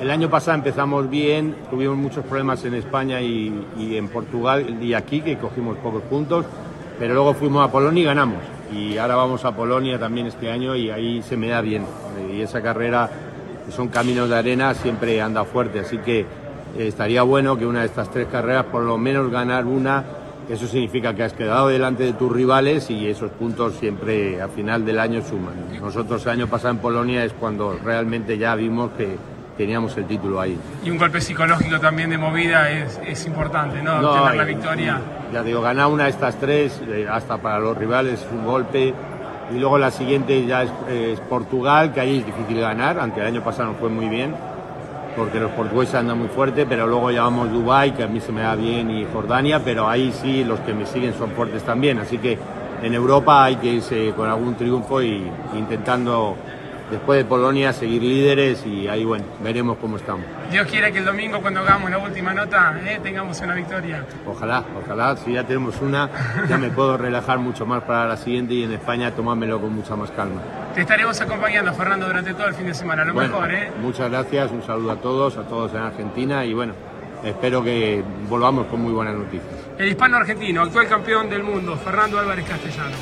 El 0.00 0.12
año 0.12 0.30
pasado 0.30 0.56
empezamos 0.56 1.10
bien, 1.10 1.56
tuvimos 1.68 1.96
muchos 1.96 2.24
problemas 2.26 2.64
en 2.64 2.74
España 2.74 3.20
y, 3.20 3.66
y 3.76 3.96
en 3.96 4.06
Portugal 4.06 4.80
y 4.80 4.94
aquí, 4.94 5.20
que 5.22 5.36
cogimos 5.36 5.78
pocos 5.78 6.02
puntos, 6.04 6.46
pero 6.96 7.14
luego 7.14 7.34
fuimos 7.34 7.68
a 7.68 7.72
Polonia 7.72 8.02
y 8.02 8.06
ganamos. 8.06 8.57
Y 8.72 8.98
ahora 8.98 9.16
vamos 9.16 9.44
a 9.44 9.52
Polonia 9.52 9.98
también 9.98 10.26
este 10.26 10.50
año 10.50 10.76
y 10.76 10.90
ahí 10.90 11.22
se 11.22 11.36
me 11.36 11.48
da 11.48 11.60
bien. 11.60 11.84
Y 12.32 12.40
esa 12.40 12.60
carrera, 12.60 13.08
que 13.66 13.72
son 13.72 13.88
caminos 13.88 14.28
de 14.28 14.36
arena, 14.36 14.74
siempre 14.74 15.20
anda 15.20 15.44
fuerte, 15.44 15.80
así 15.80 15.98
que 15.98 16.20
eh, 16.20 16.26
estaría 16.76 17.22
bueno 17.22 17.56
que 17.56 17.66
una 17.66 17.80
de 17.80 17.86
estas 17.86 18.10
tres 18.10 18.28
carreras, 18.28 18.66
por 18.66 18.82
lo 18.82 18.98
menos 18.98 19.30
ganar 19.30 19.64
una, 19.66 20.04
eso 20.48 20.66
significa 20.66 21.14
que 21.14 21.22
has 21.22 21.34
quedado 21.34 21.68
delante 21.68 22.04
de 22.04 22.12
tus 22.14 22.32
rivales 22.32 22.90
y 22.90 23.06
esos 23.06 23.30
puntos 23.32 23.74
siempre 23.74 24.40
a 24.40 24.48
final 24.48 24.84
del 24.84 24.98
año 24.98 25.22
suman. 25.22 25.54
Nosotros 25.80 26.24
el 26.24 26.32
año 26.32 26.46
pasado 26.46 26.74
en 26.74 26.80
Polonia 26.80 27.24
es 27.24 27.34
cuando 27.34 27.78
realmente 27.82 28.38
ya 28.38 28.54
vimos 28.54 28.90
que 28.96 29.16
teníamos 29.58 29.94
el 29.98 30.06
título 30.06 30.40
ahí. 30.40 30.58
Y 30.84 30.90
un 30.90 30.96
golpe 30.96 31.20
psicológico 31.20 31.78
también 31.78 32.08
de 32.08 32.16
movida 32.16 32.70
es, 32.70 32.98
es 33.04 33.26
importante, 33.26 33.82
¿no? 33.82 34.00
No, 34.00 34.12
Obtener 34.12 34.36
la 34.36 34.44
victoria. 34.44 35.00
Ya 35.32 35.42
digo, 35.42 35.60
ganar 35.60 35.88
una 35.88 36.04
de 36.04 36.10
estas 36.10 36.36
tres, 36.38 36.80
eh, 36.88 37.06
hasta 37.10 37.36
para 37.36 37.58
los 37.58 37.76
rivales, 37.76 38.20
es 38.22 38.26
un 38.32 38.46
golpe. 38.46 38.94
Y 39.54 39.58
luego 39.58 39.76
la 39.76 39.90
siguiente 39.90 40.46
ya 40.46 40.62
es, 40.62 40.70
eh, 40.88 41.10
es 41.14 41.20
Portugal, 41.20 41.92
que 41.92 42.00
ahí 42.00 42.18
es 42.18 42.26
difícil 42.26 42.60
ganar, 42.60 42.98
aunque 43.00 43.20
el 43.20 43.26
año 43.26 43.42
pasado 43.42 43.70
nos 43.70 43.78
fue 43.78 43.88
muy 43.88 44.08
bien, 44.08 44.34
porque 45.16 45.40
los 45.40 45.50
portugueses 45.50 45.96
andan 45.96 46.18
muy 46.18 46.28
fuerte, 46.28 46.64
pero 46.64 46.86
luego 46.86 47.10
llevamos 47.10 47.50
Dubái, 47.50 47.92
que 47.92 48.04
a 48.04 48.06
mí 48.06 48.20
se 48.20 48.30
me 48.30 48.42
da 48.42 48.54
bien, 48.54 48.90
y 48.90 49.06
Jordania, 49.12 49.60
pero 49.64 49.88
ahí 49.88 50.12
sí 50.12 50.44
los 50.44 50.60
que 50.60 50.72
me 50.72 50.86
siguen 50.86 51.14
son 51.14 51.30
fuertes 51.30 51.62
también. 51.64 51.98
Así 51.98 52.18
que 52.18 52.38
en 52.82 52.94
Europa 52.94 53.44
hay 53.44 53.56
que 53.56 53.66
irse 53.66 54.12
con 54.14 54.28
algún 54.28 54.54
triunfo 54.54 55.02
y 55.02 55.28
intentando, 55.56 56.36
después 56.90 57.18
de 57.18 57.24
Polonia, 57.24 57.72
seguir 57.72 58.02
líderes 58.02 58.64
y 58.66 58.88
ahí, 58.88 59.04
bueno, 59.04 59.24
veremos 59.42 59.78
cómo 59.78 59.96
estamos. 59.96 60.24
Dios 60.50 60.66
quiera 60.66 60.90
que 60.90 60.98
el 60.98 61.04
domingo 61.04 61.40
cuando 61.40 61.60
hagamos 61.60 61.90
la 61.90 61.98
última 61.98 62.32
nota 62.32 62.78
eh, 62.84 62.98
tengamos 63.02 63.40
una 63.40 63.54
victoria. 63.54 64.04
Ojalá, 64.26 64.64
ojalá, 64.82 65.16
si 65.16 65.32
ya 65.32 65.44
tenemos 65.44 65.80
una, 65.80 66.08
ya 66.48 66.56
me 66.58 66.70
puedo 66.70 66.96
relajar 66.96 67.38
mucho 67.38 67.66
más 67.66 67.82
para 67.82 68.06
la 68.06 68.16
siguiente 68.16 68.54
y 68.54 68.62
en 68.64 68.72
España 68.72 69.10
tomármelo 69.14 69.60
con 69.60 69.74
mucha 69.74 69.96
más 69.96 70.10
calma. 70.10 70.40
Te 70.74 70.82
estaremos 70.82 71.20
acompañando, 71.20 71.72
Fernando, 71.74 72.06
durante 72.06 72.34
todo 72.34 72.46
el 72.48 72.54
fin 72.54 72.66
de 72.66 72.74
semana. 72.74 73.04
Lo 73.04 73.12
Bueno, 73.14 73.34
mejor, 73.34 73.52
¿eh? 73.52 73.70
Muchas 73.82 74.10
gracias, 74.10 74.50
un 74.50 74.62
saludo 74.62 74.92
a 74.92 74.96
todos, 74.96 75.36
a 75.36 75.42
todos 75.42 75.72
en 75.72 75.78
Argentina 75.78 76.44
y 76.44 76.54
bueno, 76.54 76.72
espero 77.24 77.62
que 77.62 78.02
volvamos 78.28 78.66
con 78.66 78.80
muy 78.80 78.92
buenas 78.92 79.14
noticias. 79.14 79.48
El 79.78 79.88
hispano 79.88 80.16
argentino, 80.16 80.62
actual 80.62 80.88
campeón 80.88 81.28
del 81.28 81.42
mundo, 81.42 81.76
Fernando 81.76 82.18
Álvarez 82.18 82.46
Castellano. 82.48 82.96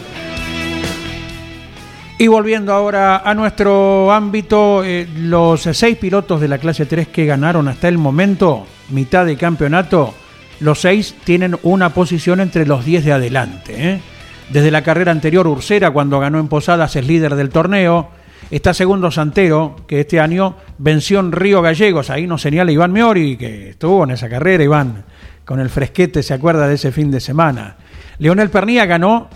Y 2.18 2.28
volviendo 2.28 2.72
ahora 2.72 3.18
a 3.18 3.34
nuestro 3.34 4.10
ámbito, 4.10 4.82
eh, 4.82 5.06
los 5.18 5.68
seis 5.72 5.98
pilotos 5.98 6.40
de 6.40 6.48
la 6.48 6.56
clase 6.56 6.86
3 6.86 7.08
que 7.08 7.26
ganaron 7.26 7.68
hasta 7.68 7.88
el 7.88 7.98
momento, 7.98 8.66
mitad 8.88 9.26
de 9.26 9.36
campeonato, 9.36 10.14
los 10.60 10.80
seis 10.80 11.14
tienen 11.24 11.58
una 11.62 11.90
posición 11.90 12.40
entre 12.40 12.64
los 12.64 12.86
10 12.86 13.04
de 13.04 13.12
adelante. 13.12 13.74
¿eh? 13.76 14.00
Desde 14.48 14.70
la 14.70 14.82
carrera 14.82 15.12
anterior, 15.12 15.46
Ursera, 15.46 15.90
cuando 15.90 16.18
ganó 16.18 16.38
en 16.38 16.48
Posadas, 16.48 16.96
es 16.96 17.06
líder 17.06 17.34
del 17.34 17.50
torneo. 17.50 18.08
Está 18.50 18.72
segundo 18.72 19.10
Santero, 19.10 19.76
que 19.86 20.00
este 20.00 20.18
año 20.18 20.56
venció 20.78 21.20
en 21.20 21.32
Río 21.32 21.60
Gallegos. 21.60 22.08
Ahí 22.08 22.26
nos 22.26 22.40
señala 22.40 22.72
Iván 22.72 22.92
Meori, 22.92 23.36
que 23.36 23.70
estuvo 23.70 24.04
en 24.04 24.12
esa 24.12 24.30
carrera, 24.30 24.64
Iván, 24.64 25.04
con 25.44 25.60
el 25.60 25.68
fresquete, 25.68 26.22
se 26.22 26.32
acuerda 26.32 26.66
de 26.66 26.76
ese 26.76 26.92
fin 26.92 27.10
de 27.10 27.20
semana. 27.20 27.76
Leonel 28.18 28.48
Pernía 28.48 28.86
ganó 28.86 29.28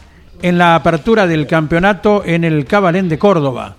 en 0.43 0.59
la 0.59 0.74
apertura 0.74 1.26
del 1.26 1.47
campeonato 1.47 2.22
en 2.24 2.45
el 2.45 2.64
Cabalén 2.64 3.09
de 3.09 3.18
Córdoba. 3.18 3.76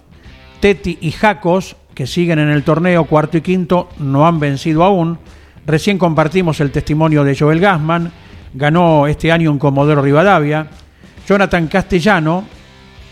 Teti 0.59 0.97
y 1.01 1.11
Jacos, 1.11 1.75
que 1.93 2.07
siguen 2.07 2.39
en 2.39 2.49
el 2.49 2.63
torneo 2.63 3.05
cuarto 3.05 3.37
y 3.37 3.41
quinto, 3.41 3.89
no 3.97 4.27
han 4.27 4.39
vencido 4.39 4.83
aún. 4.83 5.17
Recién 5.65 5.97
compartimos 5.97 6.59
el 6.59 6.71
testimonio 6.71 7.23
de 7.23 7.35
Joel 7.35 7.59
Gassman, 7.59 8.11
ganó 8.53 9.07
este 9.07 9.31
año 9.31 9.51
en 9.51 9.59
Comodoro 9.59 10.01
Rivadavia. 10.01 10.67
Jonathan 11.27 11.67
Castellano 11.67 12.45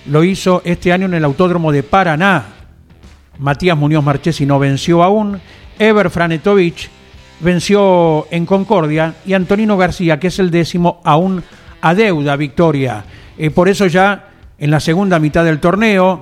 lo 0.05 0.23
hizo 0.23 0.61
este 0.65 0.91
año 0.93 1.05
en 1.05 1.13
el 1.15 1.25
Autódromo 1.25 1.71
de 1.71 1.83
Paraná. 1.83 2.45
Matías 3.39 3.77
Muñoz 3.77 4.03
Marchesi 4.03 4.45
no 4.45 4.59
venció 4.59 5.03
aún. 5.03 5.39
Ever 5.77 6.09
Franetovich 6.09 6.89
venció 7.39 8.27
en 8.31 8.45
Concordia 8.45 9.15
y 9.25 9.33
Antonino 9.33 9.77
García, 9.77 10.19
que 10.19 10.27
es 10.27 10.39
el 10.39 10.51
décimo, 10.51 11.01
aún 11.03 11.43
adeuda 11.81 12.35
victoria. 12.35 13.05
Eh, 13.39 13.49
por 13.49 13.69
eso 13.69 13.87
ya 13.87 14.27
en 14.59 14.69
la 14.69 14.79
segunda 14.79 15.17
mitad 15.17 15.43
del 15.43 15.59
torneo, 15.59 16.21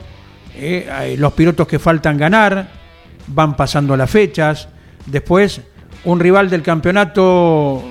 eh, 0.55 0.89
hay 0.89 1.17
los 1.17 1.33
pilotos 1.33 1.67
que 1.67 1.79
faltan 1.79 2.17
ganar 2.17 2.77
van 3.27 3.55
pasando 3.55 3.95
las 3.95 4.09
fechas. 4.09 4.67
Después, 5.05 5.61
un 6.05 6.19
rival 6.19 6.49
del 6.49 6.61
campeonato 6.61 7.83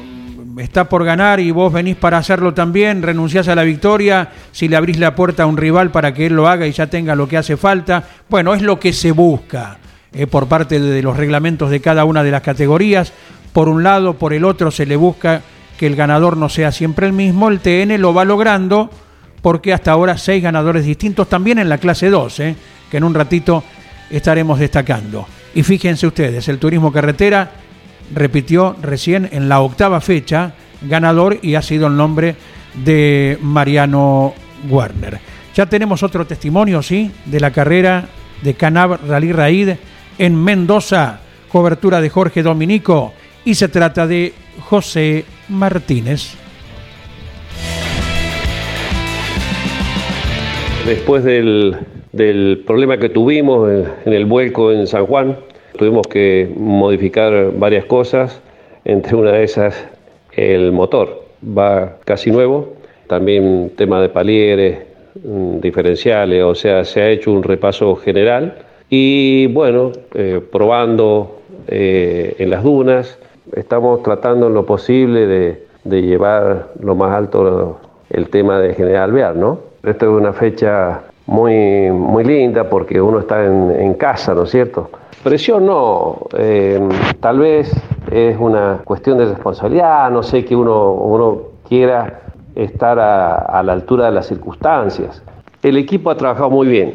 está 0.59 0.89
por 0.89 1.05
ganar 1.05 1.39
y 1.39 1.51
vos 1.51 1.73
venís 1.73 1.97
para 1.97 2.19
hacerlo 2.19 2.55
también, 2.55 3.03
renunciás 3.03 3.49
a 3.49 3.55
la 3.55 3.63
victoria, 3.63 4.31
si 4.53 4.69
le 4.69 4.77
abrís 4.77 4.99
la 4.99 5.15
puerta 5.15 5.43
a 5.43 5.47
un 5.47 5.57
rival 5.57 5.91
para 5.91 6.15
que 6.15 6.27
él 6.27 6.35
lo 6.35 6.49
haga 6.49 6.67
y 6.67 6.73
ya 6.73 6.87
tenga 6.87 7.15
lo 7.15 7.29
que 7.29 7.37
hace 7.37 7.57
falta. 7.57 8.05
Bueno, 8.29 8.55
es 8.55 8.63
lo 8.63 8.81
que 8.81 8.93
se 8.93 9.13
busca 9.13 9.79
eh, 10.13 10.27
por 10.27 10.49
parte 10.49 10.81
de 10.81 11.03
los 11.03 11.17
reglamentos 11.17 11.71
de 11.71 11.81
cada 11.81 12.05
una 12.05 12.23
de 12.23 12.31
las 12.31 12.43
categorías. 12.43 13.13
Por 13.53 13.69
un 13.69 13.83
lado, 13.83 14.15
por 14.15 14.33
el 14.33 14.45
otro 14.45 14.71
se 14.71 14.87
le 14.87 14.97
busca 14.97 15.43
que 15.79 15.87
el 15.87 15.97
ganador 15.97 16.39
no 16.39 16.49
sea 16.49 16.73
siempre 16.73 17.07
el 17.07 17.13
mismo. 17.13 17.49
El 17.49 17.61
TN 17.61 18.01
lo 18.01 18.15
va 18.15 18.25
logrando 18.25 18.91
porque 19.43 19.73
hasta 19.73 19.93
ahora 19.93 20.19
seis 20.19 20.43
ganadores 20.43 20.85
distintos 20.85 21.29
también 21.29 21.59
en 21.59 21.69
la 21.69 21.79
clase 21.79 22.11
2, 22.11 22.41
eh, 22.41 22.57
que 22.91 22.97
en 22.97 23.05
un 23.05 23.15
ratito 23.15 23.63
estaremos 24.11 24.59
destacando. 24.59 25.27
Y 25.55 25.63
fíjense 25.63 26.07
ustedes, 26.07 26.49
el 26.49 26.59
turismo 26.59 26.93
carretera 26.93 27.51
repitió 28.15 28.77
recién 28.83 29.29
en 29.33 29.49
la 29.49 29.61
octava 29.61 30.01
fecha 30.01 30.55
ganador 30.83 31.39
y 31.43 31.55
ha 31.55 31.63
sido 31.63 31.87
el 31.87 31.97
nombre 31.97 32.37
de 32.85 33.39
Mariano 33.41 34.35
Werner. 34.69 35.19
Ya 35.55 35.67
tenemos 35.67 36.03
otro 36.03 36.27
testimonio, 36.27 36.83
sí, 36.83 37.11
de 37.25 37.41
la 37.41 37.51
carrera 37.51 38.07
de 38.43 38.55
Canab 38.55 39.07
Rally 39.09 39.33
Raid 39.33 39.71
en 40.19 40.43
Mendoza, 40.43 41.21
cobertura 41.49 42.01
de 42.01 42.11
Jorge 42.11 42.43
Dominico, 42.43 43.15
y 43.45 43.55
se 43.55 43.69
trata 43.69 44.07
de 44.07 44.35
José 44.61 45.25
Martínez. 45.49 46.35
Después 50.87 51.25
del, 51.25 52.63
problema 52.65 52.97
que 52.97 53.09
tuvimos 53.09 53.69
en, 53.69 53.87
en 54.05 54.13
el 54.13 54.25
vuelco 54.25 54.71
en 54.71 54.87
San 54.87 55.05
Juan, 55.05 55.37
tuvimos 55.77 56.07
que 56.07 56.49
modificar 56.57 57.51
varias 57.57 57.87
cosas, 57.87 58.41
entre 58.85 59.17
una 59.17 59.33
de 59.33 59.43
esas 59.43 59.85
el 60.37 60.71
motor, 60.71 61.25
va 61.43 61.97
casi 62.05 62.31
nuevo, 62.31 62.75
también 63.09 63.73
tema 63.77 64.01
de 64.01 64.11
palieres, 64.11 64.79
mm, 65.25 65.59
diferenciales, 65.59 66.45
o 66.45 66.55
sea, 66.55 66.85
se 66.85 67.03
ha 67.03 67.11
hecho 67.11 67.33
un 67.33 67.43
repaso 67.43 67.97
general 67.97 68.55
y 68.89 69.49
bueno, 69.49 69.91
eh, 70.15 70.41
probando 70.53 71.41
eh, 71.67 72.37
en 72.39 72.49
las 72.51 72.63
dunas, 72.63 73.19
estamos 73.57 74.05
tratando 74.05 74.47
en 74.47 74.55
lo 74.55 74.65
posible 74.65 75.27
de, 75.27 75.65
de 75.83 76.03
llevar 76.03 76.69
lo 76.81 76.95
más 76.95 77.13
alto 77.13 77.81
el 78.11 78.29
tema 78.29 78.61
de 78.61 78.73
General 78.75 79.11
Alvear, 79.11 79.35
¿no? 79.35 79.67
Esta 79.87 80.05
es 80.05 80.11
una 80.11 80.33
fecha 80.33 81.01
muy, 81.27 81.91
muy 81.93 82.25
linda 82.25 82.69
porque 82.69 83.01
uno 83.01 83.21
está 83.21 83.45
en, 83.45 83.95
casa, 83.95 84.35
¿no 84.35 84.43
es 84.43 84.51
cierto? 84.51 84.91
Presión 85.23 85.65
no, 85.65 86.27
eh, 86.37 86.81
tal 87.21 87.39
vez 87.39 87.73
es 88.11 88.37
una 88.37 88.81
cuestión 88.85 89.17
de 89.19 89.27
responsabilidad, 89.27 90.11
no 90.11 90.25
sé 90.25 90.45
que 90.45 90.57
uno, 90.57 90.91
uno 90.91 91.39
quiera 91.69 92.21
estar 92.57 92.99
a, 92.99 93.37
a 93.37 93.63
la 93.63 93.75
altura 93.75 94.07
de 94.07 94.11
las 94.11 94.27
circunstancias. 94.27 95.23
El 95.63 95.77
equipo 95.77 96.11
ha 96.11 96.17
trabajado 96.17 96.51
muy 96.51 96.67
bien, 96.67 96.95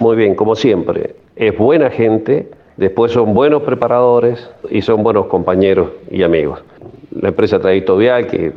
muy 0.00 0.16
bien, 0.16 0.34
como 0.34 0.56
siempre. 0.56 1.14
Es 1.36 1.56
buena 1.56 1.88
gente, 1.88 2.50
después 2.76 3.12
son 3.12 3.32
buenos 3.32 3.62
preparadores 3.62 4.50
y 4.70 4.82
son 4.82 5.04
buenos 5.04 5.26
compañeros 5.26 5.90
y 6.10 6.24
amigos. 6.24 6.64
La 7.12 7.28
empresa 7.28 7.60
Trayecto 7.60 7.96
Vial, 7.96 8.26
que 8.26 8.52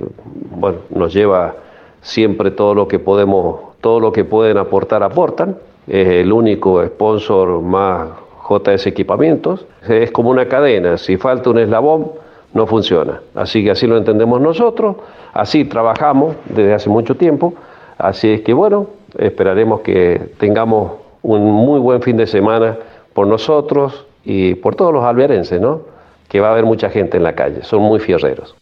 bueno, 0.56 0.80
nos 0.90 1.14
lleva 1.14 1.54
siempre 2.02 2.52
todo 2.52 2.74
lo 2.74 2.88
que 2.88 3.00
podemos, 3.00 3.60
todo 3.82 4.00
lo 4.00 4.12
que 4.12 4.26
pueden 4.26 4.58
aportar, 4.58 5.04
aportan. 5.04 5.58
Es 5.88 6.08
el 6.08 6.32
único 6.34 6.86
sponsor 6.86 7.62
más 7.62 8.10
JS 8.50 8.88
Equipamientos. 8.88 9.66
Es 9.88 10.12
como 10.12 10.30
una 10.30 10.48
cadena, 10.48 10.98
si 10.98 11.18
falta 11.18 11.50
un 11.50 11.60
eslabón, 11.60 12.12
no 12.54 12.68
funciona. 12.68 13.22
Así 13.36 13.64
que 13.64 13.72
así 13.72 13.88
lo 13.88 13.98
entendemos 13.98 14.42
nosotros, 14.42 14.98
así 15.34 15.66
trabajamos 15.66 16.36
desde 16.46 16.74
hace 16.74 16.90
mucho 16.90 17.16
tiempo. 17.16 17.54
Así 17.98 18.30
es 18.30 18.42
que 18.42 18.54
bueno, 18.54 18.88
esperaremos 19.18 19.82
que 19.82 20.32
tengamos 20.38 20.94
un 21.22 21.52
muy 21.52 21.80
buen 21.80 22.02
fin 22.02 22.18
de 22.18 22.28
semana 22.28 22.78
por 23.14 23.28
nosotros 23.28 24.06
y 24.24 24.56
por 24.56 24.76
todos 24.76 24.94
los 24.94 25.04
alberenses, 25.04 25.60
¿no? 25.60 25.82
Que 26.28 26.40
va 26.40 26.50
a 26.50 26.52
haber 26.52 26.66
mucha 26.66 26.90
gente 26.90 27.18
en 27.18 27.24
la 27.24 27.34
calle, 27.34 27.64
son 27.64 27.82
muy 27.82 28.00
fierreros. 28.00 28.56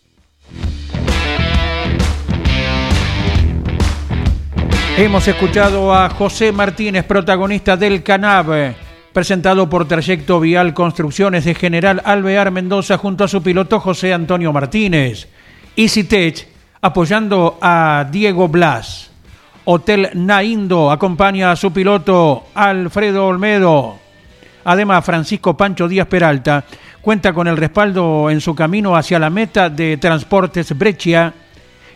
Hemos 4.98 5.28
escuchado 5.28 5.94
a 5.94 6.10
José 6.10 6.54
Martínez, 6.54 7.04
protagonista 7.04 7.76
del 7.76 8.02
Canab, 8.02 8.76
presentado 9.12 9.70
por 9.70 9.86
Trayecto 9.90 10.40
Vial 10.40 10.74
Construcciones 10.74 11.44
de 11.44 11.54
General 11.54 12.02
Alvear 12.06 12.50
Mendoza 12.50 12.98
junto 12.98 13.26
a 13.26 13.28
su 13.28 13.44
piloto 13.44 13.82
José 13.82 14.14
Antonio 14.14 14.54
Martínez. 14.54 15.28
EasyTech 15.76 16.48
apoyando 16.80 17.58
a 17.62 18.08
Diego 18.10 18.48
Blas. 18.48 19.12
Hotel 19.66 20.12
Naindo 20.14 20.90
acompaña 20.90 21.52
a 21.52 21.58
su 21.58 21.74
piloto 21.74 22.46
Alfredo 22.56 23.28
Olmedo. 23.28 23.98
Además, 24.64 25.04
Francisco 25.04 25.58
Pancho 25.58 25.90
Díaz 25.90 26.08
Peralta 26.08 26.64
cuenta 27.02 27.34
con 27.34 27.50
el 27.50 27.58
respaldo 27.58 28.30
en 28.30 28.40
su 28.40 28.56
camino 28.56 28.96
hacia 28.96 29.20
la 29.20 29.30
meta 29.30 29.70
de 29.70 29.98
Transportes 29.98 30.76
Breccia, 30.78 31.34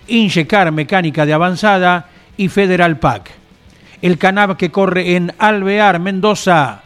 Inchecar 0.10 0.74
Mecánica 0.74 1.26
de 1.26 1.32
Avanzada 1.32 2.10
y 2.40 2.48
Federal 2.48 2.98
Pack. 2.98 3.32
El 4.02 4.18
canab 4.18 4.56
que 4.56 4.72
corre 4.72 5.18
en 5.18 5.34
Alvear, 5.38 6.00
Mendoza. 6.00 6.84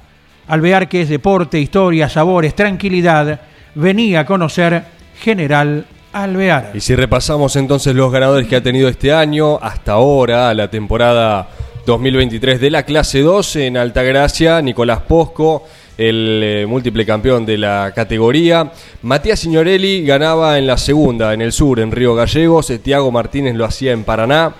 Alvear 0.48 0.90
que 0.90 1.04
es 1.04 1.10
deporte, 1.10 1.60
historia, 1.60 2.10
sabores, 2.10 2.56
tranquilidad. 2.56 3.40
Venía 3.76 4.22
a 4.22 4.26
conocer 4.26 4.84
General 5.22 5.86
Alvear. 6.12 6.72
Y 6.74 6.80
si 6.80 6.96
repasamos 6.96 7.56
entonces 7.56 7.94
los 7.94 8.12
ganadores 8.12 8.48
que 8.48 8.56
ha 8.56 8.64
tenido 8.64 8.90
este 8.90 9.14
año, 9.14 9.60
hasta 9.62 9.92
ahora, 9.92 10.52
la 10.56 10.72
temporada 10.72 11.50
2023 11.86 12.60
de 12.60 12.72
la 12.72 12.82
clase 12.82 13.22
2 13.22 13.56
en 13.58 13.78
Altagracia, 13.78 14.60
Nicolás 14.60 15.02
Posco, 15.08 15.68
el 16.00 16.42
eh, 16.44 16.66
múltiple 16.66 17.06
campeón 17.06 17.46
de 17.46 17.60
la 17.60 17.92
categoría. 17.94 18.72
Matías 19.04 19.40
Signorelli 19.40 20.04
ganaba 20.04 20.58
en 20.58 20.66
la 20.66 20.78
segunda, 20.78 21.32
en 21.32 21.44
el 21.44 21.52
sur, 21.52 21.80
en 21.80 21.92
Río 21.92 22.16
Gallegos. 22.16 22.74
Tiago 22.82 23.12
Martínez 23.12 23.54
lo 23.54 23.66
hacía 23.66 23.92
en 23.92 24.04
Paraná. 24.04 24.56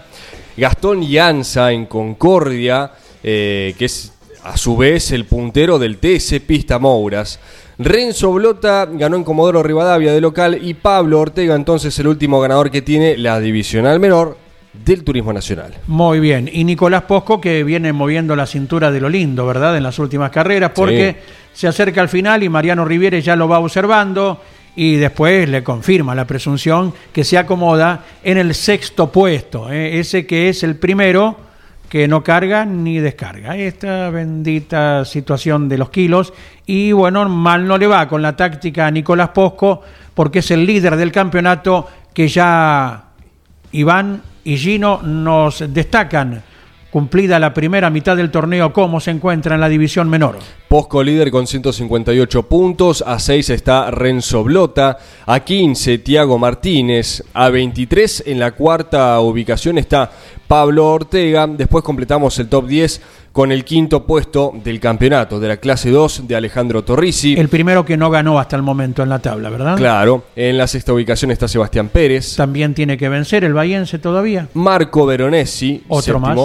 Gastón 0.56 1.02
Llanza 1.02 1.72
en 1.72 1.86
Concordia, 1.86 2.92
eh, 3.24 3.74
que 3.78 3.86
es 3.86 4.14
a 4.44 4.58
su 4.58 4.76
vez 4.78 5.12
el 5.12 5.26
puntero 5.26 5.80
del 5.80 5.98
TS 5.98 6.40
Pista 6.46 6.80
Mouras. 6.80 7.40
Renzo 7.80 8.32
Blota 8.34 8.88
ganó 8.92 9.16
en 9.16 9.24
Comodoro 9.24 9.64
Rivadavia 9.64 10.14
de 10.14 10.22
local 10.22 10.60
y 10.62 10.76
Pablo 10.76 11.20
Ortega 11.20 11.56
entonces 11.56 11.98
el 12.00 12.08
último 12.08 12.40
ganador 12.40 12.70
que 12.70 12.82
tiene 12.82 13.18
la 13.18 13.40
divisional 13.40 14.00
menor 14.00 14.38
del 14.74 15.04
Turismo 15.04 15.34
Nacional. 15.34 15.74
Muy 15.88 16.20
bien, 16.20 16.50
y 16.52 16.64
Nicolás 16.64 17.04
Posco 17.04 17.40
que 17.40 17.64
viene 17.64 17.94
moviendo 17.94 18.36
la 18.36 18.46
cintura 18.46 18.92
de 18.92 19.00
lo 19.00 19.10
lindo, 19.10 19.46
¿verdad? 19.46 19.78
En 19.78 19.84
las 19.84 19.98
últimas 20.00 20.32
carreras, 20.32 20.72
porque 20.74 21.16
se 21.54 21.68
acerca 21.68 22.02
al 22.02 22.10
final 22.10 22.44
y 22.44 22.50
Mariano 22.50 22.84
Riviere 22.86 23.22
ya 23.22 23.36
lo 23.36 23.48
va 23.48 23.60
observando 23.60 24.40
y 24.76 24.96
después 24.96 25.48
le 25.50 25.64
confirma 25.64 26.16
la 26.16 26.26
presunción 26.26 26.94
que 27.12 27.24
se 27.24 27.38
acomoda 27.38 28.04
en 28.24 28.38
el 28.38 28.56
sexto 28.56 29.12
puesto, 29.12 29.72
¿eh? 29.72 30.00
ese 30.00 30.26
que 30.26 30.50
es 30.50 30.64
el 30.64 30.76
primero 30.76 31.38
que 31.94 32.08
no 32.08 32.24
carga 32.24 32.66
ni 32.66 32.98
descarga. 32.98 33.56
Esta 33.56 34.10
bendita 34.10 35.06
situación 35.06 35.70
de 35.70 35.78
los 35.78 35.92
kilos. 35.92 36.34
Y 36.66 36.92
bueno, 36.92 37.30
mal 37.30 37.68
no 37.68 37.78
le 37.78 37.86
va 37.86 38.08
con 38.08 38.24
la 38.24 38.36
táctica 38.36 38.88
a 38.88 38.92
Nicolás 38.92 39.30
Posco, 39.30 39.84
porque 40.16 40.40
es 40.40 40.50
el 40.50 40.66
líder 40.66 40.96
del 40.96 41.12
campeonato 41.12 41.88
que 42.12 42.28
ya 42.28 43.10
Iván 43.74 44.24
y 44.44 44.58
Gino 44.58 45.04
nos 45.04 45.64
destacan 45.72 46.42
cumplida 46.94 47.40
la 47.40 47.56
primera 47.56 47.90
mitad 47.90 48.16
del 48.16 48.30
torneo, 48.30 48.72
cómo 48.72 49.00
se 49.00 49.10
encuentra 49.10 49.56
en 49.56 49.62
la 49.62 49.68
división 49.68 50.08
menor. 50.08 50.38
Posco 50.68 51.02
líder 51.02 51.32
con 51.32 51.48
158 51.48 52.44
puntos, 52.44 53.04
a 53.08 53.18
6 53.18 53.50
está 53.50 53.90
Renzo 53.90 54.44
Blota, 54.44 55.00
a 55.26 55.40
15 55.40 55.98
Tiago 55.98 56.38
Martínez, 56.38 57.24
a 57.34 57.50
23 57.50 58.26
en 58.28 58.38
la 58.38 58.52
cuarta 58.52 59.20
ubicación 59.22 59.80
está 59.80 60.12
Pablo 60.48 60.92
Ortega, 60.92 61.48
después 61.48 61.84
completamos 61.84 62.38
el 62.38 62.48
top 62.48 62.68
10 62.68 63.02
con 63.34 63.52
el 63.52 63.66
quinto 63.66 64.06
puesto 64.06 64.54
del 64.64 64.80
campeonato 64.80 65.40
de 65.40 65.48
la 65.48 65.58
clase 65.58 65.90
2 65.90 66.28
de 66.28 66.36
Alejandro 66.36 66.84
Torrisi. 66.84 67.34
El 67.34 67.50
primero 67.50 67.84
que 67.84 67.98
no 67.98 68.12
ganó 68.12 68.40
hasta 68.40 68.56
el 68.56 68.62
momento 68.62 69.02
en 69.02 69.10
la 69.10 69.18
tabla, 69.18 69.50
¿verdad? 69.50 69.76
Claro, 69.76 70.26
en 70.36 70.56
la 70.56 70.68
sexta 70.68 70.94
ubicación 70.94 71.32
está 71.32 71.48
Sebastián 71.48 71.90
Pérez. 71.90 72.36
También 72.36 72.76
tiene 72.76 72.96
que 72.96 73.10
vencer 73.10 73.44
el 73.44 73.54
Bayense 73.54 73.98
todavía. 73.98 74.48
Marco 74.54 75.08
Veronesi, 75.08 75.84
otro 75.88 76.20
más. 76.20 76.38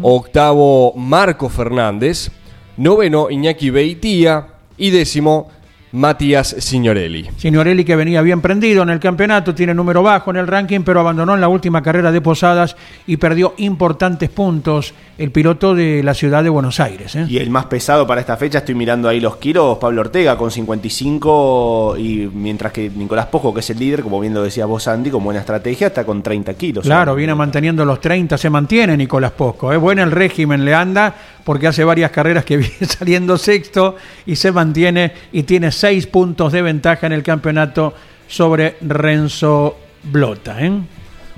Octavo 0.00 0.94
Marco 0.94 1.48
Fernández, 1.48 2.30
noveno 2.76 3.28
Iñaki 3.28 3.70
Beitía 3.70 4.46
y 4.78 4.90
décimo 4.90 5.50
Matías 5.92 6.56
Signorelli. 6.58 7.28
Signorelli 7.36 7.84
que 7.84 7.96
venía 7.96 8.22
bien 8.22 8.40
prendido 8.40 8.82
en 8.82 8.88
el 8.88 8.98
campeonato, 8.98 9.54
tiene 9.54 9.74
número 9.74 10.02
bajo 10.02 10.30
en 10.30 10.38
el 10.38 10.46
ranking, 10.46 10.80
pero 10.80 11.00
abandonó 11.00 11.34
en 11.34 11.40
la 11.40 11.48
última 11.48 11.82
carrera 11.82 12.10
de 12.10 12.20
Posadas 12.20 12.76
y 13.06 13.18
perdió 13.18 13.54
importantes 13.58 14.30
puntos 14.30 14.94
el 15.18 15.30
piloto 15.30 15.74
de 15.74 16.02
la 16.02 16.14
ciudad 16.14 16.42
de 16.42 16.48
Buenos 16.48 16.80
Aires. 16.80 17.14
¿eh? 17.14 17.26
Y 17.28 17.36
el 17.36 17.50
más 17.50 17.66
pesado 17.66 18.06
para 18.06 18.20
esta 18.20 18.36
fecha, 18.38 18.58
estoy 18.58 18.74
mirando 18.74 19.08
ahí 19.08 19.20
los 19.20 19.36
kilos, 19.36 19.78
Pablo 19.78 20.00
Ortega 20.00 20.36
con 20.38 20.50
55 20.50 21.96
y 21.98 22.30
mientras 22.32 22.72
que 22.72 22.90
Nicolás 22.90 23.26
Pojo, 23.26 23.52
que 23.52 23.60
es 23.60 23.70
el 23.70 23.78
líder, 23.78 24.02
como 24.02 24.18
bien 24.18 24.32
lo 24.32 24.42
decías 24.42 24.66
vos 24.66 24.88
Andy, 24.88 25.10
con 25.10 25.22
buena 25.22 25.40
estrategia, 25.40 25.88
está 25.88 26.04
con 26.04 26.22
30 26.22 26.54
kilos. 26.54 26.84
Claro, 26.84 27.14
viene 27.14 27.34
manteniendo 27.34 27.84
los 27.84 28.00
30, 28.00 28.38
se 28.38 28.48
mantiene 28.48 28.96
Nicolás 28.96 29.32
Posco. 29.32 29.70
Es 29.70 29.76
¿eh? 29.76 29.78
bueno 29.78 30.02
el 30.02 30.10
régimen, 30.10 30.64
le 30.64 30.74
anda 30.74 31.14
porque 31.44 31.66
hace 31.66 31.84
varias 31.84 32.10
carreras 32.10 32.44
que 32.44 32.56
viene 32.58 32.86
saliendo 32.86 33.36
sexto 33.36 33.96
y 34.26 34.36
se 34.36 34.52
mantiene 34.52 35.12
y 35.32 35.42
tiene 35.42 35.70
seis 35.82 36.06
puntos 36.06 36.52
de 36.52 36.62
ventaja 36.62 37.08
en 37.08 37.12
el 37.12 37.24
campeonato 37.24 37.92
sobre 38.28 38.76
Renzo 38.82 39.76
Blota. 40.04 40.64
¿eh? 40.64 40.70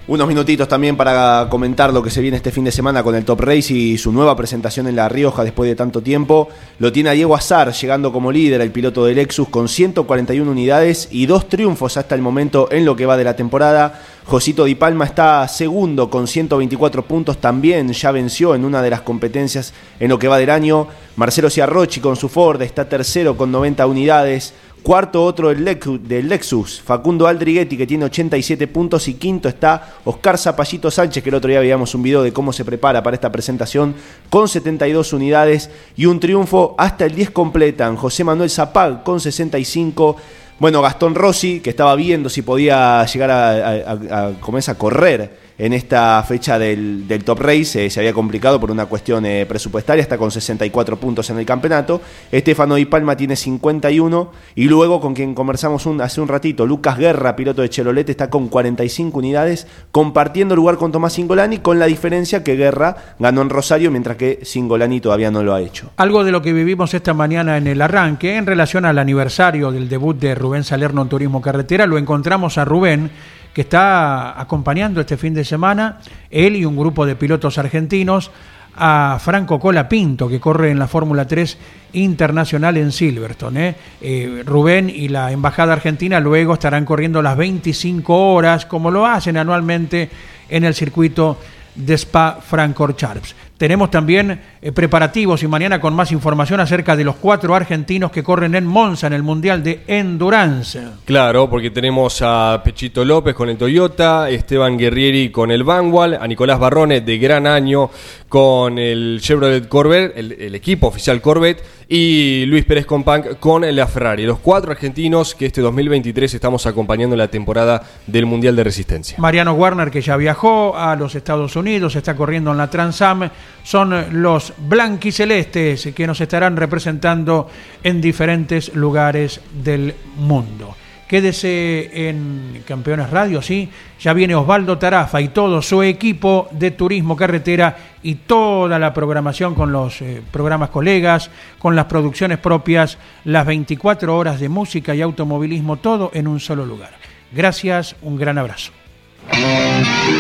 Unos 0.07 0.29
minutitos 0.29 0.69
también 0.69 0.99
para 0.99 1.47
comentar 1.49 1.91
lo 1.91 2.03
que 2.03 2.11
se 2.11 2.21
viene 2.21 2.37
este 2.37 2.51
fin 2.51 2.65
de 2.65 2.71
semana 2.71 3.03
con 3.03 3.15
el 3.15 3.25
Top 3.25 3.41
Race 3.41 3.73
y 3.73 3.97
su 3.97 4.13
nueva 4.13 4.37
presentación 4.37 4.87
en 4.87 4.97
La 4.97 5.09
Rioja 5.09 5.45
después 5.45 5.67
de 5.67 5.75
tanto 5.75 6.03
tiempo. 6.03 6.51
Lo 6.79 6.93
tiene 6.93 7.09
a 7.09 7.13
Diego 7.13 7.35
Azar 7.35 7.73
llegando 7.73 8.13
como 8.13 8.31
líder, 8.31 8.61
el 8.61 8.71
piloto 8.71 9.07
del 9.07 9.17
Lexus, 9.17 9.49
con 9.49 9.67
141 9.67 10.51
unidades 10.51 11.09
y 11.11 11.25
dos 11.25 11.49
triunfos 11.49 11.97
hasta 11.97 12.15
el 12.15 12.21
momento 12.21 12.69
en 12.71 12.85
lo 12.85 12.97
que 12.97 13.07
va 13.07 13.17
de 13.17 13.25
la 13.25 13.35
temporada. 13.35 13.99
Josito 14.27 14.65
Di 14.65 14.75
Palma 14.75 15.07
está 15.07 15.49
segundo 15.49 16.11
con 16.11 16.27
124 16.27 17.07
puntos, 17.07 17.39
también 17.39 17.91
ya 17.91 18.11
venció 18.11 18.55
en 18.55 18.67
una 18.67 18.83
de 18.83 18.91
las 18.91 19.01
competencias 19.01 19.73
en 20.01 20.11
lo 20.11 20.19
que 20.19 20.29
va 20.29 20.37
del 20.37 20.51
año. 20.51 20.87
Marcelo 21.17 21.49
Ciarrochi 21.49 22.01
con 22.01 22.17
su 22.17 22.29
Ford 22.29 22.61
está 22.61 22.91
tercero 22.91 23.39
con 23.39 23.51
90 23.51 23.87
unidades. 23.87 24.53
Cuarto 24.85 25.25
otro 25.25 25.49
del 25.49 26.29
Lexus, 26.29 26.83
Facundo 26.83 27.27
Aldriguetti 27.27 27.75
que 27.75 27.87
tiene 27.87 28.05
87 28.05 28.67
puntos 28.67 29.09
y 29.09 29.15
quinto 29.15 29.49
está 29.49 29.95
Oscar 30.05 30.37
Zapallito 30.37 30.91
Sánchez 30.91 31.23
que 31.23 31.31
el 31.31 31.37
otro 31.37 31.49
día 31.49 31.61
veíamos 31.61 31.95
un 31.95 32.03
video 32.03 32.23
de 32.23 32.35
cómo 32.35 32.53
se 32.53 32.67
prepara 32.67 33.03
para 33.03 33.15
esta 33.15 33.33
presentación 33.33 33.95
con 34.29 34.47
72 34.47 35.15
unidades 35.15 35.71
y 35.97 36.05
un 36.05 36.21
triunfo 36.21 36.75
hasta 36.77 37.07
el 37.07 37.15
10 37.15 37.31
completan 37.31 37.97
José 37.97 38.25
Manuel 38.25 38.51
Zapag 38.51 39.03
con 39.05 39.21
65 39.21 40.17
bueno, 40.59 40.83
Gastón 40.83 41.15
Rossi, 41.15 41.61
que 41.61 41.71
estaba 41.71 41.97
viendo 41.97 42.29
si 42.29 42.43
podía 42.43 43.05
llegar 43.07 43.31
a, 43.31 43.91
a 43.91 44.75
correr 44.77 45.44
en 45.59 45.73
esta 45.73 46.23
fecha 46.25 46.59
del, 46.59 47.07
Top 47.25 47.41
Race, 47.41 47.87
eh, 47.87 47.91
se 47.91 48.01
había 48.01 48.13
complicado 48.13 48.61
por 48.61 48.71
una 48.71 48.87
cuestión 48.87 49.25
eh, 49.25 49.47
presupuestaria, 49.47 50.03
está 50.03 50.19
con 50.19 50.31
64 50.31 50.97
puntos 50.97 51.31
en 51.31 51.39
el 51.39 51.47
campeonato. 51.47 52.01
Estefano 52.33 52.75
Di 52.75 52.87
Palma 52.87 53.17
tiene 53.17 53.37
51 53.37 54.33
y 54.57 54.65
luego 54.65 55.01
con 55.01 55.15
quien 55.15 55.35
conversamos 55.35 55.87
hace 56.01 56.21
un 56.21 56.29
ratito, 56.29 56.67
Lucas 56.67 56.99
Guerra, 56.99 57.37
piloto 57.37 57.63
de 57.63 57.71
Chelolete, 57.71 58.11
está 58.11 58.31
con 58.31 58.49
45 58.49 59.19
unidades, 59.19 59.67
compartiendo 59.93 60.57
lugar 60.57 60.77
con 60.77 60.93
Tomás 60.93 61.13
Singolani, 61.15 61.59
con 61.59 61.79
la 61.79 61.87
diferencia 61.87 62.43
que 62.43 62.57
Guerra 62.57 62.97
ganó 63.19 63.43
en 63.43 63.51
Rosario, 63.51 63.91
mientras 63.91 64.17
que 64.17 64.41
Singolani 64.43 65.01
todavía 65.01 65.31
no 65.31 65.43
lo 65.43 65.55
ha 65.55 65.61
hecho. 65.61 65.91
Algo 65.97 66.25
de 66.25 66.33
lo 66.33 66.43
que 66.43 66.53
vivimos 66.53 66.95
esta 66.95 67.15
mañana 67.15 67.57
en 67.57 67.67
el 67.67 67.81
arranque, 67.81 68.37
en 68.37 68.47
relación 68.47 68.85
al 68.85 68.99
aniversario 68.99 69.71
del 69.71 69.89
debut 69.89 70.19
de 70.19 70.35
Rubén 70.35 70.65
Salerno 70.65 71.03
en 71.03 71.09
Turismo 71.09 71.41
Carretera, 71.41 71.87
lo 71.87 71.99
encontramos 71.99 72.59
a 72.59 72.65
Rubén, 72.65 73.11
que 73.55 73.63
está 73.63 74.39
acompañando 74.39 75.01
este 75.01 75.17
fin 75.17 75.33
de 75.33 75.45
semana, 75.45 76.01
él 76.29 76.57
y 76.57 76.65
un 76.65 76.77
grupo 76.77 77.07
de 77.07 77.17
pilotos 77.17 77.57
argentinos, 77.57 78.31
a 78.77 79.19
Franco 79.21 79.61
Cola 79.61 79.89
Pinto, 79.89 80.29
que 80.29 80.41
corre 80.41 80.71
en 80.71 80.79
la 80.79 80.89
Fórmula 80.89 81.27
3 81.27 81.57
internacional 81.93 82.77
en 82.77 82.91
Silverstone. 82.91 83.69
¿eh? 83.69 83.75
Eh, 84.01 84.43
Rubén 84.45 84.91
y 84.91 85.09
la 85.09 85.31
Embajada 85.31 85.73
Argentina 85.73 86.19
luego 86.19 86.55
estarán 86.55 86.85
corriendo 86.85 87.23
las 87.23 87.37
25 87.37 88.33
horas, 88.33 88.67
como 88.67 88.91
lo 88.91 89.07
hacen 89.07 89.37
anualmente 89.37 90.11
en 90.49 90.65
el 90.65 90.75
circuito 90.75 91.39
de 91.75 91.95
Spa 91.95 92.39
Francorchamps. 92.41 93.35
Tenemos 93.57 93.91
también 93.91 94.41
eh, 94.61 94.73
preparativos 94.73 95.43
y 95.43 95.47
mañana 95.47 95.81
con 95.81 95.95
más 95.95 96.11
información 96.11 96.61
acerca 96.61 96.97
de 96.97 97.05
los 97.05 97.17
cuatro 97.17 97.55
argentinos 97.55 98.11
que 98.11 98.23
corren 98.23 98.55
en 98.55 98.67
Monza 98.67 99.07
en 99.07 99.13
el 99.13 99.23
Mundial 99.23 99.63
de 99.63 99.85
Endurance. 99.87 100.81
Claro, 101.05 101.49
porque 101.49 101.71
tenemos 101.71 102.21
a 102.23 102.61
Pechito 102.65 103.05
López 103.05 103.35
con 103.35 103.49
el 103.49 103.57
Toyota, 103.57 104.29
Esteban 104.29 104.77
Guerrieri 104.77 105.31
con 105.31 105.51
el 105.51 105.63
Vangual, 105.63 106.19
a 106.21 106.27
Nicolás 106.27 106.59
Barrone 106.59 107.01
de 107.01 107.19
gran 107.19 107.47
año 107.47 107.91
con 108.29 108.79
el 108.79 109.21
Chevrolet 109.23 109.69
Corvette, 109.69 110.17
el, 110.17 110.33
el 110.33 110.55
equipo 110.57 110.89
oficial 110.89 111.21
Corvette, 111.21 111.63
y 111.89 112.45
Luis 112.47 112.65
Pérez 112.65 112.87
Companc 112.87 113.39
con 113.39 113.63
la 113.75 113.87
Ferrari. 113.87 114.25
Los 114.25 114.39
cuatro 114.39 114.71
argentinos 114.71 115.35
que 115.35 115.47
este 115.47 115.61
2023 115.61 116.35
estamos 116.35 116.67
acompañando 116.67 117.15
en 117.15 117.19
la 117.19 117.29
temporada 117.29 117.83
del 118.07 118.27
Mundial 118.27 118.57
de 118.57 118.65
Resistencia. 118.65 119.17
Mariano 119.19 119.53
Warner, 119.55 119.91
que 119.91 120.01
ya 120.01 120.17
viajó 120.17 120.77
a 120.77 120.97
los 120.97 121.15
Estados 121.15 121.57
Unidos, 121.57 121.97
está 121.97 122.15
corriendo 122.17 122.53
en 122.53 122.59
la 122.59 122.71
Transam, 122.71 123.29
son 123.63 124.23
los 124.23 124.53
blanquicelestes 124.59 125.89
que 125.95 126.07
nos 126.07 126.21
estarán 126.21 126.57
representando 126.57 127.49
en 127.83 128.01
diferentes 128.01 128.75
lugares 128.75 129.41
del 129.53 129.95
mundo. 130.17 130.77
Quédese 131.09 132.09
en 132.09 132.63
Campeones 132.67 133.11
Radio, 133.11 133.43
sí. 133.43 133.69
Ya 134.01 134.13
viene 134.13 134.35
Osvaldo 134.35 134.79
Tarafa 134.79 135.21
y 135.21 135.29
todo 135.29 135.61
su 135.61 135.83
equipo 135.83 136.49
de 136.51 136.71
turismo 136.71 137.15
carretera 137.17 137.77
y 138.03 138.15
toda 138.17 138.79
la 138.79 138.93
programación 138.95 139.55
con 139.55 139.71
los 139.71 140.01
eh, 140.01 140.23
programas 140.31 140.71
colegas, 140.71 141.31
con 141.59 141.77
las 141.77 141.87
producciones 141.87 142.39
propias, 142.39 142.99
las 143.25 143.47
24 143.47 144.17
horas 144.17 144.41
de 144.41 144.49
música 144.49 144.95
y 144.95 145.03
automovilismo, 145.03 145.77
todo 145.77 146.11
en 146.15 146.27
un 146.27 146.41
solo 146.41 146.65
lugar. 146.65 146.91
Gracias, 147.33 147.97
un 148.03 148.17
gran 148.17 148.39
abrazo. 148.39 148.73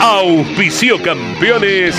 Auspicio 0.00 1.02
Campeones. 1.02 1.96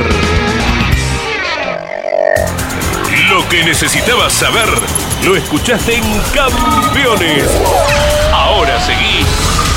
Lo 3.29 3.49
que 3.49 3.63
necesitabas 3.63 4.33
saber 4.33 4.69
lo 5.25 5.35
escuchaste 5.35 5.95
en 5.95 6.03
Campeones. 6.33 7.49
Ahora 8.31 8.79
seguí 8.79 9.08